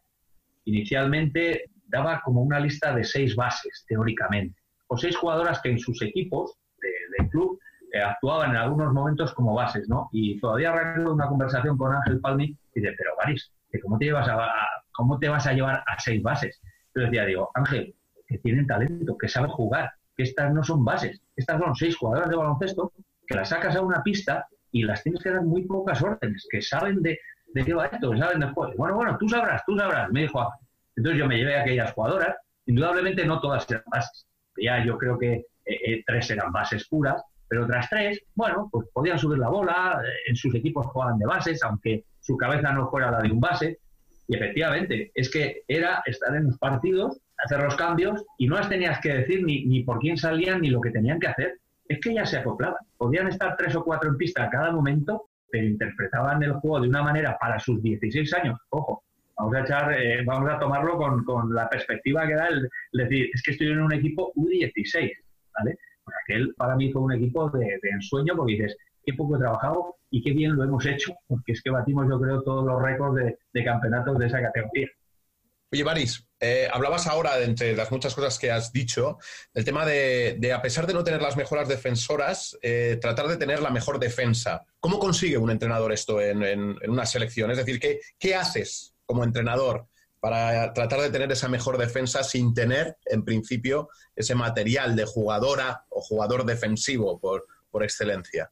inicialmente 0.65 1.70
daba 1.91 2.21
como 2.21 2.41
una 2.41 2.59
lista 2.59 2.93
de 2.95 3.03
seis 3.03 3.35
bases, 3.35 3.85
teóricamente, 3.87 4.59
o 4.87 4.97
seis 4.97 5.15
jugadoras 5.15 5.61
que 5.61 5.69
en 5.69 5.79
sus 5.79 6.01
equipos 6.01 6.57
de, 6.81 7.29
club 7.29 7.59
eh, 7.93 8.01
actuaban 8.01 8.51
en 8.51 8.57
algunos 8.57 8.91
momentos 8.93 9.33
como 9.33 9.53
bases, 9.53 9.87
¿no? 9.87 10.09
Y 10.11 10.39
todavía 10.39 10.71
recuerdo 10.71 11.13
una 11.13 11.27
conversación 11.27 11.77
con 11.77 11.93
Ángel 11.93 12.19
Palmi 12.19 12.45
y 12.45 12.79
dice, 12.79 12.93
pero 12.97 13.11
Baris, 13.17 13.51
¿cómo 13.81 13.97
te, 13.97 14.05
llevas 14.05 14.27
a, 14.27 14.49
¿cómo 14.93 15.19
te 15.19 15.29
vas 15.29 15.45
a 15.45 15.53
llevar 15.53 15.83
a 15.85 15.99
seis 15.99 16.21
bases? 16.23 16.59
Yo 16.95 17.03
decía, 17.03 17.25
digo, 17.25 17.51
Ángel, 17.53 17.95
que 18.27 18.37
tienen 18.39 18.65
talento, 18.65 19.17
que 19.17 19.27
saben 19.27 19.51
jugar, 19.51 19.91
que 20.15 20.23
estas 20.23 20.53
no 20.53 20.63
son 20.63 20.83
bases, 20.83 21.21
estas 21.35 21.59
son 21.59 21.75
seis 21.75 21.95
jugadoras 21.95 22.29
de 22.29 22.35
baloncesto 22.37 22.91
que 23.27 23.35
las 23.35 23.49
sacas 23.49 23.75
a 23.75 23.81
una 23.81 24.01
pista 24.03 24.47
y 24.71 24.83
las 24.83 25.03
tienes 25.03 25.21
que 25.21 25.31
dar 25.31 25.43
muy 25.43 25.63
pocas 25.65 26.01
órdenes, 26.01 26.47
que 26.49 26.61
saben 26.61 27.01
de, 27.01 27.19
¿de 27.53 27.63
qué 27.63 27.73
va 27.73 27.85
esto? 27.85 28.15
¿Saben 28.17 28.39
después? 28.39 28.75
Bueno, 28.77 28.95
bueno, 28.95 29.17
tú 29.17 29.27
sabrás, 29.29 29.63
tú 29.65 29.77
sabrás, 29.77 30.09
me 30.11 30.21
dijo 30.21 30.41
Entonces 31.01 31.19
yo 31.19 31.27
me 31.27 31.37
llevé 31.37 31.55
a 31.55 31.61
aquellas 31.61 31.93
jugadoras, 31.93 32.35
indudablemente 32.67 33.25
no 33.25 33.41
todas 33.41 33.67
eran 33.71 33.81
bases, 33.87 34.27
ya 34.55 34.85
yo 34.85 34.99
creo 34.99 35.17
que 35.17 35.33
eh, 35.33 35.45
eh, 35.65 36.03
tres 36.05 36.29
eran 36.29 36.51
bases 36.51 36.87
puras, 36.87 37.23
pero 37.47 37.63
otras 37.63 37.89
tres, 37.89 38.21
bueno, 38.35 38.69
pues 38.71 38.87
podían 38.93 39.17
subir 39.17 39.39
la 39.39 39.49
bola, 39.49 39.99
eh, 40.05 40.29
en 40.29 40.35
sus 40.35 40.53
equipos 40.53 40.85
jugaban 40.85 41.17
de 41.17 41.25
bases, 41.25 41.63
aunque 41.63 42.05
su 42.19 42.37
cabeza 42.37 42.71
no 42.71 42.87
fuera 42.87 43.09
la 43.09 43.19
de 43.19 43.31
un 43.31 43.39
base, 43.39 43.79
y 44.27 44.35
efectivamente, 44.35 45.11
es 45.15 45.31
que 45.31 45.63
era 45.67 46.03
estar 46.05 46.35
en 46.35 46.45
los 46.45 46.59
partidos, 46.59 47.19
hacer 47.43 47.63
los 47.63 47.75
cambios, 47.75 48.23
y 48.37 48.45
no 48.45 48.57
las 48.57 48.69
tenías 48.69 48.99
que 48.99 49.11
decir 49.11 49.43
ni, 49.43 49.65
ni 49.65 49.81
por 49.81 49.97
quién 49.97 50.17
salían 50.17 50.61
ni 50.61 50.69
lo 50.69 50.81
que 50.81 50.91
tenían 50.91 51.19
que 51.19 51.29
hacer, 51.29 51.57
es 51.87 51.99
que 51.99 52.13
ya 52.13 52.27
se 52.27 52.37
acoplaban. 52.37 52.77
Podían 52.95 53.27
estar 53.27 53.57
tres 53.57 53.75
o 53.75 53.83
cuatro 53.83 54.07
en 54.07 54.17
pista 54.17 54.43
a 54.43 54.51
cada 54.51 54.71
momento 54.71 55.31
pero 55.51 55.67
interpretaban 55.67 56.41
el 56.43 56.53
juego 56.53 56.79
de 56.79 56.87
una 56.87 57.03
manera 57.03 57.37
para 57.37 57.59
sus 57.59 57.83
16 57.83 58.33
años. 58.35 58.59
Ojo, 58.69 59.03
vamos 59.41 59.55
a 59.55 59.61
echar, 59.61 59.93
eh, 59.93 60.23
vamos 60.23 60.49
a 60.49 60.59
tomarlo 60.59 60.97
con, 60.97 61.23
con, 61.23 61.53
la 61.53 61.67
perspectiva 61.69 62.27
que 62.27 62.35
da 62.35 62.47
el, 62.47 62.69
decir, 62.91 63.29
es 63.33 63.41
que 63.41 63.51
estoy 63.51 63.67
en 63.71 63.81
un 63.81 63.93
equipo 63.93 64.31
U16, 64.35 65.11
¿vale? 65.57 65.77
Pues 66.03 66.15
aquel 66.23 66.53
para 66.55 66.75
mí 66.75 66.91
fue 66.91 67.01
un 67.01 67.13
equipo 67.13 67.49
de, 67.49 67.79
ensueño 67.91 68.35
porque 68.35 68.53
dices, 68.53 68.77
qué 69.03 69.13
poco 69.13 69.35
he 69.35 69.39
trabajado 69.39 69.95
y 70.11 70.21
qué 70.21 70.31
bien 70.31 70.55
lo 70.55 70.63
hemos 70.63 70.85
hecho, 70.85 71.13
porque 71.27 71.53
es 71.53 71.61
que 71.61 71.71
batimos 71.71 72.07
yo 72.07 72.19
creo 72.19 72.43
todos 72.43 72.65
los 72.65 72.81
récords 72.81 73.35
de, 73.53 73.63
campeonatos 73.63 74.19
de 74.19 74.27
esa 74.27 74.41
categoría. 74.41 74.87
Oye, 75.73 75.83
Baris, 75.83 76.27
eh, 76.41 76.67
hablabas 76.71 77.07
ahora, 77.07 77.37
de 77.37 77.45
entre 77.45 77.73
las 77.77 77.91
muchas 77.91 78.13
cosas 78.13 78.37
que 78.37 78.51
has 78.51 78.73
dicho, 78.73 79.19
del 79.53 79.63
tema 79.63 79.85
de, 79.85 80.51
a 80.53 80.61
pesar 80.61 80.85
de 80.85 80.93
no 80.93 81.03
tener 81.03 81.21
las 81.21 81.37
mejores 81.37 81.69
defensoras, 81.69 82.57
eh, 82.61 82.97
tratar 82.99 83.27
de 83.27 83.37
tener 83.37 83.61
la 83.61 83.69
mejor 83.69 83.97
defensa. 83.97 84.65
¿Cómo 84.81 84.99
consigue 84.99 85.37
un 85.37 85.49
entrenador 85.49 85.93
esto 85.93 86.19
en, 86.19 86.77
una 86.89 87.05
selección? 87.05 87.51
Es 87.51 87.57
decir, 87.57 87.79
¿qué, 87.79 88.01
¿qué, 88.19 88.35
haces 88.35 88.91
como 89.11 89.25
entrenador 89.25 89.87
para 90.21 90.71
tratar 90.71 91.01
de 91.01 91.09
tener 91.09 91.29
esa 91.33 91.49
mejor 91.49 91.77
defensa 91.77 92.23
sin 92.23 92.53
tener, 92.53 92.95
en 93.07 93.25
principio, 93.25 93.89
ese 94.15 94.35
material 94.35 94.95
de 94.95 95.03
jugadora 95.03 95.83
o 95.89 95.99
jugador 95.99 96.45
defensivo 96.45 97.19
por, 97.19 97.45
por 97.69 97.83
excelencia? 97.83 98.49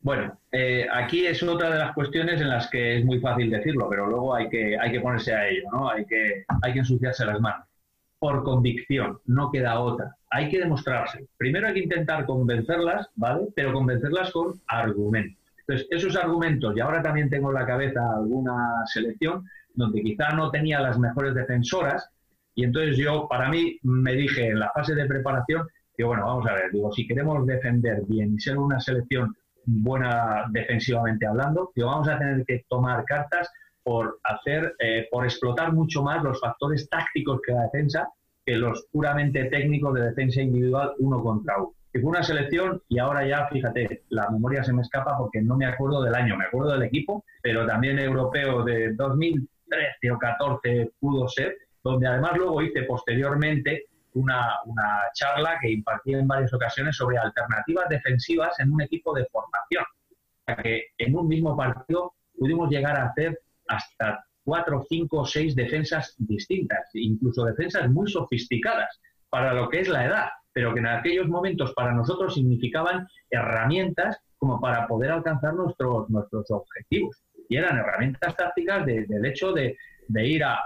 Bueno, 0.00 0.38
eh, 0.50 0.86
aquí 0.92 1.26
es 1.26 1.42
otra 1.42 1.70
de 1.70 1.78
las 1.78 1.94
cuestiones 1.94 2.42
en 2.42 2.50
las 2.50 2.68
que 2.68 2.98
es 2.98 3.04
muy 3.06 3.20
fácil 3.20 3.50
decirlo, 3.50 3.88
pero 3.88 4.06
luego 4.06 4.34
hay 4.34 4.50
que, 4.50 4.76
hay 4.78 4.92
que 4.92 5.00
ponerse 5.00 5.32
a 5.32 5.48
ello, 5.48 5.62
¿no? 5.72 5.88
Hay 5.88 6.04
que, 6.04 6.44
hay 6.60 6.72
que 6.74 6.80
ensuciarse 6.80 7.24
las 7.24 7.40
manos. 7.40 7.66
Por 8.18 8.42
convicción, 8.42 9.18
no 9.24 9.50
queda 9.50 9.80
otra. 9.80 10.14
Hay 10.30 10.50
que 10.50 10.58
demostrarse. 10.58 11.24
Primero 11.38 11.68
hay 11.68 11.74
que 11.74 11.84
intentar 11.84 12.26
convencerlas, 12.26 13.08
¿vale? 13.14 13.46
Pero 13.54 13.72
convencerlas 13.72 14.30
con 14.30 14.60
argumentos. 14.66 15.38
Entonces, 15.66 15.86
esos 15.90 16.16
argumentos, 16.16 16.76
y 16.76 16.80
ahora 16.80 17.00
también 17.00 17.30
tengo 17.30 17.50
en 17.50 17.54
la 17.54 17.66
cabeza 17.66 18.00
alguna 18.16 18.84
selección 18.86 19.44
donde 19.74 20.02
quizá 20.02 20.30
no 20.30 20.50
tenía 20.50 20.80
las 20.80 20.98
mejores 20.98 21.34
defensoras, 21.34 22.08
y 22.54 22.64
entonces 22.64 22.96
yo, 22.96 23.26
para 23.28 23.48
mí, 23.48 23.78
me 23.82 24.12
dije 24.14 24.48
en 24.48 24.58
la 24.58 24.70
fase 24.70 24.94
de 24.94 25.06
preparación, 25.06 25.66
que 25.96 26.04
bueno, 26.04 26.26
vamos 26.26 26.46
a 26.46 26.54
ver, 26.54 26.70
digo, 26.72 26.92
si 26.92 27.06
queremos 27.06 27.46
defender 27.46 28.02
bien 28.06 28.34
y 28.34 28.40
ser 28.40 28.58
una 28.58 28.80
selección 28.80 29.34
buena 29.64 30.46
defensivamente 30.50 31.26
hablando, 31.26 31.72
y 31.74 31.82
vamos 31.82 32.08
a 32.08 32.18
tener 32.18 32.44
que 32.44 32.64
tomar 32.68 33.04
cartas 33.04 33.50
por 33.82 34.18
hacer, 34.24 34.74
eh, 34.78 35.08
por 35.10 35.24
explotar 35.24 35.72
mucho 35.72 36.02
más 36.02 36.22
los 36.22 36.40
factores 36.40 36.88
tácticos 36.88 37.40
que 37.44 37.52
la 37.52 37.62
defensa 37.62 38.08
que 38.44 38.56
los 38.56 38.86
puramente 38.90 39.44
técnicos 39.44 39.94
de 39.94 40.02
defensa 40.02 40.42
individual 40.42 40.92
uno 40.98 41.22
contra 41.22 41.58
uno. 41.58 41.74
fue 41.92 42.02
una 42.02 42.22
selección 42.22 42.82
y 42.88 42.98
ahora 42.98 43.26
ya, 43.26 43.46
fíjate, 43.48 44.02
la 44.08 44.28
memoria 44.30 44.64
se 44.64 44.72
me 44.72 44.82
escapa 44.82 45.16
porque 45.16 45.42
no 45.42 45.56
me 45.56 45.66
acuerdo 45.66 46.02
del 46.02 46.14
año, 46.14 46.36
me 46.36 46.46
acuerdo 46.46 46.72
del 46.72 46.82
equipo, 46.82 47.24
pero 47.42 47.66
también 47.66 47.98
europeo 47.98 48.64
de 48.64 48.94
2013 49.72 50.10
o 50.10 50.18
14 50.18 50.92
pudo 51.00 51.28
ser, 51.28 51.56
donde 51.82 52.06
además 52.06 52.36
luego 52.36 52.62
hice 52.62 52.82
posteriormente 52.84 53.86
una, 54.14 54.58
una 54.66 55.00
charla 55.14 55.58
que 55.60 55.70
impartí 55.70 56.12
en 56.14 56.28
varias 56.28 56.52
ocasiones 56.52 56.96
sobre 56.96 57.18
alternativas 57.18 57.88
defensivas 57.88 58.58
en 58.60 58.72
un 58.72 58.82
equipo 58.82 59.14
de 59.14 59.26
formación. 59.26 59.84
que 60.62 60.86
en 60.98 61.16
un 61.16 61.28
mismo 61.28 61.56
partido 61.56 62.14
pudimos 62.36 62.68
llegar 62.68 62.98
a 62.98 63.06
hacer 63.06 63.38
hasta 63.68 64.24
cuatro, 64.44 64.84
cinco, 64.88 65.24
seis 65.24 65.54
defensas 65.54 66.14
distintas, 66.18 66.90
incluso 66.94 67.44
defensas 67.44 67.88
muy 67.88 68.10
sofisticadas 68.10 69.00
para 69.30 69.54
lo 69.54 69.68
que 69.68 69.80
es 69.80 69.88
la 69.88 70.04
edad, 70.04 70.28
pero 70.52 70.74
que 70.74 70.80
en 70.80 70.88
aquellos 70.88 71.28
momentos 71.28 71.72
para 71.74 71.92
nosotros 71.92 72.34
significaban 72.34 73.06
herramientas 73.30 74.18
como 74.36 74.60
para 74.60 74.86
poder 74.88 75.12
alcanzar 75.12 75.54
nuestros, 75.54 76.10
nuestros 76.10 76.50
objetivos. 76.50 77.22
Y 77.52 77.56
eran 77.58 77.76
herramientas 77.76 78.34
tácticas 78.34 78.86
del 78.86 79.26
hecho 79.26 79.52
de, 79.52 79.76
ir 80.14 80.42
a, 80.42 80.58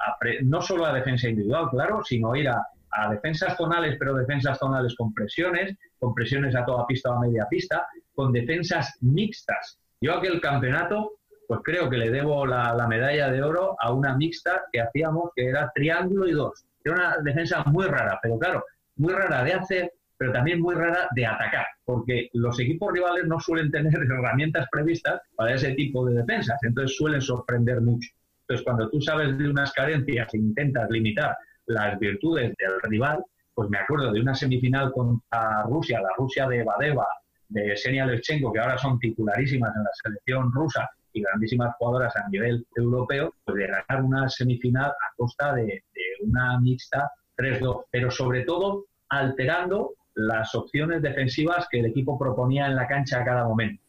no 0.42 0.62
solo 0.62 0.86
a 0.86 0.92
defensa 0.92 1.28
individual, 1.28 1.68
claro, 1.68 2.04
sino 2.04 2.36
ir 2.36 2.48
a, 2.48 2.64
a 2.92 3.10
defensas 3.10 3.56
zonales, 3.56 3.96
pero 3.98 4.14
defensas 4.14 4.56
zonales 4.56 4.94
con 4.94 5.12
presiones, 5.12 5.76
con 5.98 6.14
presiones 6.14 6.54
a 6.54 6.64
toda 6.64 6.86
pista 6.86 7.10
o 7.10 7.14
a 7.14 7.20
media 7.20 7.46
pista, 7.50 7.84
con 8.14 8.32
defensas 8.32 8.96
mixtas. 9.00 9.80
Yo 10.00 10.14
aquel 10.14 10.40
campeonato 10.40 11.16
pues 11.48 11.60
creo 11.64 11.90
que 11.90 11.96
le 11.96 12.10
debo 12.10 12.46
la, 12.46 12.86
medalla 12.88 13.30
de 13.30 13.42
oro 13.42 13.76
a 13.80 13.92
una 13.92 14.16
mixta 14.16 14.62
que 14.72 14.80
hacíamos 14.80 15.30
que 15.34 15.48
era 15.48 15.72
triángulo 15.74 16.28
y 16.28 16.32
dos. 16.32 16.64
Era 16.84 16.94
una 16.94 17.16
defensa 17.24 17.64
muy 17.64 17.86
rara, 17.86 18.18
pero 18.22 18.38
claro, 18.38 18.64
muy 18.96 19.12
rara 19.12 19.42
de 19.42 19.54
hacer, 19.54 19.92
pero 20.18 20.32
también 20.32 20.60
muy 20.60 20.74
rara 20.74 21.08
de 21.14 21.26
atacar, 21.26 21.66
porque 21.84 22.28
los 22.32 22.58
equipos 22.60 22.92
rivales 22.92 23.26
no 23.26 23.38
suelen 23.40 23.70
tener 23.70 23.92
herramientas 24.10 24.66
previstas 24.70 25.20
para 25.34 25.54
ese 25.54 25.72
tipo 25.72 26.06
de 26.06 26.16
defensas, 26.16 26.58
entonces 26.62 26.96
suelen 26.96 27.20
sorprender 27.20 27.80
mucho. 27.80 28.08
Entonces, 28.42 28.64
cuando 28.64 28.88
tú 28.90 29.00
sabes 29.00 29.36
de 29.36 29.48
unas 29.48 29.72
carencias 29.72 30.32
e 30.32 30.38
intentas 30.38 30.88
limitar 30.90 31.36
las 31.66 31.98
virtudes 31.98 32.54
del 32.58 32.80
rival, 32.82 33.24
pues 33.54 33.68
me 33.70 33.78
acuerdo 33.78 34.12
de 34.12 34.20
una 34.20 34.34
semifinal 34.34 34.92
contra 34.92 35.62
Rusia, 35.64 36.00
la 36.00 36.10
Rusia 36.16 36.46
de 36.48 36.62
Badeva, 36.62 37.06
de 37.48 37.76
Senia 37.76 38.06
Levchenko, 38.06 38.52
que 38.52 38.60
ahora 38.60 38.78
son 38.78 38.98
titularísimas 38.98 39.74
en 39.74 39.82
la 39.82 39.90
selección 40.02 40.52
rusa, 40.52 40.88
y 41.16 41.22
grandísimas 41.22 41.74
jugadoras 41.78 42.14
a 42.16 42.28
nivel 42.28 42.66
europeo, 42.76 43.32
pues 43.44 43.56
de 43.56 43.66
ganar 43.66 44.04
una 44.04 44.28
semifinal 44.28 44.90
a 44.90 45.14
costa 45.16 45.54
de, 45.54 45.82
una 46.20 46.60
mixta 46.60 47.10
3-2, 47.36 47.84
pero 47.90 48.10
sobre 48.10 48.44
todo 48.44 48.84
alterando 49.08 49.94
las 50.16 50.54
opciones 50.54 51.02
defensivas 51.02 51.68
que 51.70 51.80
el 51.80 51.86
equipo 51.86 52.18
proponía 52.18 52.66
en 52.66 52.74
la 52.74 52.88
cancha 52.88 53.20
a 53.20 53.24
cada 53.24 53.44
momento. 53.44 53.82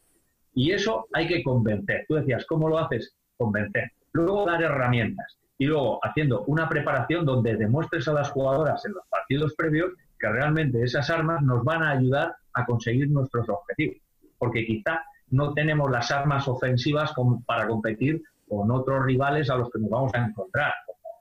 Y 0.53 0.71
eso 0.71 1.07
hay 1.13 1.27
que 1.27 1.43
convencer. 1.43 2.05
Tú 2.07 2.15
decías, 2.15 2.45
¿cómo 2.45 2.67
lo 2.67 2.77
haces? 2.77 3.15
Convencer. 3.37 3.91
Luego 4.11 4.45
dar 4.45 4.61
herramientas. 4.61 5.37
Y 5.57 5.65
luego 5.65 5.99
haciendo 6.03 6.43
una 6.45 6.67
preparación 6.67 7.25
donde 7.25 7.55
demuestres 7.55 8.07
a 8.07 8.13
las 8.13 8.29
jugadoras 8.29 8.85
en 8.85 8.93
los 8.93 9.07
partidos 9.07 9.55
previos 9.55 9.91
que 10.19 10.29
realmente 10.29 10.81
esas 10.83 11.09
armas 11.09 11.41
nos 11.41 11.63
van 11.63 11.83
a 11.83 11.91
ayudar 11.91 12.35
a 12.53 12.65
conseguir 12.65 13.09
nuestros 13.09 13.47
objetivos. 13.49 13.97
Porque 14.37 14.65
quizá 14.65 15.03
no 15.29 15.53
tenemos 15.53 15.89
las 15.89 16.11
armas 16.11 16.47
ofensivas 16.47 17.13
para 17.45 17.67
competir 17.67 18.21
con 18.47 18.69
otros 18.71 19.05
rivales 19.05 19.49
a 19.49 19.55
los 19.55 19.69
que 19.69 19.79
nos 19.79 19.89
vamos 19.89 20.13
a 20.13 20.25
encontrar. 20.25 20.73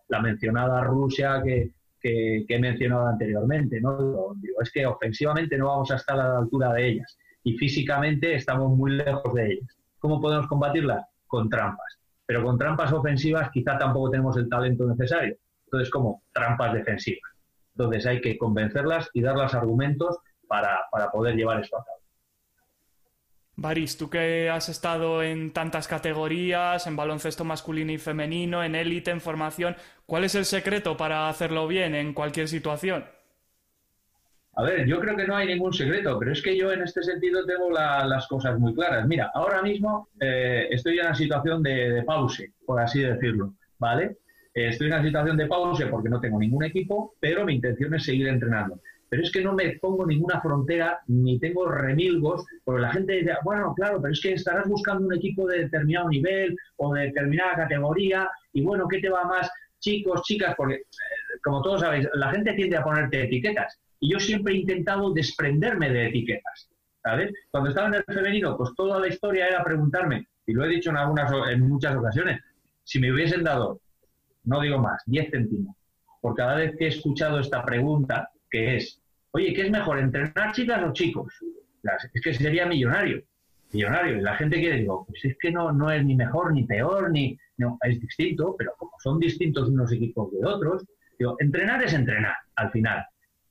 La 0.09 0.21
mencionada 0.21 0.83
Rusia 0.83 1.43
que, 1.45 1.73
he 2.03 2.59
mencionado 2.59 3.07
anteriormente, 3.07 3.81
¿no? 3.81 4.35
Es 4.61 4.71
que 4.71 4.87
ofensivamente 4.87 5.59
no 5.59 5.69
vamos 5.69 5.91
a 5.91 5.97
estar 5.97 6.19
a 6.19 6.29
la 6.29 6.39
altura 6.39 6.73
de 6.73 6.89
ellas 6.89 7.19
y 7.43 7.57
físicamente 7.57 8.35
estamos 8.35 8.77
muy 8.77 8.93
lejos 8.93 9.33
de 9.35 9.53
ellas. 9.53 9.77
¿Cómo 9.99 10.21
podemos 10.21 10.47
combatirlas? 10.47 11.05
Con 11.27 11.49
trampas. 11.49 11.99
Pero 12.27 12.43
con 12.43 12.59
trampas 12.59 12.93
ofensivas 12.93 13.51
quizá 13.53 13.79
tampoco 13.79 14.11
tenemos 14.11 14.37
el 14.37 14.49
talento 14.49 14.87
necesario. 14.87 15.37
Entonces, 15.67 15.91
como 15.91 16.23
trampas 16.33 16.75
defensivas. 16.75 17.31
Entonces 17.77 18.07
hay 18.07 18.21
que 18.21 18.39
convencerlas 18.39 19.11
y 19.13 19.21
darlas 19.21 19.55
argumentos 19.55 20.19
para, 20.49 20.81
para 20.91 21.11
poder 21.11 21.37
llevar 21.37 21.61
esto 21.61 21.77
a 21.77 21.85
cabo. 21.85 21.96
Baris, 23.59 23.97
tú 23.97 24.11
que 24.11 24.51
has 24.51 24.69
estado 24.69 25.23
en 25.23 25.51
tantas 25.51 25.89
categorías, 25.89 26.87
en 26.87 26.95
baloncesto 26.95 27.43
masculino 27.43 27.91
y 27.91 27.97
femenino, 27.97 28.63
en 28.63 28.75
élite, 28.75 29.11
en 29.11 29.23
formación, 29.23 29.77
¿cuál 30.05 30.25
es 30.25 30.35
el 30.35 30.45
secreto 30.45 30.97
para 30.97 31.31
hacerlo 31.31 31.67
bien 31.67 31.95
en 31.95 32.13
cualquier 32.13 32.49
situación? 32.49 33.07
A 34.57 34.63
ver, 34.63 34.87
yo 34.87 35.01
creo 35.01 35.17
que 35.17 35.27
no 35.27 35.37
hay 35.37 35.47
ningún 35.47 35.73
secreto, 35.73 36.19
pero 36.19 36.33
es 36.33 36.43
que 36.43 36.57
yo 36.57 36.71
en 36.71 36.83
este 36.83 37.03
sentido 37.03 37.45
tengo 37.47 37.71
las 37.71 38.27
cosas 38.27 38.59
muy 38.59 38.75
claras. 38.75 39.07
Mira, 39.07 39.31
ahora 39.35 39.63
mismo 39.63 40.09
eh, 40.21 40.69
estoy 40.71 40.99
en 40.99 41.07
una 41.07 41.15
situación 41.15 41.63
de, 41.63 42.03
pause, 42.07 42.53
por 42.65 42.81
así 42.81 43.01
decirlo, 43.01 43.55
¿vale? 43.79 44.19
estoy 44.55 44.87
en 44.87 44.95
una 44.95 45.03
situación 45.03 45.37
de 45.37 45.47
pause 45.47 45.85
porque 45.91 46.09
no 46.09 46.19
tengo 46.19 46.39
ningún 46.39 46.65
equipo, 46.65 47.15
pero 47.21 47.45
mi 47.45 47.55
intención 47.55 47.95
es 47.95 48.05
seguir 48.05 48.29
entrenando 48.29 48.81
pero 49.09 49.23
es 49.23 49.31
que 49.31 49.43
no 49.43 49.53
me 49.53 49.79
pongo 49.79 50.07
ninguna 50.07 50.41
frontera 50.41 51.01
ni 51.07 51.39
tengo 51.39 51.69
remilgos, 51.69 52.45
porque 52.65 52.83
la 52.83 52.93
gente 52.93 53.13
dice, 53.15 53.33
bueno, 53.45 53.75
claro, 53.75 54.01
pero 54.01 54.13
es 54.13 54.21
que 54.21 54.33
estarás 54.33 54.69
buscando 54.69 55.07
un 55.07 55.15
equipo 55.15 55.47
de 55.47 55.61
determinado 55.61 56.09
nivel 56.09 56.57
o 56.77 56.95
de 56.95 57.07
determinada 57.07 57.55
categoría 57.55 58.29
y 58.53 58.63
bueno, 58.63 58.89
¿qué 58.89 58.99
te 58.99 59.09
va 59.09 59.25
más? 59.25 59.51
Chicos, 59.79 60.23
chicas, 60.23 60.55
porque 60.57 60.75
eh, 60.75 60.85
como 61.43 61.63
todos 61.63 61.81
sabéis, 61.81 62.09
la 62.15 62.33
gente 62.33 62.55
tiende 62.55 62.77
a 62.77 62.83
ponerte 62.83 63.25
etiquetas 63.25 63.79
y 64.01 64.13
yo 64.13 64.19
siempre 64.19 64.55
he 64.55 64.59
intentado 64.59 65.13
desprenderme 65.13 65.91
de 65.91 66.09
etiquetas, 66.09 66.69
¿sabes? 67.03 67.33
Cuando 67.51 67.71
estaba 67.71 67.89
en 67.89 67.95
el 67.95 68.05
femenino, 68.05 68.57
pues 68.57 68.71
toda 68.77 68.99
la 68.99 69.09
historia 69.09 69.47
era 69.49 69.63
preguntarme, 69.63 70.27
y 70.47 70.53
lo 70.53 70.65
he 70.65 70.69
dicho 70.69 70.91
en, 70.91 70.97
algunas, 70.97 71.31
en 71.51 71.69
muchas 71.69 71.97
ocasiones, 71.97 72.41
si 72.83 72.99
me 72.99 73.13
hubiesen 73.13 73.43
dado, 73.43 73.81
no 74.45 74.61
digo 74.61 74.79
más, 74.79 75.03
10 75.07 75.31
céntimos, 75.31 75.77
por 76.21 76.35
cada 76.35 76.57
vez 76.57 76.77
que 76.77 76.87
he 76.87 76.89
escuchado 76.89 77.41
esta 77.41 77.65
pregunta, 77.65 78.31
que 78.57 78.77
es, 78.77 79.03
oye, 79.33 79.53
¿qué 79.53 79.63
es 79.67 79.71
mejor, 79.71 79.99
entrenar 79.99 80.53
chicas 80.53 80.83
o 80.83 80.93
chicos? 80.93 81.35
Es 82.15 82.23
que 82.23 82.33
sería 82.33 82.65
millonario, 82.67 83.23
millonario. 83.73 84.17
Y 84.17 84.23
la 84.23 84.35
gente 84.37 84.57
quiere, 84.57 84.81
digo, 84.81 85.05
pues 85.07 85.25
es 85.27 85.37
que 85.39 85.51
no, 85.51 85.73
no 85.73 85.91
es 85.91 86.03
ni 86.05 86.17
mejor 86.17 86.55
ni 86.55 86.65
peor, 86.65 87.11
ni 87.11 87.39
no, 87.59 87.79
es 87.83 88.01
distinto, 88.01 88.55
pero 88.59 88.73
como 88.79 88.93
son 88.99 89.19
distintos 89.19 89.69
unos 89.69 89.93
equipos 89.93 90.33
de 90.33 90.45
otros, 90.45 90.85
digo, 91.19 91.37
entrenar 91.39 91.83
es 91.83 91.93
entrenar, 91.93 92.35
al 92.57 92.71
final. 92.71 93.05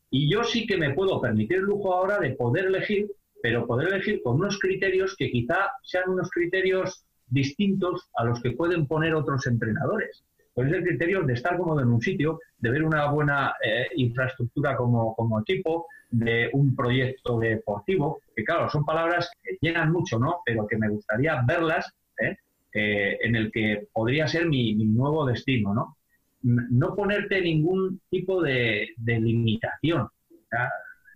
Y 0.10 0.32
yo 0.32 0.44
sí 0.44 0.66
que 0.66 0.78
me 0.78 0.94
puedo 0.94 1.22
permitir 1.22 1.58
el 1.58 1.64
lujo 1.64 1.94
ahora 1.94 2.20
de 2.20 2.32
poder 2.32 2.66
elegir, 2.66 3.08
pero 3.44 3.68
poder 3.68 3.90
elegir 3.90 4.22
con 4.24 4.38
unos 4.38 4.58
criterios 4.60 5.16
que 5.16 5.30
quizá 5.30 5.70
sean 5.84 6.10
unos 6.10 6.32
criterios 6.32 7.06
distintos 7.28 8.10
a 8.16 8.26
los 8.26 8.42
que 8.42 8.52
pueden 8.52 8.88
poner 8.88 9.14
otros 9.14 9.46
entrenadores 9.46 10.24
pues 10.56 10.70
es 10.70 10.74
el 10.76 10.84
criterio 10.86 11.22
de 11.24 11.34
estar 11.34 11.58
cómodo 11.58 11.82
en 11.82 11.90
un 11.90 12.02
sitio, 12.02 12.40
de 12.58 12.70
ver 12.72 12.82
una 12.82 13.12
buena 13.12 13.54
eh, 13.62 13.88
infraestructura 13.98 14.78
como, 14.78 15.42
equipo, 15.42 15.88
de 16.10 16.50
un 16.54 16.74
proyecto 16.74 17.38
deportivo, 17.38 18.22
que 18.34 18.46
claro, 18.46 18.70
son 18.70 18.86
palabras 18.86 19.30
que 19.44 19.58
llenan 19.60 19.92
mucho, 19.92 20.18
¿no? 20.18 20.38
Pero 20.46 20.66
que 20.66 20.78
me 20.78 20.88
gustaría 20.88 21.44
verlas 21.46 21.94
¿eh? 22.22 22.38
Eh, 22.74 23.18
en 23.22 23.36
el 23.36 23.52
que 23.52 23.90
podría 23.92 24.28
ser 24.28 24.48
mi, 24.48 24.74
nuevo 24.76 25.26
destino, 25.26 25.74
¿no? 25.74 25.98
No 26.42 26.96
ponerte 26.96 27.42
ningún 27.42 28.00
tipo 28.10 28.42
de, 28.42 28.94
limitación, 28.98 30.08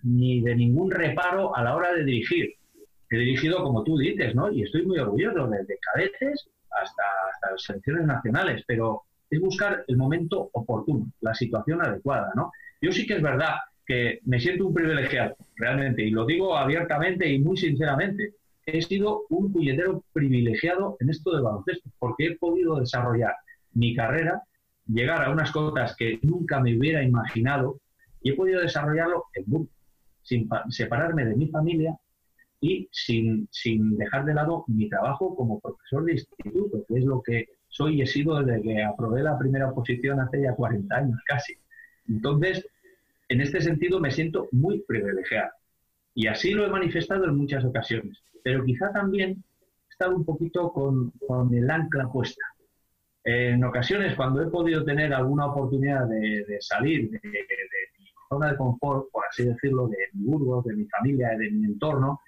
ni 0.03 0.41
de 0.41 0.53
ningún 0.53 0.91
reparo 0.91 1.55
a 1.55 1.63
la 1.63 1.77
hora 1.77 1.93
de 1.93 2.03
dirigir. 2.03 2.55
He 3.09 3.17
dirigido, 3.17 3.63
como 3.63 3.85
tú 3.85 3.97
dices, 3.97 4.35
¿no? 4.35 4.51
Y 4.51 4.63
estoy 4.63 4.85
muy 4.85 4.99
orgulloso, 4.99 5.47
desde 5.47 5.77
cadetes 5.79 6.49
hasta, 6.71 7.03
hasta 7.31 7.51
las 7.51 7.63
selecciones 7.63 8.05
nacionales, 8.05 8.63
pero 8.67 9.03
es 9.29 9.39
buscar 9.39 9.83
el 9.87 9.97
momento 9.97 10.49
oportuno, 10.53 11.11
la 11.21 11.33
situación 11.33 11.81
adecuada, 11.81 12.31
¿no? 12.35 12.51
Yo 12.81 12.91
sí 12.91 13.05
que 13.05 13.15
es 13.15 13.21
verdad 13.21 13.55
que 13.85 14.19
me 14.25 14.39
siento 14.39 14.67
un 14.67 14.73
privilegiado, 14.73 15.35
realmente, 15.55 16.03
y 16.03 16.11
lo 16.11 16.25
digo 16.25 16.55
abiertamente 16.55 17.27
y 17.27 17.39
muy 17.39 17.57
sinceramente. 17.57 18.35
He 18.65 18.83
sido 18.83 19.23
un 19.29 19.51
puñetero 19.51 20.03
privilegiado 20.13 20.95
en 20.99 21.09
esto 21.09 21.31
del 21.31 21.41
baloncesto, 21.41 21.89
porque 21.97 22.27
he 22.27 22.37
podido 22.37 22.79
desarrollar 22.79 23.33
mi 23.73 23.95
carrera, 23.95 24.43
llegar 24.85 25.23
a 25.23 25.31
unas 25.31 25.51
cotas 25.51 25.95
que 25.95 26.19
nunca 26.21 26.59
me 26.59 26.77
hubiera 26.77 27.01
imaginado, 27.01 27.79
y 28.21 28.31
he 28.31 28.35
podido 28.35 28.61
desarrollarlo 28.61 29.25
en 29.33 29.43
Burgos, 29.47 29.69
sin 30.21 30.47
separarme 30.69 31.25
de 31.25 31.35
mi 31.35 31.47
familia 31.47 31.97
y 32.61 32.87
sin, 32.91 33.47
sin 33.51 33.97
dejar 33.97 34.25
de 34.25 34.35
lado 34.35 34.65
mi 34.67 34.87
trabajo 34.87 35.35
como 35.35 35.59
profesor 35.59 36.05
de 36.05 36.13
instituto, 36.13 36.85
que 36.87 36.99
es 36.99 37.05
lo 37.05 37.21
que 37.23 37.47
soy 37.69 38.05
sido 38.05 38.43
desde 38.43 38.61
que 38.61 38.83
aprobé 38.83 39.23
la 39.23 39.37
primera 39.37 39.69
oposición 39.69 40.19
hace 40.19 40.41
ya 40.41 40.53
40 40.53 40.95
años 40.95 41.19
casi. 41.25 41.57
Entonces, 42.07 42.67
en 43.29 43.41
este 43.41 43.61
sentido 43.61 43.99
me 43.99 44.11
siento 44.11 44.49
muy 44.51 44.81
privilegiado. 44.81 45.51
Y 46.13 46.27
así 46.27 46.51
lo 46.51 46.65
he 46.65 46.69
manifestado 46.69 47.25
en 47.25 47.35
muchas 47.35 47.63
ocasiones. 47.63 48.17
Pero 48.43 48.65
quizá 48.65 48.91
también 48.91 49.31
he 49.31 49.91
estado 49.91 50.15
un 50.15 50.25
poquito 50.25 50.71
con, 50.73 51.11
con 51.27 51.53
el 51.53 51.69
ancla 51.69 52.11
puesta. 52.11 52.43
En 53.23 53.63
ocasiones, 53.63 54.15
cuando 54.15 54.41
he 54.41 54.47
podido 54.47 54.83
tener 54.83 55.13
alguna 55.13 55.47
oportunidad 55.47 56.07
de, 56.07 56.57
salir 56.61 57.11
de, 57.11 57.19
mi 57.23 58.05
zona 58.27 58.51
de 58.51 58.57
confort, 58.57 59.11
por 59.11 59.23
así 59.29 59.43
decirlo, 59.43 59.87
de 59.87 59.97
mi 60.13 60.25
Burgos, 60.25 60.65
de 60.65 60.75
mi 60.75 60.85
familia, 60.85 61.29
de 61.37 61.51
mi 61.51 61.65
entorno, 61.65 62.21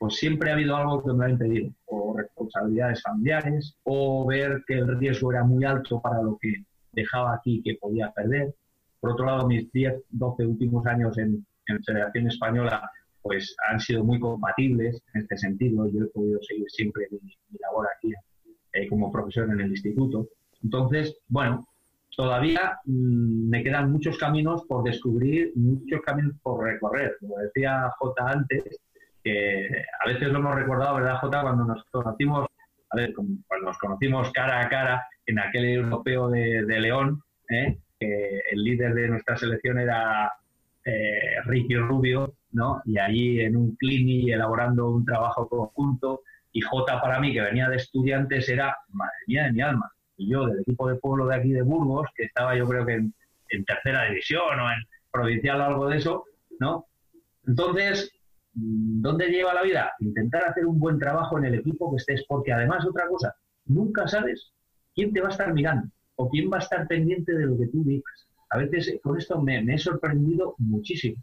pues 0.00 0.14
siempre 0.16 0.48
ha 0.48 0.54
habido 0.54 0.74
algo 0.74 1.04
que 1.04 1.12
me 1.12 1.26
ha 1.26 1.28
impedido, 1.28 1.70
o 1.84 2.16
responsabilidades 2.16 3.02
familiares, 3.02 3.76
o 3.82 4.26
ver 4.26 4.64
que 4.66 4.78
el 4.78 4.98
riesgo 4.98 5.30
era 5.30 5.44
muy 5.44 5.62
alto 5.62 6.00
para 6.00 6.22
lo 6.22 6.38
que 6.40 6.64
dejaba 6.92 7.34
aquí 7.34 7.60
que 7.62 7.74
podía 7.74 8.10
perder. 8.10 8.54
Por 8.98 9.10
otro 9.10 9.26
lado, 9.26 9.46
mis 9.46 9.70
10, 9.70 10.04
12 10.08 10.46
últimos 10.46 10.86
años 10.86 11.18
en, 11.18 11.44
en 11.66 11.84
Federación 11.84 12.28
Española 12.28 12.90
pues 13.20 13.54
han 13.70 13.78
sido 13.78 14.02
muy 14.02 14.18
compatibles 14.18 15.02
en 15.12 15.20
este 15.20 15.36
sentido. 15.36 15.86
Yo 15.86 16.04
he 16.04 16.06
podido 16.06 16.40
seguir 16.44 16.64
siempre 16.70 17.06
mi, 17.10 17.36
labor 17.58 17.88
aquí 17.94 18.10
eh, 18.72 18.88
como 18.88 19.12
profesor 19.12 19.50
en 19.50 19.60
el 19.60 19.70
instituto. 19.72 20.28
Entonces, 20.62 21.14
bueno, 21.28 21.68
todavía 22.16 22.80
mm, 22.86 23.50
me 23.50 23.62
quedan 23.62 23.92
muchos 23.92 24.16
caminos 24.16 24.64
por 24.64 24.82
descubrir, 24.82 25.52
muchos 25.56 26.00
caminos 26.00 26.36
por 26.42 26.64
recorrer. 26.64 27.18
Como 27.20 27.36
decía 27.36 27.90
J 27.98 28.30
antes, 28.30 28.80
que 29.22 29.84
a 30.00 30.08
veces 30.08 30.28
lo 30.28 30.38
hemos 30.38 30.54
recordado, 30.54 30.96
¿verdad, 30.96 31.18
J? 31.20 31.42
Cuando 31.42 31.64
nos 31.64 31.84
conocimos, 31.90 32.46
a 32.90 32.96
ver, 32.96 33.14
nos 33.62 33.78
conocimos 33.78 34.30
cara 34.32 34.60
a 34.60 34.68
cara 34.68 35.06
en 35.26 35.38
aquel 35.38 35.64
europeo 35.64 36.28
de, 36.28 36.80
León, 36.80 37.22
¿eh? 37.50 37.78
el 38.00 38.64
líder 38.64 38.94
de 38.94 39.08
nuestra 39.08 39.36
selección 39.36 39.78
era 39.78 40.32
eh, 40.84 41.40
Ricky 41.44 41.76
Rubio, 41.76 42.34
¿no? 42.52 42.82
Y 42.84 42.98
allí 42.98 43.40
en 43.40 43.56
un 43.56 43.76
clinic 43.76 44.28
elaborando 44.28 44.90
un 44.90 45.04
trabajo 45.04 45.48
conjunto, 45.48 46.22
y 46.52 46.62
J 46.62 47.00
para 47.00 47.20
mí, 47.20 47.32
que 47.32 47.42
venía 47.42 47.68
de 47.68 47.76
estudiantes, 47.76 48.48
era, 48.48 48.76
madre 48.88 49.12
mía 49.26 49.44
de 49.44 49.52
mi 49.52 49.60
alma. 49.60 49.92
Y 50.16 50.30
yo, 50.30 50.46
del 50.46 50.60
equipo 50.60 50.88
de 50.88 50.96
pueblo 50.96 51.26
de 51.26 51.36
aquí 51.36 51.50
de 51.52 51.62
Burgos, 51.62 52.08
que 52.14 52.24
estaba 52.24 52.56
yo 52.56 52.66
creo 52.66 52.84
que 52.84 52.94
en, 52.94 53.14
en 53.50 53.64
tercera 53.64 54.06
división 54.06 54.58
o 54.58 54.70
en 54.70 54.78
provincial 55.12 55.60
o 55.60 55.64
algo 55.64 55.88
de 55.88 55.98
eso, 55.98 56.24
¿no? 56.58 56.86
Entonces, 57.46 58.10
¿Dónde 58.52 59.28
lleva 59.28 59.54
la 59.54 59.62
vida? 59.62 59.92
Intentar 60.00 60.44
hacer 60.44 60.66
un 60.66 60.78
buen 60.78 60.98
trabajo 60.98 61.38
en 61.38 61.46
el 61.46 61.54
equipo 61.54 61.90
que 61.90 61.96
estés, 61.96 62.24
porque 62.28 62.52
además 62.52 62.84
otra 62.86 63.06
cosa, 63.06 63.34
nunca 63.66 64.08
sabes 64.08 64.52
quién 64.94 65.12
te 65.12 65.20
va 65.20 65.28
a 65.28 65.30
estar 65.30 65.52
mirando 65.52 65.88
o 66.16 66.28
quién 66.28 66.50
va 66.52 66.56
a 66.56 66.60
estar 66.60 66.86
pendiente 66.86 67.32
de 67.32 67.46
lo 67.46 67.56
que 67.56 67.68
tú 67.68 67.84
digas. 67.84 68.28
A 68.50 68.58
veces 68.58 68.88
eh, 68.88 69.00
con 69.02 69.16
esto 69.16 69.40
me, 69.40 69.60
he 69.60 69.78
sorprendido 69.78 70.54
muchísimo. 70.58 71.22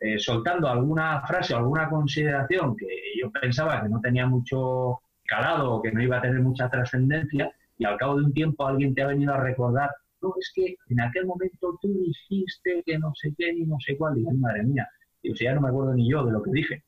Eh, 0.00 0.18
soltando 0.18 0.68
alguna 0.68 1.24
frase 1.26 1.54
o 1.54 1.58
alguna 1.58 1.88
consideración 1.88 2.76
que 2.76 2.88
yo 3.20 3.30
pensaba 3.30 3.82
que 3.82 3.88
no 3.88 4.00
tenía 4.00 4.26
mucho 4.26 5.00
calado 5.24 5.74
o 5.74 5.82
que 5.82 5.92
no 5.92 6.02
iba 6.02 6.18
a 6.18 6.22
tener 6.22 6.40
mucha 6.40 6.68
trascendencia 6.68 7.52
y 7.78 7.84
al 7.84 7.96
cabo 7.98 8.16
de 8.16 8.24
un 8.24 8.32
tiempo 8.32 8.66
alguien 8.66 8.94
te 8.94 9.02
ha 9.02 9.06
venido 9.06 9.32
a 9.32 9.40
recordar, 9.40 9.90
no, 10.20 10.34
es 10.38 10.52
que 10.54 10.76
en 10.88 11.00
aquel 11.00 11.26
momento 11.26 11.78
tú 11.80 11.88
dijiste 11.88 12.82
que 12.84 12.98
no 12.98 13.12
sé 13.14 13.32
qué 13.36 13.52
ni 13.52 13.64
no 13.64 13.76
sé 13.80 13.96
cuál, 13.96 14.18
y 14.18 14.22
madre 14.22 14.64
mía, 14.64 14.88
y 15.22 15.32
o 15.32 15.36
sea, 15.36 15.50
ya 15.50 15.54
no 15.54 15.60
me 15.60 15.68
acuerdo 15.68 15.94
ni 15.94 16.10
yo 16.10 16.24
de 16.24 16.32
lo 16.32 16.42
que 16.42 16.50
dije. 16.52 16.84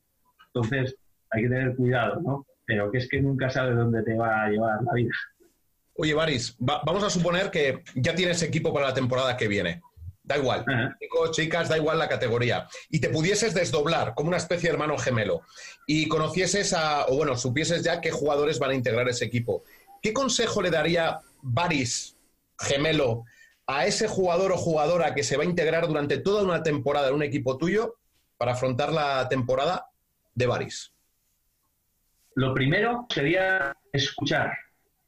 Entonces, 0.53 0.95
hay 1.29 1.43
que 1.43 1.49
tener 1.49 1.75
cuidado, 1.75 2.21
¿no? 2.21 2.45
Pero 2.65 2.91
que 2.91 2.97
es 2.99 3.07
que 3.07 3.21
nunca 3.21 3.49
sabes 3.49 3.75
dónde 3.75 4.03
te 4.03 4.15
va 4.15 4.43
a 4.43 4.49
llevar 4.49 4.81
la 4.83 4.93
vida. 4.93 5.13
Oye, 5.97 6.13
Baris, 6.13 6.55
vamos 6.59 7.03
a 7.03 7.09
suponer 7.09 7.49
que 7.51 7.83
ya 7.95 8.15
tienes 8.15 8.41
equipo 8.43 8.73
para 8.73 8.87
la 8.87 8.93
temporada 8.93 9.37
que 9.37 9.47
viene. 9.47 9.81
Da 10.23 10.37
igual, 10.37 10.65
chicos, 10.99 11.31
chicas, 11.31 11.69
da 11.69 11.77
igual 11.77 11.99
la 11.99 12.09
categoría. 12.09 12.67
Y 12.89 12.99
te 12.99 13.09
pudieses 13.09 13.53
desdoblar 13.53 14.15
como 14.15 14.29
una 14.29 14.37
especie 14.37 14.69
de 14.69 14.73
hermano 14.73 14.97
gemelo 14.97 15.41
y 15.85 16.07
conocieses 16.07 16.73
a, 16.73 17.05
o 17.05 17.15
bueno, 17.15 17.37
supieses 17.37 17.83
ya 17.83 18.01
qué 18.01 18.09
jugadores 18.09 18.57
van 18.57 18.71
a 18.71 18.73
integrar 18.73 19.07
ese 19.07 19.25
equipo. 19.25 19.63
¿Qué 20.01 20.13
consejo 20.13 20.63
le 20.63 20.71
daría 20.71 21.19
Baris, 21.43 22.17
gemelo, 22.59 23.25
a 23.67 23.85
ese 23.85 24.07
jugador 24.07 24.51
o 24.51 24.57
jugadora 24.57 25.13
que 25.13 25.23
se 25.23 25.37
va 25.37 25.43
a 25.43 25.47
integrar 25.47 25.87
durante 25.87 26.17
toda 26.17 26.43
una 26.43 26.63
temporada 26.63 27.09
en 27.09 27.15
un 27.15 27.23
equipo 27.23 27.57
tuyo 27.57 27.95
para 28.37 28.53
afrontar 28.53 28.91
la 28.91 29.27
temporada 29.29 29.87
de 30.33 30.47
Baris? 30.47 30.91
Lo 32.35 32.53
primero 32.53 33.05
sería 33.09 33.75
escuchar, 33.93 34.51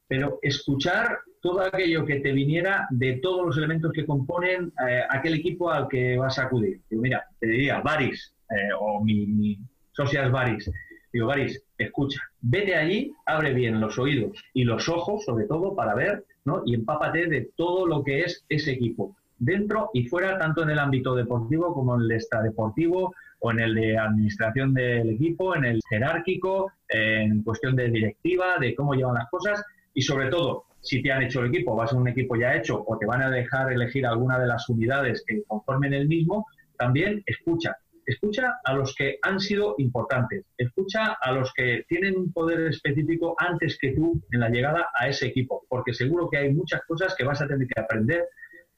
pero 0.06 0.38
escuchar 0.42 1.18
todo 1.42 1.60
aquello 1.60 2.04
que 2.04 2.20
te 2.20 2.32
viniera 2.32 2.86
de 2.90 3.20
todos 3.22 3.46
los 3.46 3.58
elementos 3.58 3.92
que 3.92 4.06
componen 4.06 4.72
eh, 4.88 5.02
aquel 5.08 5.34
equipo 5.34 5.70
al 5.70 5.88
que 5.88 6.16
vas 6.16 6.38
a 6.38 6.44
acudir. 6.44 6.80
mira, 6.90 7.24
te 7.38 7.46
diría, 7.46 7.80
Baris, 7.80 8.34
eh, 8.50 8.70
o 8.78 9.04
mi, 9.04 9.26
mi 9.26 9.58
socias 9.92 10.30
Baris, 10.32 10.70
digo, 11.12 11.26
Baris, 11.26 11.62
escucha, 11.76 12.20
vete 12.40 12.74
allí, 12.74 13.12
abre 13.26 13.52
bien 13.52 13.80
los 13.80 13.98
oídos 13.98 14.42
y 14.54 14.64
los 14.64 14.88
ojos, 14.88 15.24
sobre 15.24 15.46
todo, 15.46 15.74
para 15.74 15.94
ver, 15.94 16.24
¿no? 16.44 16.62
Y 16.64 16.74
empápate 16.74 17.26
de 17.26 17.50
todo 17.56 17.86
lo 17.86 18.02
que 18.02 18.20
es 18.20 18.44
ese 18.48 18.72
equipo 18.72 19.16
dentro 19.38 19.90
y 19.94 20.06
fuera, 20.06 20.38
tanto 20.38 20.62
en 20.62 20.70
el 20.70 20.78
ámbito 20.78 21.14
deportivo 21.14 21.72
como 21.72 21.96
en 21.96 22.02
el 22.02 22.12
extradeportivo 22.12 23.14
o 23.40 23.50
en 23.52 23.60
el 23.60 23.74
de 23.74 23.98
administración 23.98 24.74
del 24.74 25.10
equipo, 25.10 25.54
en 25.54 25.64
el 25.64 25.80
jerárquico, 25.88 26.72
en 26.88 27.42
cuestión 27.42 27.76
de 27.76 27.88
directiva, 27.88 28.56
de 28.58 28.74
cómo 28.74 28.94
llevan 28.94 29.14
las 29.14 29.30
cosas 29.30 29.64
y 29.94 30.02
sobre 30.02 30.28
todo, 30.28 30.64
si 30.80 31.02
te 31.02 31.12
han 31.12 31.22
hecho 31.22 31.40
el 31.40 31.48
equipo, 31.48 31.74
vas 31.74 31.92
a 31.92 31.96
un 31.96 32.08
equipo 32.08 32.36
ya 32.36 32.54
hecho 32.54 32.84
o 32.86 32.98
te 32.98 33.06
van 33.06 33.22
a 33.22 33.30
dejar 33.30 33.72
elegir 33.72 34.06
alguna 34.06 34.38
de 34.38 34.46
las 34.46 34.68
unidades 34.68 35.24
que 35.26 35.42
conformen 35.44 35.92
el 35.92 36.08
mismo, 36.08 36.46
también 36.76 37.22
escucha. 37.26 37.76
Escucha 38.06 38.58
a 38.64 38.72
los 38.72 38.94
que 38.94 39.18
han 39.20 39.38
sido 39.38 39.74
importantes, 39.76 40.46
escucha 40.56 41.18
a 41.20 41.32
los 41.32 41.52
que 41.52 41.84
tienen 41.88 42.16
un 42.16 42.32
poder 42.32 42.60
específico 42.68 43.34
antes 43.38 43.76
que 43.78 43.92
tú 43.92 44.22
en 44.30 44.40
la 44.40 44.48
llegada 44.48 44.88
a 44.94 45.08
ese 45.08 45.26
equipo, 45.26 45.66
porque 45.68 45.92
seguro 45.92 46.30
que 46.30 46.38
hay 46.38 46.54
muchas 46.54 46.80
cosas 46.86 47.14
que 47.14 47.24
vas 47.24 47.42
a 47.42 47.46
tener 47.46 47.68
que 47.68 47.78
aprender 47.78 48.24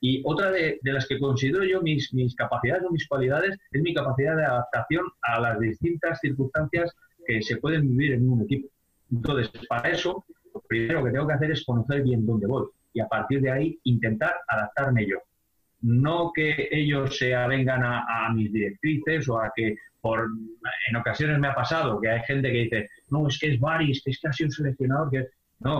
y 0.00 0.22
otra 0.24 0.50
de, 0.50 0.78
las 0.82 1.06
que 1.06 1.18
considero 1.18 1.62
yo 1.64 1.82
mis, 1.82 2.12
mis 2.14 2.34
capacidades 2.34 2.84
o 2.84 2.90
mis 2.90 3.06
cualidades 3.06 3.58
es 3.70 3.82
mi 3.82 3.92
capacidad 3.92 4.36
de 4.36 4.44
adaptación 4.44 5.06
a 5.20 5.40
las 5.40 5.60
distintas 5.60 6.18
circunstancias 6.20 6.94
que 7.26 7.42
se 7.42 7.58
pueden 7.58 7.88
vivir 7.88 8.14
en 8.14 8.28
un 8.28 8.42
equipo. 8.42 8.68
Entonces, 9.12 9.50
para 9.68 9.90
eso, 9.90 10.24
lo 10.54 10.62
primero 10.62 11.04
que 11.04 11.10
tengo 11.10 11.26
que 11.26 11.34
hacer 11.34 11.50
es 11.50 11.64
conocer 11.64 12.02
bien 12.02 12.24
dónde 12.24 12.46
voy 12.46 12.66
y 12.94 13.00
a 13.00 13.08
partir 13.08 13.42
de 13.42 13.50
ahí 13.50 13.78
intentar 13.84 14.36
adaptarme 14.48 15.06
yo. 15.06 15.18
No 15.82 16.32
que 16.34 16.68
ellos 16.70 17.16
se 17.16 17.34
avengan 17.34 17.82
a, 17.84 18.30
mis 18.34 18.52
directrices 18.52 19.28
o 19.28 19.38
a 19.38 19.52
que 19.54 19.76
por 20.00 20.28
en 20.88 20.96
ocasiones 20.96 21.38
me 21.38 21.48
ha 21.48 21.54
pasado 21.54 22.00
que 22.00 22.08
hay 22.08 22.20
gente 22.22 22.50
que 22.50 22.58
dice, 22.58 22.88
no, 23.10 23.28
es 23.28 23.38
que 23.38 23.52
es 23.52 23.60
Baris, 23.60 24.02
que 24.02 24.10
es 24.10 24.20
que 24.20 24.28
ha 24.28 24.32
sido 24.32 24.48
un 24.48 24.52
seleccionador 24.52 25.10
que... 25.10 25.26
No, 25.60 25.74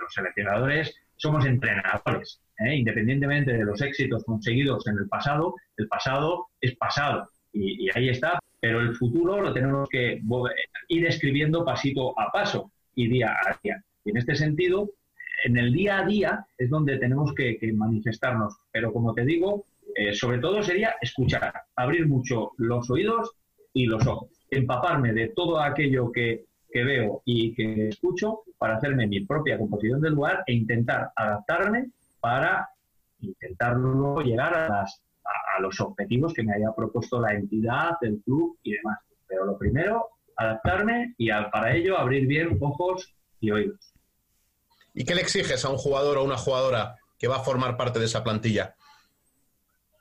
los 0.00 0.12
seleccionadores 0.12 0.94
somos 1.16 1.44
entrenadores. 1.46 2.40
¿eh? 2.58 2.76
Independientemente 2.76 3.52
de 3.52 3.64
los 3.64 3.80
éxitos 3.82 4.24
conseguidos 4.24 4.86
en 4.86 4.98
el 4.98 5.08
pasado, 5.08 5.54
el 5.76 5.88
pasado 5.88 6.46
es 6.60 6.76
pasado 6.76 7.28
y, 7.52 7.88
ahí 7.94 8.08
está, 8.08 8.38
pero 8.60 8.80
el 8.80 8.94
futuro 8.94 9.40
lo 9.40 9.52
tenemos 9.52 9.88
que 9.88 10.20
ir 10.88 11.06
escribiendo 11.06 11.64
pasito 11.64 12.18
a 12.18 12.30
paso 12.30 12.70
y 12.94 13.08
día 13.08 13.32
a 13.32 13.58
día. 13.62 13.82
Y 14.04 14.10
en 14.10 14.16
este 14.18 14.36
sentido, 14.36 14.90
en 15.44 15.56
el 15.56 15.72
día 15.72 15.98
a 15.98 16.06
día 16.06 16.46
es 16.58 16.70
donde 16.70 16.98
tenemos 16.98 17.32
que, 17.34 17.58
manifestarnos, 17.74 18.56
pero 18.70 18.92
como 18.92 19.14
te 19.14 19.24
digo, 19.24 19.66
eh, 19.94 20.12
sobre 20.12 20.38
todo 20.38 20.62
sería 20.62 20.96
escuchar, 21.00 21.52
abrir 21.76 22.06
mucho 22.06 22.52
los 22.58 22.90
oídos 22.90 23.32
y 23.72 23.86
los 23.86 24.06
ojos, 24.06 24.30
empaparme 24.50 25.12
de 25.12 25.28
todo 25.28 25.60
aquello 25.60 26.12
que, 26.12 26.45
que 26.70 26.84
veo 26.84 27.22
y 27.24 27.54
que 27.54 27.88
escucho 27.88 28.42
para 28.58 28.76
hacerme 28.76 29.06
mi 29.06 29.24
propia 29.24 29.58
composición 29.58 30.00
del 30.00 30.14
lugar 30.14 30.42
e 30.46 30.52
intentar 30.52 31.10
adaptarme 31.14 31.90
para 32.20 32.68
intentar 33.20 33.76
luego 33.76 34.20
llegar 34.20 34.54
a, 34.54 34.84
los 35.58 35.80
objetivos 35.80 36.34
que 36.34 36.42
me 36.42 36.52
haya 36.52 36.70
propuesto 36.76 37.18
la 37.18 37.32
entidad, 37.32 37.92
el 38.02 38.20
club 38.22 38.58
y 38.62 38.74
demás. 38.74 38.98
Pero 39.26 39.46
lo 39.46 39.56
primero, 39.56 40.10
adaptarme 40.36 41.14
y 41.16 41.30
para 41.50 41.74
ello 41.74 41.98
abrir 41.98 42.26
bien 42.26 42.58
ojos 42.60 43.14
y 43.40 43.50
oídos. 43.50 43.94
¿Y 44.92 45.04
qué 45.04 45.14
le 45.14 45.22
exiges 45.22 45.64
a 45.64 45.70
un 45.70 45.78
jugador 45.78 46.18
o 46.18 46.24
una 46.24 46.36
jugadora 46.36 46.96
que 47.18 47.26
va 47.26 47.36
a 47.36 47.40
formar 47.40 47.76
parte 47.76 47.98
de 47.98 48.04
esa 48.04 48.22
plantilla? 48.22 48.74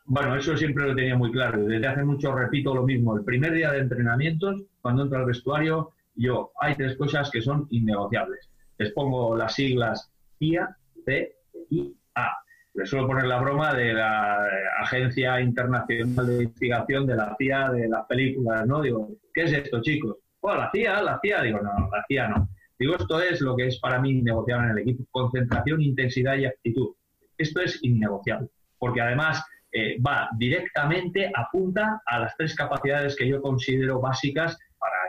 Bueno, 0.05 0.35
eso 0.35 0.55
siempre 0.55 0.87
lo 0.87 0.95
tenía 0.95 1.15
muy 1.15 1.31
claro. 1.31 1.65
Desde 1.65 1.87
hace 1.87 2.03
mucho 2.03 2.33
repito 2.33 2.75
lo 2.75 2.83
mismo. 2.83 3.17
El 3.17 3.23
primer 3.23 3.53
día 3.53 3.71
de 3.71 3.79
entrenamientos, 3.79 4.61
cuando 4.81 5.03
entro 5.03 5.19
al 5.19 5.25
vestuario, 5.25 5.93
yo 6.15 6.51
hay 6.59 6.75
tres 6.75 6.97
cosas 6.97 7.29
que 7.29 7.41
son 7.41 7.67
innegociables. 7.69 8.49
Les 8.77 8.91
pongo 8.91 9.35
las 9.35 9.55
siglas 9.55 10.11
IA, 10.39 10.75
C 11.05 11.35
y 11.69 11.95
Ah, 12.15 12.33
le 12.73 12.85
suelo 12.85 13.07
poner 13.07 13.25
la 13.25 13.39
broma 13.39 13.73
de 13.73 13.93
la 13.93 14.47
Agencia 14.79 15.39
Internacional 15.41 16.25
de 16.25 16.43
Investigación 16.43 17.05
de 17.05 17.15
la 17.15 17.35
CIA 17.37 17.69
de 17.71 17.89
las 17.89 18.05
películas, 18.05 18.65
¿no? 18.65 18.81
Digo, 18.81 19.09
¿qué 19.33 19.43
es 19.43 19.53
esto, 19.53 19.81
chicos? 19.81 20.17
Oh, 20.39 20.55
la 20.55 20.71
CIA, 20.71 21.01
la 21.01 21.19
CIA. 21.21 21.41
Digo, 21.41 21.59
no, 21.59 21.89
la 21.91 22.05
CIA 22.07 22.29
no. 22.29 22.49
Digo, 22.79 22.95
esto 22.95 23.19
es 23.21 23.41
lo 23.41 23.55
que 23.55 23.67
es 23.67 23.79
para 23.79 23.99
mí 23.99 24.11
innegociable 24.11 24.65
en 24.65 24.71
el 24.71 24.77
equipo. 24.79 25.03
Concentración, 25.11 25.81
intensidad 25.81 26.35
y 26.35 26.45
actitud. 26.45 26.95
Esto 27.37 27.61
es 27.61 27.83
innegociable. 27.83 28.47
Porque 28.77 29.01
además 29.01 29.43
eh, 29.71 29.97
va 30.01 30.29
directamente, 30.37 31.31
apunta 31.35 32.01
a 32.05 32.19
las 32.19 32.37
tres 32.37 32.55
capacidades 32.55 33.15
que 33.15 33.27
yo 33.27 33.41
considero 33.41 33.99
básicas 33.99 34.57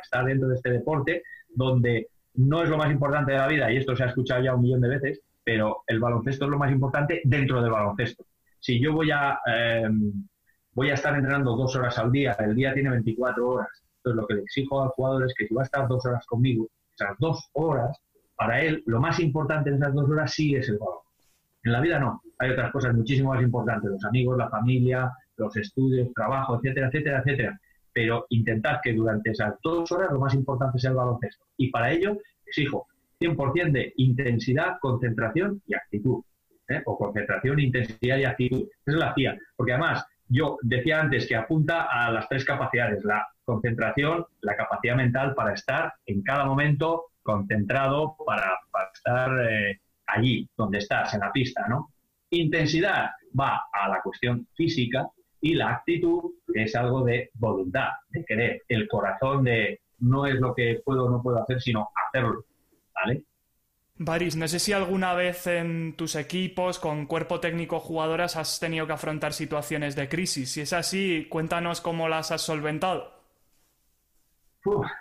estar 0.03 0.25
dentro 0.25 0.49
de 0.49 0.57
este 0.57 0.71
deporte, 0.71 1.23
donde 1.49 2.09
no 2.35 2.63
es 2.63 2.69
lo 2.69 2.77
más 2.77 2.91
importante 2.91 3.33
de 3.33 3.39
la 3.39 3.49
vida, 3.49 3.73
y 3.73 3.77
esto 3.77 3.97
se 3.97 4.05
ha 4.05 4.09
escuchado 4.09 4.43
ya 4.43 4.55
un 4.55 4.63
millón 4.63 4.81
de 4.81 4.89
veces, 4.89 5.21
pero 5.43 5.83
el 5.87 6.01
baloncesto 6.01 6.45
es 6.45 6.51
lo 6.51 6.59
más 6.59 6.73
importante 6.73 7.23
dentro 7.25 7.63
del 7.63 7.71
baloncesto. 7.71 8.27
Si 8.59 8.81
yo 8.81 8.93
voy 8.93 9.11
a, 9.11 9.39
em, 9.47 10.13
voy 10.73 10.91
a 10.91 10.95
estar 10.95 11.15
entrenando 11.15 11.57
dos 11.57 11.75
horas 11.77 11.99
al 11.99 12.11
día, 12.11 12.33
el 12.41 12.55
día 12.55 12.75
tiene 12.75 12.91
24 12.91 13.49
horas. 13.49 13.69
Entonces, 13.99 14.17
lo 14.21 14.27
que 14.27 14.35
le 14.35 14.43
exijo 14.43 14.83
al 14.83 14.89
jugador 14.91 15.25
es 15.25 15.35
que 15.37 15.47
si 15.47 15.55
va 15.55 15.63
a 15.63 15.65
estar 15.65 15.89
dos 15.89 16.05
horas 16.05 16.27
conmigo, 16.27 16.69
esas 16.95 17.17
dos 17.19 17.49
horas, 17.53 17.97
para 18.35 18.61
él, 18.61 18.83
lo 18.87 19.01
más 19.01 19.19
importante 19.21 19.71
en 19.71 19.77
esas 19.77 19.95
dos 19.95 20.09
horas 20.11 20.33
sí 20.33 20.55
es 20.55 20.69
el 20.69 20.79
balón. 20.79 20.99
En 21.63 21.73
la 21.73 21.81
vida 21.81 21.99
no, 21.99 22.23
hay 22.39 22.51
otras 22.51 22.71
cosas 22.73 22.95
muchísimo 22.95 23.33
más 23.33 23.43
importantes, 23.43 23.91
los 23.91 24.05
amigos, 24.05 24.37
la 24.37 24.49
familia, 24.49 25.11
los 25.37 25.57
estudios, 25.57 26.13
trabajo, 26.15 26.57
etcétera, 26.57 26.89
etcétera, 26.89 27.19
etcétera. 27.21 27.61
Pero 27.97 28.27
intentar 28.29 28.83
que 28.83 28.93
durante 28.93 29.31
esas 29.31 29.55
dos 29.63 29.91
horas 29.91 30.13
lo 30.13 30.21
más 30.21 30.35
importante 30.35 30.79
sea 30.79 30.91
el 30.91 30.97
baloncesto. 30.97 31.47
Y 31.57 31.71
para 31.71 31.91
ello 31.91 32.19
exijo 32.45 32.89
100% 33.19 33.73
de 33.73 33.95
intensidad, 33.97 34.77
concentración 34.83 35.63
y 35.67 35.75
actitud. 35.75 36.23
¿eh? 36.69 36.83
O 36.85 36.99
concentración, 36.99 37.59
intensidad 37.59 38.19
y 38.19 38.25
actitud. 38.25 38.69
Esa 38.85 38.97
es 38.97 38.97
la 38.97 39.15
CIA. 39.15 39.39
Porque 39.57 39.73
además, 39.73 40.05
yo 40.29 40.59
decía 40.61 41.01
antes 41.01 41.27
que 41.27 41.37
apunta 41.37 41.85
a 41.85 42.13
las 42.13 42.29
tres 42.29 42.45
capacidades. 42.45 43.03
La 43.03 43.27
concentración, 43.47 44.27
la 44.43 44.57
capacidad 44.57 44.95
mental 44.95 45.35
para 45.35 45.55
estar 45.55 45.95
en 46.05 46.21
cada 46.21 46.45
momento 46.45 47.07
concentrado, 47.23 48.15
para, 48.27 48.59
estar 48.93 49.31
eh, 49.51 49.81
allí 50.07 50.47
donde 50.55 50.79
estás, 50.81 51.15
en 51.15 51.21
la 51.21 51.33
pista, 51.33 51.67
¿no? 51.67 51.93
Intensidad 52.29 53.13
va 53.41 53.63
a 53.73 53.89
la 53.89 54.03
cuestión 54.03 54.47
física 54.55 55.09
y 55.41 55.55
la 55.55 55.71
actitud 55.71 56.33
es 56.55 56.75
algo 56.75 57.05
de 57.05 57.31
voluntad, 57.35 57.91
de 58.11 58.25
querer, 58.25 58.63
el 58.69 58.89
corazón 58.89 59.45
de 59.45 59.81
no 59.99 60.27
es 60.27 60.35
lo 60.37 60.55
que 60.55 60.81
puedo 60.85 61.07
o 61.07 61.11
no 61.11 61.23
puedo 61.23 61.41
hacer, 61.43 61.61
sino 61.61 61.91
hacerlo, 62.09 62.45
¿vale? 62.95 63.23
Baris, 63.99 64.37
no 64.37 64.47
sé 64.47 64.59
si 64.59 64.73
alguna 64.73 65.15
vez 65.15 65.47
en 65.47 65.95
tus 65.97 66.17
equipos 66.17 66.79
con 66.79 67.07
cuerpo 67.07 67.41
técnico 67.41 67.81
jugadoras 67.81 68.37
has 68.37 68.61
tenido 68.61 68.87
que 68.87 68.93
afrontar 68.93 69.33
situaciones 69.33 69.97
de 69.97 70.09
crisis. 70.09 70.53
Si 70.53 70.61
es 70.61 70.75
así, 70.75 71.27
cuéntanos 71.31 71.81
cómo 71.81 72.07
las 72.07 72.31
has 72.31 72.43
solventado. 72.43 73.11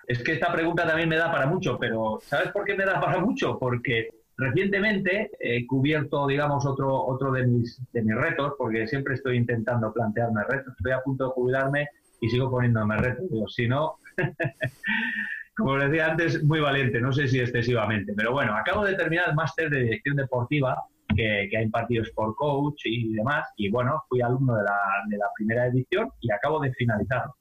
es 0.07 0.23
que 0.23 0.33
esta 0.33 0.51
pregunta 0.53 0.87
también 0.87 1.09
me 1.09 1.17
da 1.17 1.29
para 1.29 1.45
mucho, 1.45 1.77
pero 1.77 2.19
¿sabes 2.21 2.51
por 2.53 2.63
qué 2.63 2.75
me 2.75 2.85
da 2.85 3.01
para 3.01 3.19
mucho? 3.19 3.59
Porque 3.59 4.09
recientemente 4.37 5.31
he 5.39 5.65
cubierto, 5.65 6.27
digamos, 6.27 6.65
otro, 6.65 7.05
otro 7.05 7.31
de, 7.31 7.47
mis, 7.47 7.81
de 7.91 8.01
mis 8.01 8.15
retos, 8.15 8.53
porque 8.57 8.87
siempre 8.87 9.15
estoy 9.15 9.37
intentando 9.37 9.93
plantearme 9.93 10.43
retos. 10.43 10.73
Estoy 10.77 10.91
a 10.91 11.01
punto 11.01 11.25
de 11.25 11.31
jubilarme 11.31 11.87
y 12.21 12.29
sigo 12.29 12.49
poniéndome 12.49 12.97
retos. 12.97 13.29
Digo, 13.29 13.47
si 13.47 13.67
no, 13.67 13.97
como 15.57 15.77
decía 15.77 16.07
antes, 16.11 16.43
muy 16.43 16.59
valiente, 16.59 16.99
no 16.99 17.11
sé 17.13 17.27
si 17.27 17.39
excesivamente, 17.39 18.13
pero 18.15 18.33
bueno, 18.33 18.55
acabo 18.55 18.83
de 18.85 18.95
terminar 18.95 19.29
el 19.29 19.35
máster 19.35 19.69
de 19.69 19.83
dirección 19.83 20.17
deportiva 20.17 20.77
que, 21.15 21.49
ha 21.55 21.61
impartido 21.61 22.03
Sport 22.03 22.35
Coach 22.35 22.81
y 22.85 23.13
demás, 23.13 23.47
y 23.55 23.69
bueno, 23.69 24.03
fui 24.09 24.21
alumno 24.21 24.55
de 24.55 24.63
la, 24.63 24.77
de 25.07 25.17
la 25.17 25.27
primera 25.35 25.67
edición 25.67 26.09
y 26.19 26.31
acabo 26.31 26.59
de 26.59 26.73
finalizarlo. 26.73 27.33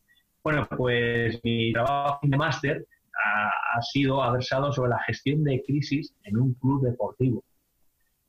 Bueno, 0.44 0.68
pues 0.76 1.40
mi 1.42 1.72
trabajo 1.72 2.20
de 2.22 2.36
máster 2.36 2.86
ha, 3.14 3.82
sido 3.82 4.22
adversado 4.22 4.72
sobre 4.72 4.90
la 4.90 5.02
gestión 5.04 5.44
de 5.44 5.62
crisis 5.62 6.14
en 6.24 6.36
un 6.36 6.54
club 6.54 6.82
deportivo. 6.82 7.44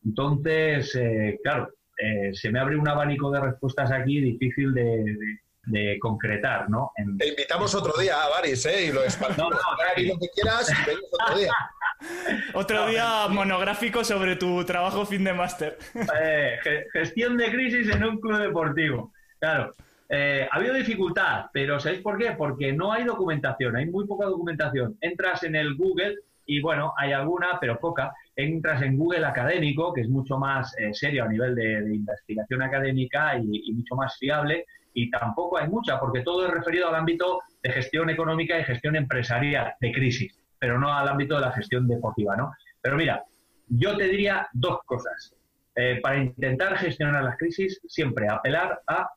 Entonces, 0.03 0.95
eh, 0.95 1.39
claro, 1.43 1.69
eh, 1.97 2.33
se 2.33 2.51
me 2.51 2.59
abre 2.59 2.77
un 2.77 2.87
abanico 2.87 3.31
de 3.31 3.41
respuestas 3.41 3.91
aquí 3.91 4.19
difícil 4.19 4.73
de, 4.73 5.17
de 5.65 5.97
concretar, 5.99 6.69
¿no? 6.69 6.91
Te 7.17 7.27
invitamos 7.27 7.73
otro 7.73 7.93
día 7.99 8.23
a 8.23 8.29
Baris, 8.29 8.65
¿eh? 8.65 8.87
Y 8.87 8.91
lo 8.91 9.01
No, 9.37 9.49
no, 9.49 9.57
lo 9.57 10.19
que 10.19 10.29
quieras 10.35 10.71
otro 11.11 11.37
día. 11.37 11.51
otro 12.53 12.87
día 12.87 13.27
monográfico 13.29 14.03
sobre 14.03 14.35
tu 14.35 14.63
trabajo 14.65 15.05
fin 15.05 15.23
de 15.23 15.33
máster. 15.33 15.77
Eh, 16.21 16.57
gestión 16.93 17.37
de 17.37 17.51
crisis 17.51 17.93
en 17.93 18.03
un 18.03 18.19
club 18.19 18.39
deportivo. 18.39 19.11
Claro. 19.39 19.73
Eh, 20.07 20.47
ha 20.49 20.55
habido 20.55 20.75
dificultad, 20.75 21.45
pero 21.51 21.79
¿sabéis 21.79 22.01
por 22.01 22.17
qué? 22.17 22.33
Porque 22.33 22.71
no 22.71 22.91
hay 22.91 23.03
documentación, 23.03 23.75
hay 23.75 23.87
muy 23.87 24.05
poca 24.05 24.25
documentación. 24.25 24.97
Entras 25.01 25.43
en 25.43 25.55
el 25.55 25.75
Google 25.75 26.17
y 26.45 26.61
bueno, 26.61 26.93
hay 26.97 27.11
alguna, 27.11 27.57
pero 27.59 27.79
poca. 27.79 28.13
Entras 28.35 28.81
en 28.83 28.97
Google 28.97 29.25
académico, 29.25 29.93
que 29.93 30.01
es 30.01 30.09
mucho 30.09 30.37
más 30.37 30.77
eh, 30.77 30.93
serio 30.93 31.23
a 31.23 31.27
nivel 31.27 31.55
de, 31.55 31.95
investigación 31.95 32.61
académica 32.61 33.37
y, 33.37 33.73
mucho 33.73 33.95
más 33.95 34.17
fiable, 34.17 34.65
y 34.93 35.09
tampoco 35.09 35.57
hay 35.57 35.67
mucha, 35.67 35.99
porque 35.99 36.21
todo 36.21 36.45
es 36.45 36.53
referido 36.53 36.87
al 36.87 36.95
ámbito 36.95 37.41
de 37.63 37.71
gestión 37.71 38.09
económica 38.09 38.59
y 38.59 38.63
gestión 38.63 38.95
empresarial 38.95 39.73
de 39.79 39.91
crisis, 39.91 40.39
pero 40.59 40.79
no 40.79 40.93
al 40.93 41.07
ámbito 41.07 41.35
de 41.35 41.41
la 41.41 41.51
gestión 41.51 41.87
deportiva, 41.87 42.35
¿no? 42.35 42.53
Pero 42.81 42.95
mira, 42.95 43.23
yo 43.67 43.97
te 43.97 44.05
diría 44.05 44.47
dos 44.53 44.79
cosas. 44.85 45.33
Eh, 45.77 45.99
para 46.01 46.17
intentar 46.17 46.77
gestionar 46.77 47.23
las 47.23 47.37
crisis, 47.37 47.81
siempre 47.85 48.29
apelar 48.29 48.79
a 48.87 49.09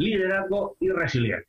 liderazgo 0.00 0.76
y 0.80 0.90
resiliencia. 0.90 1.46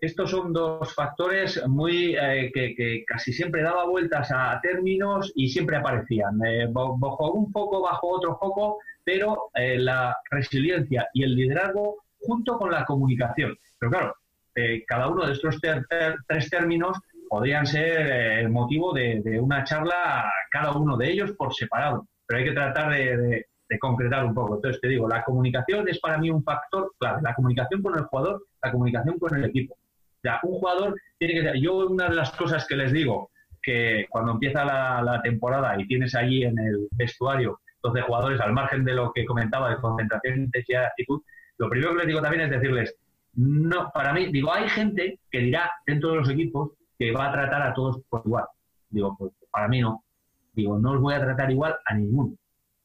Estos 0.00 0.30
son 0.30 0.52
dos 0.52 0.94
factores 0.94 1.66
muy 1.66 2.14
eh, 2.14 2.50
que, 2.52 3.04
casi 3.06 3.32
siempre 3.32 3.62
daba 3.62 3.86
vueltas 3.86 4.30
a 4.30 4.60
términos 4.62 5.32
y 5.34 5.48
siempre 5.48 5.76
aparecían, 5.76 6.38
eh, 6.44 6.66
bajo 6.68 7.32
un 7.32 7.50
poco, 7.52 7.82
bajo 7.82 8.08
otro 8.08 8.38
poco, 8.38 8.78
pero 9.02 9.50
la 9.54 10.16
resiliencia 10.30 11.08
y 11.12 11.22
el 11.22 11.34
liderazgo 11.34 12.04
junto 12.20 12.58
con 12.58 12.70
la 12.70 12.84
comunicación. 12.84 13.56
Pero 13.78 13.92
claro, 13.92 14.14
eh, 14.54 14.84
cada 14.86 15.08
uno 15.08 15.26
de 15.26 15.32
estos 15.32 15.60
tres 15.60 16.50
términos 16.50 16.98
podrían 17.28 17.66
ser 17.66 18.06
eh, 18.06 18.40
el 18.40 18.50
motivo 18.50 18.92
de, 18.92 19.40
una 19.40 19.64
charla, 19.64 20.30
cada 20.50 20.72
uno 20.72 20.96
de 20.96 21.10
ellos 21.10 21.32
por 21.32 21.52
separado, 21.54 22.06
pero 22.26 22.38
hay 22.38 22.44
que 22.44 22.52
tratar 22.52 22.92
de, 22.92 23.46
concretar 23.78 24.24
un 24.24 24.34
poco. 24.34 24.56
Entonces 24.56 24.80
te 24.80 24.88
digo, 24.88 25.08
la 25.08 25.24
comunicación 25.24 25.88
es 25.88 25.98
para 26.00 26.18
mí 26.18 26.30
un 26.30 26.44
factor 26.44 26.92
clave, 26.98 27.22
la 27.22 27.34
comunicación 27.34 27.82
con 27.82 27.98
el 27.98 28.04
jugador, 28.04 28.46
la 28.62 28.72
comunicación 28.72 29.18
con 29.18 29.36
el 29.36 29.44
equipo. 29.44 29.74
O 29.74 30.20
sea, 30.22 30.40
un 30.42 30.58
jugador 30.58 30.94
tiene 31.18 31.52
que 31.52 31.60
yo 31.60 31.86
una 31.86 32.08
de 32.08 32.14
las 32.14 32.30
cosas 32.32 32.66
que 32.66 32.76
les 32.76 32.92
digo, 32.92 33.30
que 33.62 34.06
cuando 34.10 34.32
empieza 34.32 34.64
la, 34.64 35.20
temporada 35.22 35.80
y 35.80 35.86
tienes 35.86 36.14
allí 36.14 36.44
en 36.44 36.58
el 36.58 36.88
vestuario 36.92 37.60
12 37.82 38.02
jugadores, 38.02 38.40
al 38.40 38.52
margen 38.52 38.84
de 38.84 38.94
lo 38.94 39.12
que 39.12 39.24
comentaba 39.24 39.70
de 39.70 39.76
concentración, 39.76 40.44
intensidad 40.44 40.82
y 40.82 40.86
actitud, 40.86 41.22
lo 41.58 41.68
primero 41.68 41.92
que 41.92 41.98
les 41.98 42.06
digo 42.06 42.22
también 42.22 42.44
es 42.44 42.50
decirles, 42.50 42.96
no, 43.34 43.90
para 43.92 44.12
mí, 44.12 44.30
digo, 44.30 44.52
hay 44.52 44.68
gente 44.68 45.18
que 45.30 45.38
dirá 45.40 45.70
dentro 45.86 46.10
de 46.10 46.16
los 46.16 46.30
equipos 46.30 46.70
que 46.98 47.12
va 47.12 47.28
a 47.28 47.32
tratar 47.32 47.62
a 47.62 47.74
todos 47.74 48.00
por 48.08 48.22
igual. 48.24 48.44
Digo, 48.88 49.16
pues 49.18 49.32
para 49.50 49.68
mí 49.68 49.80
no. 49.80 50.04
Digo, 50.52 50.78
no 50.78 50.92
os 50.92 51.00
voy 51.00 51.14
a 51.14 51.20
tratar 51.20 51.50
igual 51.50 51.76
a 51.84 51.94
ninguno, 51.94 52.36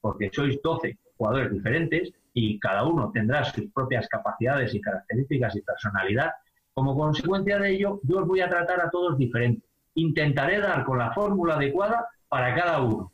porque 0.01 0.29
sois 0.33 0.61
12 0.61 0.97
jugadores 1.17 1.51
diferentes 1.51 2.11
y 2.33 2.59
cada 2.59 2.83
uno 2.83 3.11
tendrá 3.11 3.43
sus 3.43 3.69
propias 3.71 4.07
capacidades 4.07 4.73
y 4.73 4.81
características 4.81 5.55
y 5.55 5.61
personalidad. 5.61 6.31
Como 6.73 6.95
consecuencia 6.95 7.59
de 7.59 7.71
ello, 7.71 7.99
yo 8.03 8.19
os 8.19 8.27
voy 8.27 8.41
a 8.41 8.49
tratar 8.49 8.81
a 8.81 8.89
todos 8.89 9.17
diferentes. 9.17 9.69
Intentaré 9.95 10.59
dar 10.59 10.85
con 10.85 10.97
la 10.97 11.11
fórmula 11.11 11.55
adecuada 11.55 12.07
para 12.29 12.55
cada 12.55 12.81
uno, 12.81 13.11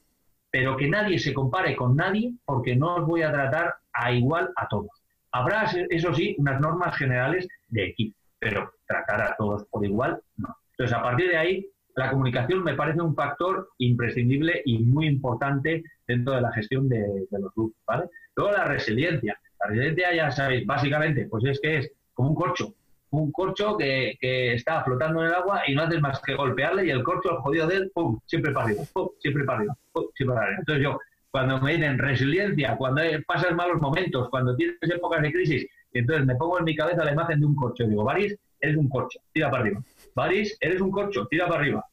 pero 0.51 0.77
que 0.77 0.89
nadie 0.89 1.17
se 1.17 1.33
compare 1.33 1.75
con 1.75 1.95
nadie 1.95 2.33
porque 2.45 2.75
no 2.75 2.95
os 2.95 3.07
voy 3.07 3.23
a 3.23 3.31
tratar 3.31 3.75
a 3.93 4.11
igual 4.11 4.51
a 4.55 4.67
todos. 4.67 4.91
Habrá, 5.31 5.65
eso 5.89 6.13
sí, 6.13 6.35
unas 6.37 6.61
normas 6.61 6.95
generales 6.95 7.47
de 7.69 7.87
equipo, 7.87 8.17
pero 8.39 8.71
tratar 8.87 9.21
a 9.21 9.35
todos 9.35 9.65
por 9.65 9.85
igual, 9.85 10.21
no. 10.37 10.55
Entonces, 10.71 10.95
a 10.95 11.01
partir 11.01 11.29
de 11.29 11.37
ahí, 11.37 11.69
la 11.95 12.11
comunicación 12.11 12.63
me 12.63 12.73
parece 12.73 13.01
un 13.01 13.15
factor 13.15 13.69
imprescindible 13.77 14.61
y 14.65 14.79
muy 14.79 15.07
importante 15.07 15.83
dentro 16.05 16.33
de 16.33 16.41
la 16.41 16.51
gestión 16.51 16.89
de, 16.89 17.25
los 17.31 17.53
grupos, 17.55 17.81
¿vale? 17.87 18.05
Luego 18.35 18.51
la 18.51 18.65
resiliencia. 18.65 19.39
La 19.61 19.67
resiliencia, 19.67 20.13
ya 20.13 20.31
sabéis, 20.31 20.65
básicamente, 20.65 21.25
pues 21.29 21.45
es 21.45 21.59
que 21.61 21.77
es 21.77 21.91
como 22.13 22.29
un 22.29 22.35
corcho. 22.35 22.73
Un 23.11 23.31
corcho 23.31 23.77
que, 23.77 24.17
está 24.21 24.83
flotando 24.83 25.21
en 25.21 25.27
el 25.27 25.33
agua 25.33 25.61
y 25.67 25.73
no 25.73 25.83
haces 25.83 26.01
más 26.01 26.21
que 26.21 26.35
golpearle 26.35 26.85
y 26.85 26.89
el 26.89 27.01
corcho, 27.01 27.31
el 27.31 27.37
jodido 27.37 27.67
de 27.67 27.75
él, 27.77 27.91
¡pum! 27.93 28.19
siempre 28.25 28.51
para 28.51 28.65
arriba, 28.65 28.83
siempre 29.19 29.45
para 29.45 29.59
arriba, 29.59 29.77
siempre 30.13 30.35
para 30.35 30.47
arriba. 30.47 30.59
Entonces 30.59 30.83
yo, 30.83 30.99
cuando 31.31 31.61
me 31.61 31.73
dicen 31.73 31.97
resiliencia, 31.97 32.75
cuando 32.75 33.01
pasas 33.25 33.55
malos 33.55 33.81
momentos, 33.81 34.29
cuando 34.29 34.53
tienes 34.55 34.77
épocas 34.81 35.21
de 35.21 35.31
crisis, 35.31 35.67
entonces 35.93 36.25
me 36.25 36.35
pongo 36.35 36.59
en 36.59 36.65
mi 36.65 36.75
cabeza 36.75 37.05
la 37.05 37.13
imagen 37.13 37.39
de 37.39 37.45
un 37.45 37.55
corcho. 37.55 37.87
Digo, 37.87 38.03
Baris, 38.03 38.35
eres 38.59 38.75
un 38.75 38.89
corcho, 38.89 39.19
tira 39.31 39.49
para 39.49 39.63
arriba. 39.63 39.81
Baris, 40.15 40.57
eres 40.61 40.79
un 40.79 40.91
corcho, 40.91 41.27
tira 41.27 41.47
para 41.47 41.59
arriba. 41.59 41.85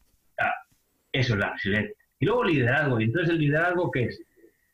eso 1.12 1.34
es 1.34 1.38
la 1.38 1.52
resiliencia. 1.52 1.94
Y 2.20 2.26
luego 2.26 2.44
liderazgo. 2.44 3.00
¿Y 3.00 3.04
entonces 3.04 3.30
el 3.30 3.38
liderazgo 3.38 3.90
qué 3.90 4.04
es? 4.04 4.22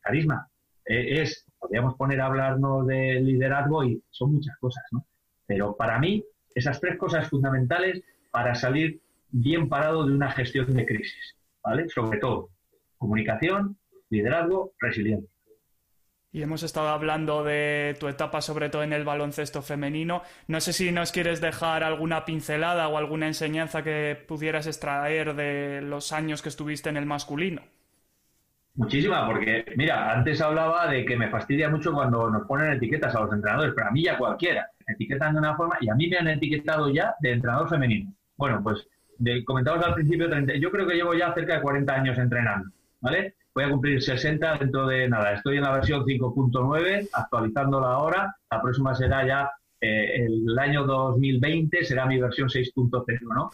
Carisma. 0.03 0.49
Eh, 0.85 1.23
es, 1.23 1.47
podríamos 1.59 1.95
poner 1.97 2.21
a 2.21 2.27
hablarnos 2.27 2.87
de 2.87 3.21
liderazgo 3.21 3.85
y 3.85 4.03
son 4.11 4.35
muchas 4.35 4.57
cosas, 4.59 4.85
¿no? 4.93 5.07
Pero 5.47 5.75
para 5.77 5.99
mí, 5.99 6.23
esas 6.55 6.81
tres 6.81 6.99
cosas 6.99 7.29
fundamentales 7.29 8.03
para 8.31 8.55
salir 8.55 9.01
bien 9.31 9.69
parado 9.69 10.07
de 10.07 10.13
una 10.13 10.31
gestión 10.31 10.73
de 10.75 10.87
crisis, 10.87 11.37
¿vale? 11.63 11.89
Sobre 11.89 12.19
todo, 12.19 12.51
comunicación, 12.99 13.79
liderazgo, 14.11 14.73
resiliencia. 14.79 15.31
Y 16.39 16.43
hemos 16.43 16.63
estado 16.63 16.91
hablando 16.91 17.43
de 17.43 17.97
tu 17.99 18.07
etapa, 18.07 18.41
sobre 18.41 18.69
todo 18.69 18.85
en 18.85 18.93
el 18.93 19.03
baloncesto 19.03 19.61
femenino. 19.61 20.23
No 20.47 20.61
sé 20.61 20.73
si 20.73 20.93
nos 20.93 21.11
quieres 21.11 21.41
dejar 21.41 21.83
alguna 21.83 22.25
pincelada 22.25 22.87
o 22.87 22.97
alguna 22.97 23.27
enseñanza 23.27 23.83
que 23.83 24.17
pudieras 24.29 24.69
extraer 24.69 25.35
de 25.35 25.81
los 25.83 26.13
años 26.13 26.41
que 26.41 26.49
estuviste 26.49 26.91
en 26.91 26.97
el 26.97 27.07
masculino. 27.07 27.63
Muchísima, 28.77 29.27
porque 29.27 29.65
mira, 29.75 30.13
antes 30.13 30.41
hablaba 30.41 30.87
de 30.87 31.05
que 31.05 31.17
me 31.17 31.29
fastidia 31.29 31.71
mucho 31.71 31.93
cuando 31.93 32.31
nos 32.31 32.47
ponen 32.47 32.75
etiquetas 32.75 33.17
a 33.17 33.21
los 33.23 33.33
entrenadores, 33.33 33.73
pero 33.75 33.89
a 33.89 33.91
mí 33.91 34.05
ya 34.05 34.17
cualquiera, 34.17 34.71
etiquetan 34.87 35.33
de 35.33 35.41
una 35.41 35.57
forma 35.57 35.77
y 35.81 35.91
a 35.91 35.97
mí 35.97 36.07
me 36.07 36.19
han 36.19 36.29
etiquetado 36.29 36.89
ya 36.89 37.17
de 37.19 37.33
entrenador 37.33 37.69
femenino. 37.69 38.13
Bueno, 38.37 38.61
pues 38.63 38.87
de, 39.19 39.45
al 39.45 39.95
principio, 39.95 40.29
yo 40.61 40.71
creo 40.71 40.87
que 40.87 40.95
llevo 40.95 41.15
ya 41.15 41.35
cerca 41.35 41.57
de 41.57 41.63
40 41.63 41.93
años 41.93 42.17
entrenando, 42.17 42.71
¿vale? 43.01 43.35
Voy 43.59 43.65
a 43.65 43.71
cumplir 43.71 44.01
60 44.01 44.59
dentro 44.59 44.87
de 44.87 45.09
nada. 45.09 45.33
Estoy 45.33 45.57
en 45.57 45.65
la 45.65 45.73
versión 45.73 46.05
5.9, 46.05 47.09
actualizándola 47.13 47.89
ahora. 47.89 48.37
La 48.49 48.63
próxima 48.63 48.95
será 48.95 49.27
ya 49.27 49.51
eh, 49.81 50.27
el 50.27 50.57
año 50.57 50.85
2020, 50.87 51.85
será 51.85 52.07
mi 52.07 52.21
versión 52.21 52.49
6.0, 52.49 53.19
¿no? 53.35 53.51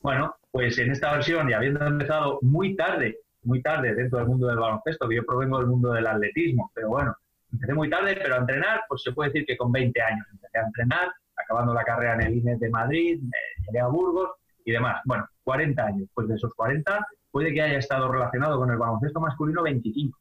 Bueno, 0.00 0.36
pues 0.52 0.78
en 0.78 0.92
esta 0.92 1.12
versión 1.12 1.50
y 1.50 1.54
habiendo 1.54 1.84
empezado 1.84 2.38
muy 2.42 2.76
tarde, 2.76 3.18
muy 3.42 3.60
tarde 3.60 3.96
dentro 3.96 4.20
del 4.20 4.28
mundo 4.28 4.46
del 4.46 4.58
baloncesto, 4.58 5.08
que 5.08 5.16
yo 5.16 5.26
provengo 5.26 5.58
del 5.58 5.66
mundo 5.66 5.92
del 5.92 6.06
atletismo, 6.06 6.70
pero 6.72 6.90
bueno, 6.90 7.16
empecé 7.52 7.74
muy 7.74 7.90
tarde, 7.90 8.16
pero 8.22 8.36
a 8.36 8.38
entrenar, 8.38 8.82
pues 8.88 9.02
se 9.02 9.10
puede 9.10 9.30
decir 9.30 9.44
que 9.44 9.56
con 9.56 9.72
20 9.72 10.00
años 10.00 10.24
empecé 10.30 10.56
a 10.56 10.66
entrenar, 10.66 11.08
acabando 11.34 11.74
la 11.74 11.82
carrera 11.82 12.14
en 12.14 12.20
el 12.20 12.36
INE 12.36 12.58
de 12.58 12.70
Madrid, 12.70 13.20
llegué 13.66 13.80
a 13.80 13.88
Burgos 13.88 14.30
y 14.64 14.70
demás. 14.70 15.00
Bueno, 15.04 15.26
40 15.42 15.84
años. 15.84 16.08
Pues 16.14 16.28
de 16.28 16.36
esos 16.36 16.54
40, 16.54 17.04
puede 17.38 17.54
que 17.54 17.62
haya 17.62 17.78
estado 17.78 18.10
relacionado 18.10 18.58
con 18.58 18.68
el 18.68 18.78
baloncesto 18.78 19.20
masculino 19.20 19.62
25 19.62 20.18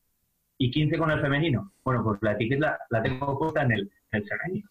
y 0.60 0.70
15 0.70 1.00
con 1.00 1.10
el 1.10 1.20
femenino. 1.20 1.72
Bueno, 1.84 2.04
pues 2.04 2.20
la 2.22 2.34
etiqueta 2.34 2.78
la 2.92 3.02
tengo 3.02 3.40
puesta 3.40 3.64
en 3.64 3.72
el, 3.72 3.92
femenino. 4.12 4.70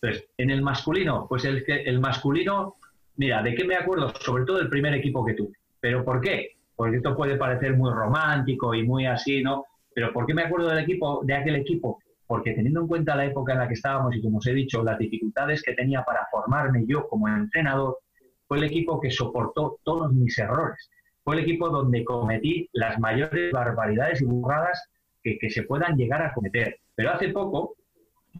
Entonces, 0.00 0.30
en 0.38 0.50
el 0.50 0.62
masculino, 0.62 1.26
pues 1.28 1.44
el, 1.44 1.64
el 1.66 1.98
masculino, 1.98 2.76
mira, 3.16 3.42
¿de 3.42 3.52
qué 3.52 3.64
me 3.64 3.74
acuerdo? 3.74 4.10
Sobre 4.20 4.44
todo 4.44 4.58
del 4.58 4.68
primer 4.68 4.94
equipo 4.94 5.26
que 5.26 5.34
tuve. 5.34 5.54
¿Pero 5.80 6.04
por 6.04 6.20
qué? 6.20 6.52
Porque 6.76 6.98
esto 6.98 7.16
puede 7.16 7.34
parecer 7.34 7.76
muy 7.76 7.90
romántico 7.90 8.72
y 8.74 8.84
muy 8.84 9.06
así, 9.06 9.42
¿no? 9.42 9.64
Pero 9.92 10.12
¿por 10.12 10.24
qué 10.24 10.34
me 10.34 10.42
acuerdo 10.42 10.68
del 10.68 10.84
equipo, 10.84 11.22
de 11.24 11.34
aquel 11.34 11.56
equipo? 11.56 11.98
Porque 12.28 12.52
teniendo 12.52 12.82
en 12.82 12.86
cuenta 12.86 13.16
la 13.16 13.24
época 13.24 13.54
en 13.54 13.58
la 13.58 13.66
que 13.66 13.74
estábamos 13.74 14.14
y 14.14 14.22
como 14.22 14.38
os 14.38 14.46
he 14.46 14.54
dicho, 14.54 14.84
las 14.84 15.00
dificultades 15.00 15.64
que 15.64 15.74
tenía 15.74 16.04
para 16.04 16.28
formarme 16.30 16.84
yo 16.86 17.08
como 17.08 17.26
entrenador, 17.26 17.98
fue 18.46 18.58
el 18.58 18.64
equipo 18.64 19.00
que 19.00 19.10
soportó 19.10 19.80
todos 19.82 20.12
mis 20.12 20.38
errores. 20.38 20.88
Fue 21.28 21.36
el 21.36 21.42
equipo 21.42 21.68
donde 21.68 22.06
cometí 22.06 22.70
las 22.72 22.98
mayores 22.98 23.52
barbaridades 23.52 24.22
y 24.22 24.24
burradas 24.24 24.82
que, 25.22 25.38
se 25.50 25.62
puedan 25.64 25.94
llegar 25.94 26.22
a 26.22 26.32
cometer. 26.32 26.78
Pero 26.94 27.12
hace 27.12 27.28
poco 27.28 27.74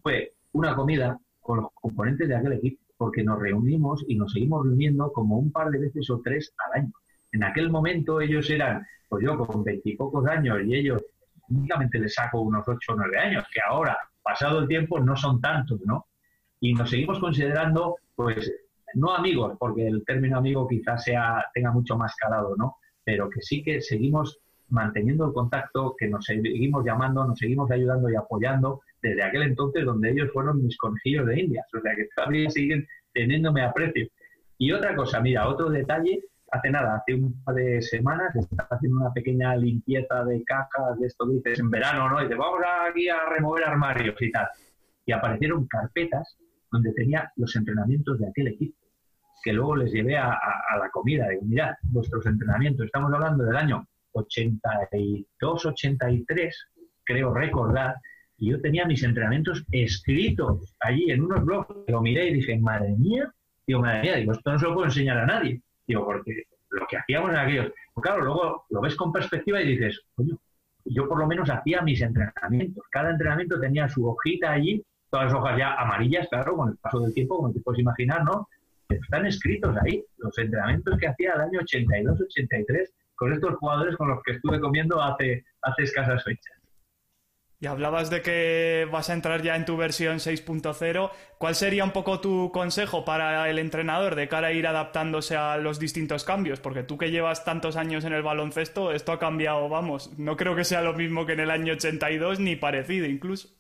fue 0.03 0.33
una 0.53 0.75
comida 0.75 1.19
con 1.39 1.59
los 1.59 1.67
componentes 1.75 2.27
de 2.29 2.37
aquel 2.37 2.55
equipo, 2.55 2.83
porque 2.97 3.23
nos 3.23 3.41
reunimos 3.41 4.03
y 4.09 4.17
nos 4.17 4.33
seguimos 4.33 4.65
reuniendo 4.65 5.13
como 5.13 5.37
un 5.37 5.53
par 5.53 5.69
de 5.69 5.81
veces 5.81 6.09
o 6.09 6.23
tres 6.25 6.55
al 6.65 6.81
año. 6.81 6.93
En 7.33 7.45
aquel 7.45 7.69
momento 7.69 8.23
ellos 8.23 8.49
eran, 8.49 8.87
pues 9.11 9.23
yo 9.23 9.37
con 9.37 9.63
veintipocos 9.65 10.27
años 10.27 10.61
y 10.65 10.77
ellos 10.77 11.05
únicamente 11.51 11.99
les 11.99 12.15
saco 12.15 12.41
unos 12.41 12.67
ocho 12.67 12.95
o 12.95 12.97
nueve 12.97 13.19
años, 13.19 13.45
que 13.53 13.61
ahora, 13.69 13.99
pasado 14.23 14.61
el 14.61 14.67
tiempo, 14.67 14.99
no 14.99 15.15
son 15.15 15.43
tantos, 15.43 15.79
¿no? 15.85 16.07
Y 16.59 16.73
nos 16.73 16.89
seguimos 16.89 17.19
considerando, 17.19 17.97
pues, 18.17 18.51
no 18.95 19.15
amigos, 19.15 19.57
porque 19.59 19.87
el 19.87 20.05
término 20.05 20.39
amigo 20.39 20.67
quizás 20.69 21.05
sea, 21.05 21.45
tenga 21.55 21.73
mucho 21.73 21.97
más 21.97 22.15
calado, 22.17 22.55
¿no? 22.57 22.77
Pero 23.05 23.29
que 23.31 23.41
sí 23.41 23.63
que 23.63 23.81
seguimos 23.81 24.39
manteniendo 24.71 25.27
el 25.27 25.33
contacto, 25.33 25.95
que 25.99 26.09
nos 26.09 26.25
seguimos 26.25 26.85
llamando, 26.85 27.25
nos 27.25 27.39
seguimos 27.39 27.71
ayudando 27.71 28.11
y 28.11 28.17
apoyando 28.17 28.83
desde 29.01 29.23
aquel 29.23 29.43
entonces 29.43 29.85
donde 29.85 30.11
ellos 30.11 30.31
fueron 30.33 30.63
mis 30.63 30.77
conejillos 30.77 31.27
de 31.27 31.41
indias, 31.41 31.67
o 31.75 31.81
sea 31.81 31.95
que 31.95 32.09
todavía 32.15 32.51
siguen 32.51 32.87
teniéndome 33.13 33.63
aprecio. 33.63 34.09
Y 34.59 34.73
otra 34.73 34.95
cosa, 34.95 35.21
mira, 35.21 35.49
otro 35.49 35.71
detalle, 35.71 36.21
hace 36.51 36.71
nada, 36.71 36.97
hace 36.97 37.15
un 37.15 37.43
par 37.45 37.55
de 37.55 37.81
semanas, 37.81 38.35
estaba 38.35 38.69
haciendo 38.71 38.99
una 38.99 39.13
pequeña 39.13 39.57
limpieza 39.57 40.25
de 40.25 40.43
cajas, 40.45 40.99
de 40.99 41.07
esto 41.07 41.27
dices 41.27 41.61
en 41.61 41.71
verano, 41.71 42.09
¿no? 42.09 42.21
Y 42.21 42.25
dices, 42.25 42.39
vamos 42.39 42.61
aquí 42.89 43.09
a 43.09 43.27
remover 43.31 43.65
armarios 43.65 44.21
y 44.21 44.33
tal. 44.33 44.49
Y 45.07 45.13
aparecieron 45.13 45.67
carpetas 45.67 46.37
donde 46.71 46.93
tenía 46.93 47.33
los 47.37 47.55
entrenamientos 47.57 48.19
de 48.19 48.29
aquel 48.29 48.49
equipo, 48.49 48.77
que 49.43 49.53
luego 49.53 49.77
les 49.77 49.93
llevé 49.93 50.17
a, 50.17 50.39
la 50.79 50.91
comida. 50.91 51.29
Digo, 51.29 51.43
mirad, 51.43 51.75
vuestros 51.83 52.25
entrenamientos, 52.27 52.87
estamos 52.87 53.13
hablando 53.13 53.45
del 53.45 53.57
año 53.57 53.87
82, 54.13 55.67
83, 55.67 56.67
creo 57.05 57.33
recordar, 57.33 57.97
y 58.39 58.51
yo 58.51 58.61
tenía 58.61 58.87
mis 58.87 59.03
entrenamientos 59.03 59.65
escritos 59.73 60.75
allí 60.81 61.11
en 61.11 61.23
unos 61.23 61.45
blogs. 61.45 61.75
Lo 61.89 62.01
miré 62.01 62.29
y 62.29 62.35
dije, 62.35 62.59
madre 62.59 62.95
mía, 62.97 63.33
digo, 63.67 63.81
madre 63.81 64.03
mía, 64.03 64.17
digo, 64.17 64.33
esto 64.33 64.53
no 64.53 64.59
se 64.59 64.67
lo 64.67 64.75
puedo 64.75 64.87
enseñar 64.87 65.19
a 65.19 65.27
nadie. 65.27 65.61
Digo, 65.87 66.05
porque 66.05 66.45
lo 66.71 66.87
que 66.87 66.99
hacíamos 66.99 67.31
en 67.31 67.37
aquellos, 67.37 67.73
pues 67.95 68.05
claro, 68.05 68.23
luego 68.23 68.67
lo 68.71 68.81
ves 68.81 68.95
con 68.95 69.13
perspectiva 69.13 69.61
y 69.61 69.69
dices, 69.69 70.01
coño, 70.15 70.39
yo 70.85 71.09
por 71.09 71.19
lo 71.19 71.27
menos 71.27 71.51
hacía 71.51 71.83
mis 71.83 72.01
entrenamientos. 72.01 72.85
Cada 72.91 73.11
entrenamiento 73.11 73.59
tenía 73.59 73.89
su 73.89 74.07
hojita 74.07 74.53
allí 74.53 74.85
todas 75.11 75.27
las 75.27 75.35
hojas 75.35 75.59
ya 75.59 75.75
amarillas, 75.75 76.29
claro, 76.29 76.57
con 76.57 76.71
el 76.71 76.77
paso 76.77 77.01
del 77.01 77.15
tiempo, 77.15 77.37
como 77.37 77.53
te 77.53 77.61
puedes 77.61 77.81
imaginar, 77.81 78.25
¿no? 78.25 78.49
Están 78.89 79.27
escritos 79.27 79.77
ahí 79.83 80.03
los 80.17 80.37
entrenamientos 80.39 80.99
que 80.99 81.09
hacía 81.09 81.33
el 81.35 81.41
año 81.43 81.61
82-83 81.61 82.91
con 83.15 83.33
estos 83.33 83.55
jugadores 83.57 83.97
con 83.97 84.09
los 84.09 84.23
que 84.23 84.33
estuve 84.33 84.61
comiendo 84.61 85.03
hace, 85.03 85.45
hace 85.63 85.83
escasas 85.83 86.25
fechas. 86.25 86.55
Y 87.61 87.67
hablabas 87.67 88.09
de 88.09 88.23
que 88.23 88.87
vas 88.91 89.11
a 89.11 89.15
entrar 89.15 89.43
ya 89.43 89.57
en 89.57 89.65
tu 89.65 89.77
versión 89.77 90.19
6.0. 90.19 91.11
¿Cuál 91.39 91.55
sería 91.57 91.83
un 91.83 91.91
poco 91.91 92.21
tu 92.21 92.53
consejo 92.53 93.05
para 93.05 93.51
el 93.51 93.59
entrenador 93.59 94.15
de 94.15 94.29
cara 94.29 94.49
a 94.49 94.53
ir 94.53 94.69
adaptándose 94.69 95.37
a 95.37 95.57
los 95.57 95.81
distintos 95.81 96.23
cambios? 96.23 96.61
Porque 96.61 96.85
tú 96.85 96.97
que 96.97 97.11
llevas 97.11 97.45
tantos 97.45 97.75
años 97.75 98.05
en 98.05 98.13
el 98.13 98.23
baloncesto, 98.23 98.93
esto 98.93 99.11
ha 99.11 99.19
cambiado, 99.19 99.69
vamos, 99.69 100.17
no 100.19 100.37
creo 100.37 100.55
que 100.55 100.63
sea 100.63 100.83
lo 100.83 100.95
mismo 100.95 101.27
que 101.27 101.33
en 101.33 101.41
el 101.41 101.51
año 101.51 101.73
82, 101.73 102.39
ni 102.39 102.55
parecido 102.55 103.07
incluso 103.07 103.58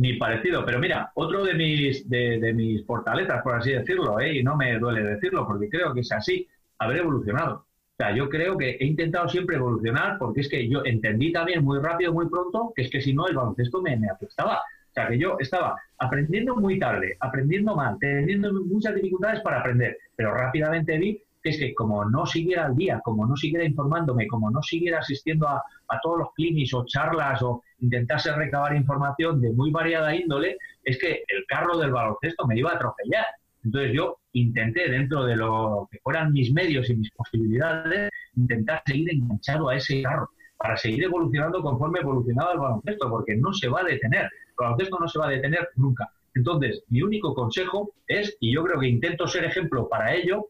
ni 0.00 0.14
parecido. 0.14 0.64
Pero 0.64 0.78
mira, 0.78 1.12
otro 1.14 1.44
de 1.44 1.54
mis, 1.54 2.08
de, 2.08 2.52
mis 2.54 2.84
fortalezas, 2.86 3.42
por 3.42 3.54
así 3.56 3.72
decirlo, 3.72 4.18
¿eh? 4.18 4.38
y 4.38 4.42
no 4.42 4.56
me 4.56 4.78
duele 4.78 5.02
decirlo 5.02 5.46
porque 5.46 5.68
creo 5.68 5.92
que 5.92 6.00
es 6.00 6.10
así, 6.10 6.48
haber 6.78 6.98
evolucionado. 6.98 7.56
O 7.56 7.96
sea, 8.02 8.16
yo 8.16 8.30
creo 8.30 8.56
que 8.56 8.70
he 8.80 8.86
intentado 8.86 9.28
siempre 9.28 9.56
evolucionar 9.56 10.16
porque 10.18 10.40
es 10.40 10.48
que 10.48 10.66
yo 10.68 10.82
entendí 10.84 11.32
también 11.32 11.62
muy 11.62 11.78
rápido, 11.80 12.14
muy 12.14 12.28
pronto, 12.30 12.72
que 12.74 12.82
es 12.82 12.90
que 12.90 13.02
si 13.02 13.12
no 13.12 13.26
el 13.26 13.36
baloncesto 13.36 13.82
me, 13.82 13.96
me 13.98 14.08
afectaba. 14.08 14.56
O 14.56 14.92
sea, 14.92 15.06
que 15.06 15.18
yo 15.18 15.36
estaba 15.38 15.76
aprendiendo 15.98 16.56
muy 16.56 16.78
tarde, 16.78 17.16
aprendiendo 17.20 17.76
mal, 17.76 17.98
teniendo 18.00 18.52
muchas 18.52 18.94
dificultades 18.94 19.40
para 19.40 19.60
aprender, 19.60 19.98
pero 20.16 20.32
rápidamente 20.32 20.98
vi 20.98 21.22
que 21.42 21.50
es 21.50 21.58
que 21.58 21.74
como 21.74 22.04
no 22.04 22.26
siguiera 22.26 22.66
al 22.66 22.76
día, 22.76 23.00
como 23.04 23.26
no 23.26 23.36
siguiera 23.36 23.64
informándome, 23.64 24.26
como 24.26 24.50
no 24.50 24.62
siguiera 24.62 24.98
asistiendo 24.98 25.48
a, 25.48 25.62
todos 26.02 26.18
los 26.18 26.32
clinics 26.34 26.72
o 26.74 26.84
charlas 26.86 27.42
o 27.42 27.62
intentase 27.80 28.32
recabar 28.32 28.74
información 28.74 29.40
de 29.40 29.52
muy 29.52 29.70
variada 29.70 30.14
índole, 30.14 30.56
es 30.84 30.98
que 30.98 31.24
el 31.28 31.44
carro 31.46 31.78
del 31.78 31.92
baloncesto 31.92 32.46
me 32.46 32.58
iba 32.58 32.70
a 32.70 32.74
atropellar. 32.74 33.26
Entonces 33.64 33.92
yo 33.94 34.18
intenté, 34.32 34.90
dentro 34.90 35.24
de 35.24 35.36
lo 35.36 35.88
que 35.90 35.98
fueran 36.02 36.32
mis 36.32 36.52
medios 36.52 36.88
y 36.88 36.96
mis 36.96 37.10
posibilidades, 37.10 38.10
intentar 38.36 38.82
seguir 38.86 39.12
enganchado 39.12 39.68
a 39.68 39.76
ese 39.76 40.02
carro 40.02 40.30
para 40.56 40.76
seguir 40.76 41.04
evolucionando 41.04 41.62
conforme 41.62 42.00
evolucionaba 42.00 42.52
el 42.52 42.58
baloncesto, 42.58 43.08
porque 43.08 43.36
no 43.36 43.52
se 43.52 43.68
va 43.68 43.80
a 43.80 43.84
detener. 43.84 44.24
El 44.24 44.54
baloncesto 44.56 44.98
no 44.98 45.08
se 45.08 45.18
va 45.18 45.26
a 45.26 45.30
detener 45.30 45.68
nunca. 45.76 46.10
Entonces, 46.34 46.84
mi 46.88 47.02
único 47.02 47.34
consejo 47.34 47.92
es, 48.06 48.36
y 48.40 48.54
yo 48.54 48.64
creo 48.64 48.78
que 48.78 48.88
intento 48.88 49.26
ser 49.26 49.44
ejemplo 49.44 49.88
para 49.88 50.14
ello, 50.14 50.48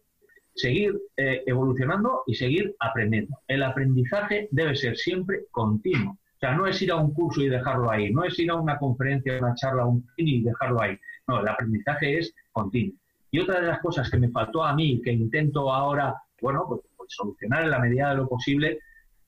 seguir 0.55 1.01
eh, 1.17 1.43
evolucionando 1.47 2.23
y 2.27 2.35
seguir 2.35 2.75
aprendiendo. 2.81 3.39
El 3.47 3.63
aprendizaje 3.63 4.49
debe 4.51 4.75
ser 4.77 4.97
siempre 4.97 5.45
continuo. 5.51 6.19
O 6.41 6.47
sea, 6.47 6.55
no 6.55 6.67
es 6.67 6.81
ir 6.81 6.91
a 6.91 6.97
un 6.97 7.13
curso 7.13 7.43
y 7.43 7.51
dejarlo 7.51 7.91
ahí, 7.91 8.11
no 8.11 8.25
es 8.25 8.39
ir 8.39 8.51
a 8.51 8.55
una 8.55 8.79
conferencia, 8.79 9.39
una 9.39 9.55
charla, 9.55 9.85
un 9.85 10.07
y 10.17 10.43
dejarlo 10.43 10.81
ahí. 10.81 10.97
No, 11.29 11.41
el 11.41 11.49
aprendizaje 11.49 12.19
es 12.19 12.35
continuo. 12.51 12.97
Y 13.31 13.41
otra 13.41 13.61
de 13.61 13.67
las 13.67 13.81
cosas 13.81 14.11
que 14.11 14.17
me 14.17 14.31
faltó 14.31 14.65
a 14.65 14.75
mí, 14.75 15.03
que 15.05 15.13
intento 15.13 15.71
ahora, 15.71 16.15
bueno, 16.41 16.65
pues, 16.67 16.81
pues 16.97 17.11
solucionar 17.13 17.65
en 17.65 17.71
la 17.71 17.79
medida 17.79 18.11
de 18.11 18.17
lo 18.17 18.29
posible, 18.29 18.79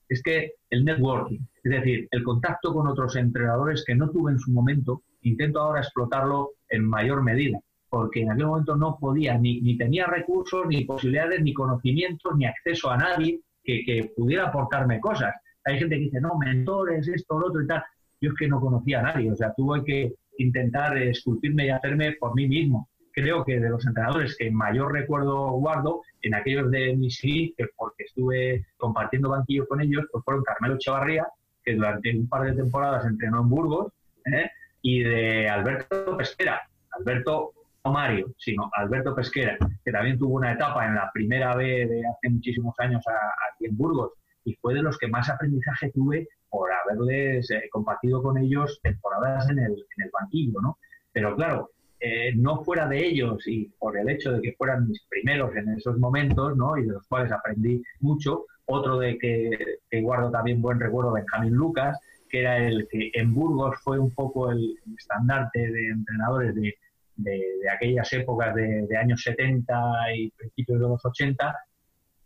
es 0.09 0.23
que 0.23 0.53
el 0.71 0.83
networking, 0.83 1.39
es 1.63 1.71
decir, 1.71 2.07
el 2.09 2.23
contacto 2.23 2.73
con 2.73 2.87
otros 2.87 3.15
entrenadores 3.15 3.83
que 3.85 3.93
no 3.93 4.09
tuve 4.09 4.31
en 4.31 4.39
su 4.39 4.51
momento, 4.51 5.03
intento 5.21 5.59
ahora 5.59 5.81
explotarlo 5.81 6.53
en 6.67 6.83
mayor 6.83 7.21
medida 7.21 7.59
porque 7.93 8.21
en 8.21 8.31
aquel 8.31 8.47
momento 8.47 8.75
no 8.75 8.97
podía, 8.99 9.37
ni, 9.37 9.61
ni 9.61 9.77
tenía 9.77 10.07
recursos, 10.07 10.65
ni 10.67 10.83
posibilidades, 10.83 11.43
ni 11.43 11.53
conocimientos, 11.53 12.35
ni 12.35 12.47
acceso 12.47 12.89
a 12.89 12.97
nadie 12.97 13.39
que, 13.63 14.11
pudiera 14.15 14.47
aportarme 14.47 14.99
cosas. 14.99 15.35
Hay 15.65 15.79
gente 15.79 15.95
que 15.95 16.01
dice, 16.01 16.21
no, 16.21 16.37
mentores, 16.37 17.07
esto, 17.07 17.39
lo 17.39 17.47
otro 17.47 17.61
y 17.61 17.67
tal. 17.67 17.83
Yo 18.21 18.29
es 18.29 18.35
que 18.37 18.47
no 18.47 18.59
conocía 18.59 18.99
a 18.99 19.03
nadie, 19.03 19.31
o 19.31 19.35
sea, 19.35 19.53
tuve 19.53 19.83
que 19.83 20.13
intentar 20.37 20.97
esculpirme 20.97 21.65
y 21.65 21.69
hacerme 21.69 22.13
por 22.13 22.35
mí 22.35 22.47
mismo. 22.47 22.89
Creo 23.11 23.45
que 23.45 23.59
de 23.59 23.69
los 23.69 23.85
entrenadores 23.85 24.35
que 24.37 24.49
mayor 24.49 24.91
recuerdo 24.91 25.51
guardo, 25.51 26.01
en 26.21 26.33
aquellos 26.33 26.71
de 26.71 26.95
mi 26.95 27.09
que 27.09 27.67
porque 27.75 28.05
estuve 28.05 28.65
compartiendo 28.77 29.29
banquillo 29.29 29.67
con 29.67 29.81
ellos, 29.81 30.05
pues 30.11 30.23
fueron 30.23 30.43
Carmelo 30.43 30.75
Echevarría, 30.75 31.27
que 31.63 31.75
durante 31.75 32.17
un 32.17 32.27
par 32.27 32.43
de 32.43 32.53
temporadas 32.53 33.05
entrenó 33.05 33.41
en 33.41 33.49
Burgos, 33.49 33.93
¿eh? 34.25 34.49
y 34.81 35.03
de 35.03 35.49
Alberto 35.49 36.17
Pesquera. 36.17 36.61
Alberto 36.91 37.53
no 37.85 37.91
Mario, 37.91 38.33
sino 38.37 38.69
Alberto 38.73 39.13
Pesquera, 39.13 39.57
que 39.83 39.91
también 39.91 40.17
tuvo 40.17 40.35
una 40.35 40.53
etapa 40.53 40.85
en 40.85 40.95
la 40.95 41.11
primera 41.13 41.55
B 41.55 41.65
de 41.87 42.01
hace 42.05 42.29
muchísimos 42.29 42.73
años 42.79 43.03
aquí 43.51 43.65
en 43.65 43.77
Burgos 43.77 44.13
y 44.45 44.55
fue 44.55 44.73
de 44.73 44.81
los 44.81 44.97
que 44.97 45.07
más 45.07 45.29
aprendizaje 45.29 45.91
tuve 45.91 46.27
por 46.49 46.69
haberles 46.71 47.49
eh, 47.51 47.69
compartido 47.71 48.21
con 48.21 48.37
ellos 48.37 48.79
temporadas 48.81 49.49
en 49.49 49.59
el, 49.59 49.71
en 49.71 50.03
el 50.03 50.11
banquillo, 50.11 50.61
¿no? 50.61 50.77
Pero 51.11 51.35
claro, 51.35 51.71
eh, 51.99 52.33
no 52.35 52.63
fuera 52.63 52.87
de 52.87 52.97
ellos 52.97 53.47
y 53.47 53.65
por 53.79 53.97
el 53.97 54.09
hecho 54.09 54.33
de 54.33 54.41
que 54.41 54.53
fueran 54.57 54.87
mis 54.87 55.01
primeros 55.07 55.55
en 55.55 55.69
esos 55.69 55.97
momentos, 55.97 56.57
¿no? 56.57 56.77
Y 56.77 56.83
de 56.83 56.93
los 56.93 57.07
cuales 57.07 57.31
aprendí 57.31 57.81
mucho, 58.01 58.45
otro 58.65 58.99
de 58.99 59.17
que, 59.17 60.01
guardo 60.01 60.29
también 60.29 60.61
buen 60.61 60.79
recuerdo, 60.79 61.13
Benjamín 61.13 61.53
Lucas, 61.53 61.97
que 62.29 62.41
era 62.41 62.57
el 62.57 62.87
que 62.89 63.09
en 63.13 63.33
Burgos 63.33 63.77
fue 63.81 63.99
un 63.99 64.13
poco 64.13 64.51
el 64.51 64.77
estandarte 64.97 65.59
de 65.59 65.87
entrenadores 65.87 66.55
de, 66.55 66.75
de, 67.15 67.69
aquellas 67.73 68.11
épocas 68.11 68.53
de, 68.55 68.85
de, 68.87 68.97
años 68.97 69.21
70 69.21 69.75
y 70.15 70.29
principios 70.31 70.79
de 70.79 70.87
los 70.87 71.05
80, 71.05 71.55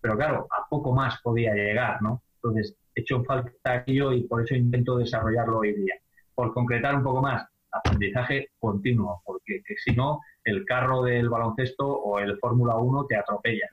pero 0.01 0.15
claro, 0.15 0.47
a 0.51 0.67
poco 0.69 0.93
más 0.93 1.19
podía 1.21 1.53
llegar, 1.53 2.01
¿no? 2.01 2.21
Entonces, 2.35 2.75
he 2.95 3.01
hecho 3.01 3.23
falta 3.23 3.51
aquello 3.73 4.13
y 4.13 4.23
por 4.23 4.43
eso 4.43 4.55
intento 4.55 4.97
desarrollarlo 4.97 5.59
hoy 5.59 5.73
día. 5.73 5.95
Por 6.33 6.53
concretar 6.53 6.95
un 6.95 7.03
poco 7.03 7.21
más, 7.21 7.47
aprendizaje 7.71 8.49
continuo, 8.59 9.21
porque 9.25 9.61
si 9.83 9.91
no, 9.93 10.21
el 10.43 10.65
carro 10.65 11.03
del 11.03 11.29
baloncesto 11.29 11.87
o 11.87 12.19
el 12.19 12.37
Fórmula 12.39 12.75
1 12.75 13.05
te 13.05 13.15
atropella. 13.15 13.67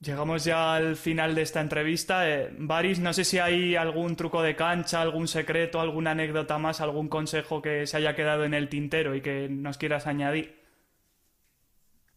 Llegamos 0.00 0.44
ya 0.44 0.74
al 0.74 0.96
final 0.96 1.36
de 1.36 1.42
esta 1.42 1.60
entrevista. 1.60 2.28
Eh, 2.28 2.52
Baris, 2.58 2.98
no 2.98 3.12
sé 3.12 3.22
si 3.22 3.38
hay 3.38 3.76
algún 3.76 4.16
truco 4.16 4.42
de 4.42 4.56
cancha, 4.56 5.00
algún 5.00 5.28
secreto, 5.28 5.80
alguna 5.80 6.10
anécdota 6.10 6.58
más, 6.58 6.80
algún 6.80 7.08
consejo 7.08 7.62
que 7.62 7.86
se 7.86 7.98
haya 7.98 8.16
quedado 8.16 8.44
en 8.44 8.52
el 8.52 8.68
tintero 8.68 9.14
y 9.14 9.20
que 9.20 9.48
nos 9.48 9.78
quieras 9.78 10.08
añadir 10.08 10.61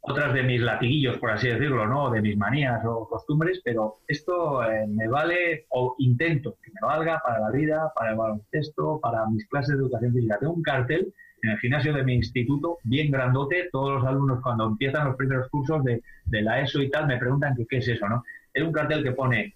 otras 0.08 0.34
de 0.34 0.44
mis 0.44 0.62
latiguillos, 0.62 1.18
por 1.18 1.32
así 1.32 1.48
decirlo, 1.48 1.88
¿no? 1.88 2.12
De 2.12 2.22
mis 2.22 2.38
manías 2.38 2.84
o 2.86 3.08
costumbres, 3.08 3.60
pero 3.64 3.96
esto 4.08 4.64
eh, 4.64 4.86
me 4.88 5.08
vale, 5.08 5.66
o 5.70 5.96
intento 5.98 6.58
que 6.62 6.72
me 6.72 6.88
valga 6.88 7.20
para 7.26 7.40
la 7.40 7.50
vida, 7.50 7.92
para 7.96 8.12
el 8.12 8.18
baloncesto, 8.18 9.00
para 9.02 9.26
mis 9.28 9.48
clases 9.48 9.76
de 9.76 9.84
educación 9.84 10.14
física. 10.14 10.38
Tengo 10.40 10.54
un 10.54 10.62
cartel 10.62 11.12
en 11.42 11.50
el 11.50 11.58
gimnasio 11.58 11.92
de 11.92 12.04
mi 12.04 12.14
instituto, 12.14 12.78
bien 12.84 13.10
grandote, 13.10 13.70
todos 13.72 13.96
los 13.96 14.06
alumnos 14.06 14.42
cuando 14.44 14.68
empiezan 14.68 15.08
los 15.08 15.16
primeros 15.16 15.50
cursos 15.50 15.84
de, 15.84 16.04
de 16.26 16.42
la 16.44 16.62
ESO 16.62 16.82
y 16.82 16.90
tal, 16.92 17.08
me 17.08 17.18
preguntan 17.18 17.56
qué 17.68 17.78
es 17.78 17.88
eso, 17.88 18.08
¿no? 18.08 18.24
Es 18.54 18.64
un 18.64 18.72
cartel 18.72 19.04
que 19.04 19.12
pone, 19.12 19.56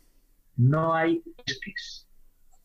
no 0.58 0.96
hay 0.96 1.22
esques. 1.46 2.08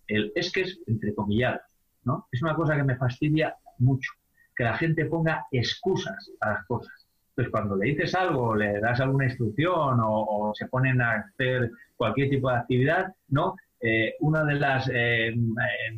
El 0.07 0.33
esques, 0.35 0.81
entre 0.87 1.15
comillas, 1.15 1.61
¿no? 2.05 2.29
Es 2.33 2.43
una 2.43 2.55
cosa 2.55 2.77
que 2.77 2.83
me 2.83 2.97
fastidia 2.97 3.55
mucho, 3.79 4.11
que 4.57 4.65
la 4.65 4.77
gente 4.77 5.05
ponga 5.05 5.47
excusas 5.51 6.31
a 6.41 6.51
las 6.51 6.67
cosas 6.67 7.04
pues 7.35 7.49
cuando 7.49 7.77
le 7.77 7.87
dices 7.87 8.15
algo, 8.15 8.55
le 8.55 8.81
das 8.81 9.01
alguna 9.01 9.25
instrucción 9.25 9.99
o, 10.03 10.53
se 10.55 10.67
ponen 10.67 11.01
a 11.01 11.13
hacer 11.13 11.71
cualquier 11.97 12.31
tipo 12.31 12.51
de 12.51 12.57
actividad, 12.57 13.13
¿no? 13.29 13.57
Eh, 13.81 14.15
una 14.21 14.45
de 14.45 14.55
las 14.55 14.89
eh, 14.89 15.29
eh, 15.29 15.35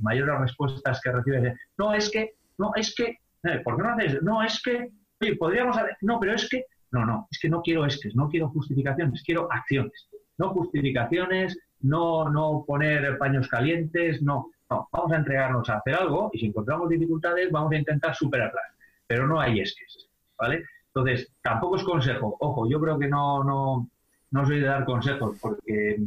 mayores 0.00 0.40
respuestas 0.40 1.00
que 1.00 1.12
recibes 1.12 1.44
es, 1.44 1.60
no, 1.76 1.94
es 1.94 2.10
que, 2.10 2.34
no, 2.58 2.72
es 2.74 2.94
que, 2.94 3.18
¿por 3.62 3.76
qué 3.76 3.82
no 3.82 3.88
haces? 3.90 4.22
No, 4.22 4.42
es 4.42 4.62
que, 4.62 4.90
podríamos 5.36 5.76
hacer, 5.76 5.96
no, 6.00 6.18
pero 6.18 6.34
es 6.34 6.48
que, 6.48 6.64
no, 6.90 7.04
no, 7.04 7.28
es 7.30 7.38
que 7.38 7.48
no 7.48 7.62
quiero 7.62 7.84
es 7.84 8.00
que, 8.00 8.10
no 8.14 8.28
quiero 8.28 8.48
justificaciones, 8.48 9.22
quiero 9.22 9.48
acciones. 9.52 10.08
No 10.38 10.50
justificaciones, 10.50 11.58
no, 11.80 12.28
no 12.28 12.64
poner 12.66 13.16
paños 13.18 13.48
calientes, 13.48 14.22
no, 14.22 14.50
no, 14.70 14.88
vamos 14.90 15.12
a 15.12 15.16
entregarnos 15.16 15.68
a 15.68 15.76
hacer 15.78 15.94
algo 15.94 16.30
y 16.32 16.40
si 16.40 16.46
encontramos 16.46 16.88
dificultades 16.88 17.50
vamos 17.50 17.72
a 17.72 17.76
intentar 17.76 18.14
superarlas, 18.14 18.64
pero 19.06 19.26
no 19.26 19.40
hay 19.40 19.60
esques, 19.60 20.08
¿vale? 20.38 20.64
Entonces, 20.96 21.30
tampoco 21.42 21.76
es 21.76 21.84
consejo. 21.84 22.38
Ojo, 22.40 22.66
yo 22.70 22.80
creo 22.80 22.98
que 22.98 23.06
no, 23.06 23.44
no, 23.44 23.90
no 24.30 24.46
soy 24.46 24.60
de 24.60 24.66
dar 24.66 24.86
consejos 24.86 25.36
porque 25.42 25.98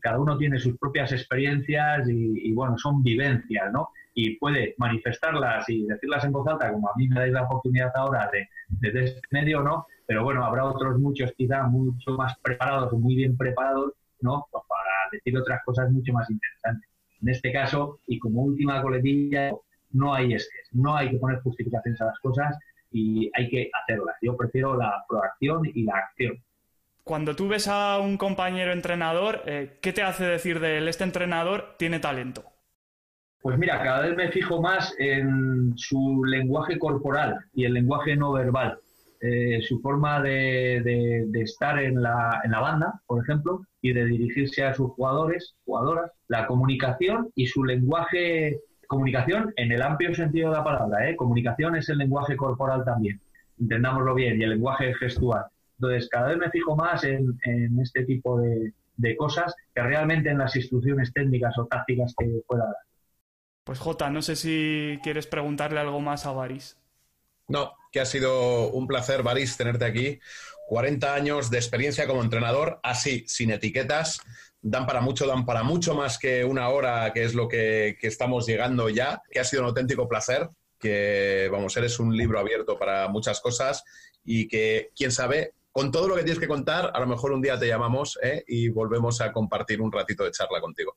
cada 0.00 0.18
uno 0.18 0.36
tiene 0.36 0.58
sus 0.58 0.76
propias 0.76 1.12
experiencias 1.12 2.06
y, 2.10 2.52
bueno, 2.52 2.76
son 2.76 3.02
vivencias, 3.02 3.72
¿no? 3.72 3.88
Y 4.12 4.36
puede 4.36 4.74
manifestarlas 4.76 5.66
y 5.70 5.86
decirlas 5.86 6.26
en 6.26 6.32
voz 6.32 6.46
alta, 6.46 6.70
como 6.70 6.90
a 6.90 6.92
mí 6.94 7.08
me 7.08 7.20
dais 7.20 7.32
la 7.32 7.44
oportunidad 7.44 7.90
ahora 7.94 8.28
de, 8.30 8.46
desde 8.68 9.04
este 9.04 9.20
medio, 9.30 9.62
¿no? 9.62 9.86
Pero 10.06 10.22
bueno, 10.24 10.44
habrá 10.44 10.66
otros 10.66 10.98
muchos 10.98 11.32
quizá 11.32 11.62
mucho 11.62 12.10
más 12.10 12.36
preparados 12.42 12.92
muy 12.92 13.16
bien 13.16 13.38
preparados, 13.38 13.94
¿no? 14.20 14.46
Pues 14.50 14.62
para 14.68 15.10
decir 15.10 15.38
otras 15.38 15.62
cosas 15.64 15.90
mucho 15.90 16.12
más 16.12 16.28
interesantes. 16.28 16.90
En 17.22 17.30
este 17.30 17.50
caso, 17.50 18.00
y 18.06 18.18
como 18.18 18.42
última 18.42 18.82
coletilla, 18.82 19.52
no 19.92 20.12
hay 20.12 20.34
estrés, 20.34 20.68
no 20.72 20.94
hay 20.94 21.12
que 21.12 21.16
poner 21.16 21.40
justificaciones 21.40 21.98
a 22.02 22.06
las 22.06 22.18
cosas, 22.18 22.58
y 22.94 23.28
hay 23.34 23.48
que 23.50 23.70
hacerlas. 23.82 24.16
Yo 24.22 24.36
prefiero 24.36 24.76
la 24.76 25.04
proacción 25.08 25.62
y 25.66 25.82
la 25.82 25.94
acción. 25.96 26.38
Cuando 27.02 27.34
tú 27.34 27.48
ves 27.48 27.66
a 27.68 27.98
un 27.98 28.16
compañero 28.16 28.72
entrenador, 28.72 29.42
eh, 29.46 29.78
¿qué 29.82 29.92
te 29.92 30.02
hace 30.02 30.24
decir 30.24 30.60
de 30.60 30.78
él? 30.78 30.88
Este 30.88 31.04
entrenador 31.04 31.74
tiene 31.76 31.98
talento. 31.98 32.44
Pues 33.42 33.58
mira, 33.58 33.82
cada 33.82 34.00
vez 34.06 34.16
me 34.16 34.30
fijo 34.30 34.62
más 34.62 34.94
en 34.98 35.76
su 35.76 36.24
lenguaje 36.24 36.78
corporal 36.78 37.36
y 37.52 37.64
el 37.64 37.74
lenguaje 37.74 38.16
no 38.16 38.32
verbal. 38.32 38.78
Eh, 39.20 39.60
su 39.62 39.80
forma 39.80 40.22
de, 40.22 41.26
estar 41.34 41.82
en 41.82 42.00
la, 42.00 42.40
en 42.44 42.52
la, 42.52 42.60
banda, 42.60 43.00
por 43.06 43.22
ejemplo, 43.22 43.66
y 43.82 43.92
de 43.92 44.04
dirigirse 44.06 44.64
a 44.64 44.74
sus 44.74 44.92
jugadores, 44.92 45.56
jugadoras, 45.64 46.10
la 46.28 46.46
comunicación 46.46 47.30
y 47.34 47.46
su 47.46 47.64
lenguaje 47.64 48.60
comunicación 48.86 49.52
en 49.56 49.72
el 49.72 49.82
amplio 49.82 50.14
sentido 50.14 50.50
de 50.50 50.56
la 50.56 50.64
palabra. 50.64 51.08
¿eh? 51.08 51.16
Comunicación 51.16 51.76
es 51.76 51.88
el 51.88 51.98
lenguaje 51.98 52.36
corporal 52.36 52.84
también, 52.84 53.20
entendámoslo 53.60 54.14
bien, 54.14 54.40
y 54.40 54.44
el 54.44 54.50
lenguaje 54.50 54.94
gestual. 54.94 55.44
Entonces, 55.78 56.08
cada 56.08 56.28
vez 56.28 56.38
me 56.38 56.50
fijo 56.50 56.76
más 56.76 57.04
en, 57.04 57.38
este 57.80 58.04
tipo 58.04 58.40
de, 58.40 58.72
cosas 59.16 59.54
que 59.74 59.82
realmente 59.82 60.30
en 60.30 60.38
las 60.38 60.54
instrucciones 60.56 61.12
técnicas 61.12 61.58
o 61.58 61.66
tácticas 61.66 62.14
que 62.16 62.40
pueda 62.46 62.64
dar. 62.64 62.76
Pues 63.64 63.78
Jota, 63.78 64.10
no 64.10 64.22
sé 64.22 64.36
si 64.36 64.98
quieres 65.02 65.26
preguntarle 65.26 65.80
algo 65.80 66.00
más 66.00 66.26
a 66.26 66.32
Baris. 66.32 66.78
No, 67.48 67.72
que 67.92 68.00
ha 68.00 68.06
sido 68.06 68.70
un 68.70 68.86
placer, 68.86 69.22
Baris, 69.22 69.56
tenerte 69.56 69.84
aquí. 69.84 70.20
40 70.68 71.14
años 71.14 71.50
de 71.50 71.58
experiencia 71.58 72.06
como 72.06 72.22
entrenador, 72.22 72.80
así, 72.82 73.24
sin 73.26 73.50
etiquetas, 73.50 74.20
dan 74.64 74.86
para 74.86 75.02
mucho, 75.02 75.26
dan 75.26 75.44
para 75.44 75.62
mucho 75.62 75.94
más 75.94 76.18
que 76.18 76.42
una 76.42 76.70
hora, 76.70 77.12
que 77.12 77.22
es 77.22 77.34
lo 77.34 77.48
que, 77.48 77.98
estamos 78.00 78.46
llegando 78.46 78.88
ya, 78.88 79.22
que 79.30 79.38
ha 79.38 79.44
sido 79.44 79.62
un 79.62 79.68
auténtico 79.68 80.08
placer, 80.08 80.48
que, 80.78 81.48
vamos, 81.52 81.76
eres 81.76 82.00
un 82.00 82.16
libro 82.16 82.38
abierto 82.38 82.78
para 82.78 83.06
muchas 83.08 83.40
cosas 83.42 83.84
y 84.24 84.48
que, 84.48 84.90
quién 84.96 85.12
sabe, 85.12 85.52
con 85.70 85.92
todo 85.92 86.08
lo 86.08 86.16
que 86.16 86.22
tienes 86.22 86.40
que 86.40 86.48
contar, 86.48 86.90
a 86.94 87.00
lo 87.00 87.06
mejor 87.06 87.32
un 87.32 87.42
día 87.42 87.58
te 87.58 87.68
llamamos 87.68 88.18
¿eh? 88.22 88.42
y 88.46 88.70
volvemos 88.70 89.20
a 89.20 89.32
compartir 89.32 89.82
un 89.82 89.92
ratito 89.92 90.24
de 90.24 90.30
charla 90.30 90.62
contigo. 90.62 90.96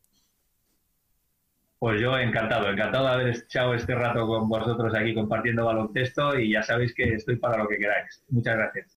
Pues 1.78 2.00
yo 2.00 2.18
encantado, 2.18 2.70
encantado 2.70 3.06
de 3.06 3.12
haber 3.12 3.36
echado 3.36 3.74
este 3.74 3.94
rato 3.96 4.26
con 4.26 4.48
vosotros 4.48 4.96
aquí 4.96 5.14
compartiendo 5.14 5.66
baloncesto 5.66 6.40
y 6.40 6.54
ya 6.54 6.64
sabéis 6.64 6.94
que 6.96 7.16
estoy 7.16 7.36
para 7.36 7.58
lo 7.58 7.68
que 7.68 7.78
queráis. 7.78 8.24
Muchas 8.30 8.56
gracias. 8.56 8.97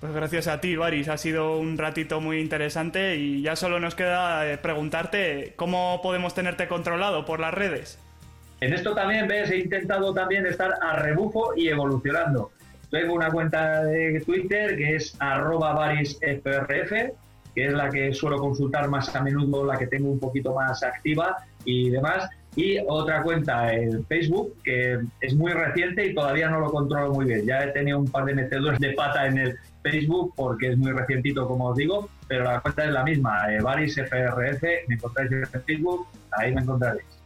Pues 0.00 0.12
gracias 0.12 0.46
a 0.46 0.60
ti, 0.60 0.76
Baris. 0.76 1.08
Ha 1.08 1.16
sido 1.16 1.58
un 1.58 1.76
ratito 1.76 2.20
muy 2.20 2.38
interesante 2.38 3.16
y 3.16 3.42
ya 3.42 3.56
solo 3.56 3.80
nos 3.80 3.96
queda 3.96 4.50
eh, 4.50 4.58
preguntarte 4.58 5.54
cómo 5.56 6.00
podemos 6.02 6.34
tenerte 6.34 6.68
controlado 6.68 7.24
por 7.24 7.40
las 7.40 7.52
redes. 7.52 7.98
En 8.60 8.72
esto 8.72 8.94
también, 8.94 9.26
ves, 9.26 9.50
he 9.50 9.58
intentado 9.58 10.14
también 10.14 10.46
estar 10.46 10.74
a 10.80 10.96
rebufo 10.96 11.52
y 11.56 11.68
evolucionando. 11.68 12.52
Tengo 12.90 13.14
una 13.14 13.30
cuenta 13.30 13.84
de 13.84 14.20
Twitter 14.24 14.76
que 14.76 14.96
es 14.96 15.16
arroba 15.18 15.92
que 17.54 17.66
es 17.66 17.72
la 17.72 17.90
que 17.90 18.14
suelo 18.14 18.38
consultar 18.38 18.88
más 18.88 19.14
a 19.16 19.20
menudo, 19.20 19.64
la 19.64 19.76
que 19.76 19.88
tengo 19.88 20.10
un 20.10 20.20
poquito 20.20 20.54
más 20.54 20.82
activa 20.82 21.36
y 21.64 21.90
demás. 21.90 22.30
Y 22.56 22.78
otra 22.88 23.22
cuenta 23.22 23.72
en 23.72 24.04
Facebook 24.06 24.54
que 24.64 24.98
es 25.20 25.34
muy 25.34 25.52
reciente 25.52 26.06
y 26.06 26.14
todavía 26.14 26.48
no 26.48 26.60
lo 26.60 26.70
controlo 26.70 27.12
muy 27.12 27.26
bien. 27.26 27.46
Ya 27.46 27.62
he 27.62 27.68
tenido 27.72 27.98
un 27.98 28.10
par 28.10 28.24
de 28.24 28.34
metedores 28.34 28.80
de 28.80 28.92
pata 28.92 29.26
en 29.26 29.38
el 29.38 29.58
Facebook 29.82 30.32
porque 30.34 30.70
es 30.70 30.78
muy 30.78 30.92
recientito, 30.92 31.46
como 31.46 31.66
os 31.66 31.76
digo, 31.76 32.08
pero 32.26 32.44
la 32.44 32.60
cuenta 32.60 32.84
es 32.84 32.92
la 32.92 33.04
misma, 33.04 33.52
eh, 33.52 33.58
FRF, 33.58 34.62
me 34.88 34.94
encontráis 34.94 35.30
en 35.32 35.62
Facebook, 35.62 36.06
ahí 36.32 36.54
me 36.54 36.62
encontraréis. 36.62 37.17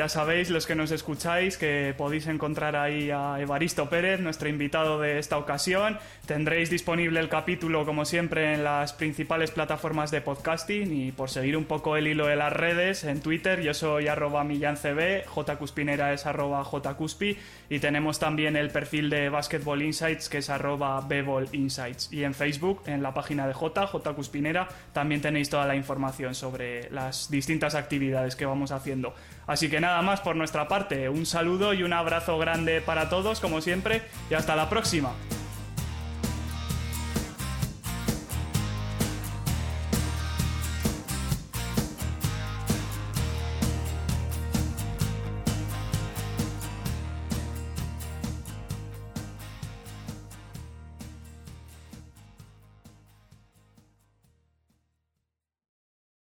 Ya 0.00 0.08
sabéis, 0.08 0.48
los 0.48 0.66
que 0.66 0.74
nos 0.74 0.92
escucháis, 0.92 1.58
que 1.58 1.94
podéis 1.94 2.26
encontrar 2.26 2.74
ahí 2.74 3.10
a 3.10 3.38
Evaristo 3.38 3.90
Pérez, 3.90 4.18
nuestro 4.18 4.48
invitado 4.48 4.98
de 4.98 5.18
esta 5.18 5.36
ocasión. 5.36 5.98
Tendréis 6.24 6.70
disponible 6.70 7.20
el 7.20 7.28
capítulo, 7.28 7.84
como 7.84 8.06
siempre, 8.06 8.54
en 8.54 8.64
las 8.64 8.94
principales 8.94 9.50
plataformas 9.50 10.10
de 10.10 10.22
podcasting 10.22 10.90
y 10.90 11.12
por 11.12 11.28
seguir 11.28 11.54
un 11.54 11.66
poco 11.66 11.98
el 11.98 12.06
hilo 12.06 12.28
de 12.28 12.36
las 12.36 12.50
redes, 12.50 13.04
en 13.04 13.20
Twitter 13.20 13.60
yo 13.60 13.74
soy 13.74 14.08
arroba 14.08 14.42
millancb, 14.42 15.26
jcuspinera 15.26 16.14
es 16.14 16.24
arroba 16.24 16.64
jcuspi 16.64 17.36
y 17.68 17.78
tenemos 17.78 18.18
también 18.18 18.56
el 18.56 18.70
perfil 18.70 19.10
de 19.10 19.28
Basketball 19.28 19.82
Insights 19.82 20.30
que 20.30 20.38
es 20.38 20.48
arroba 20.48 21.06
Insights. 21.52 22.10
Y 22.10 22.24
en 22.24 22.32
Facebook, 22.32 22.84
en 22.86 23.02
la 23.02 23.12
página 23.12 23.46
de 23.46 23.52
J, 23.52 23.86
jcuspinera, 23.86 24.66
también 24.94 25.20
tenéis 25.20 25.50
toda 25.50 25.66
la 25.66 25.76
información 25.76 26.34
sobre 26.34 26.88
las 26.90 27.30
distintas 27.30 27.74
actividades 27.74 28.34
que 28.34 28.46
vamos 28.46 28.72
haciendo. 28.72 29.14
Así 29.50 29.68
que 29.68 29.80
nada 29.80 30.00
más 30.00 30.20
por 30.20 30.36
nuestra 30.36 30.68
parte, 30.68 31.08
un 31.08 31.26
saludo 31.26 31.74
y 31.74 31.82
un 31.82 31.92
abrazo 31.92 32.38
grande 32.38 32.80
para 32.80 33.08
todos, 33.08 33.40
como 33.40 33.60
siempre, 33.60 34.02
y 34.30 34.34
hasta 34.34 34.54
la 34.54 34.70
próxima. 34.70 35.10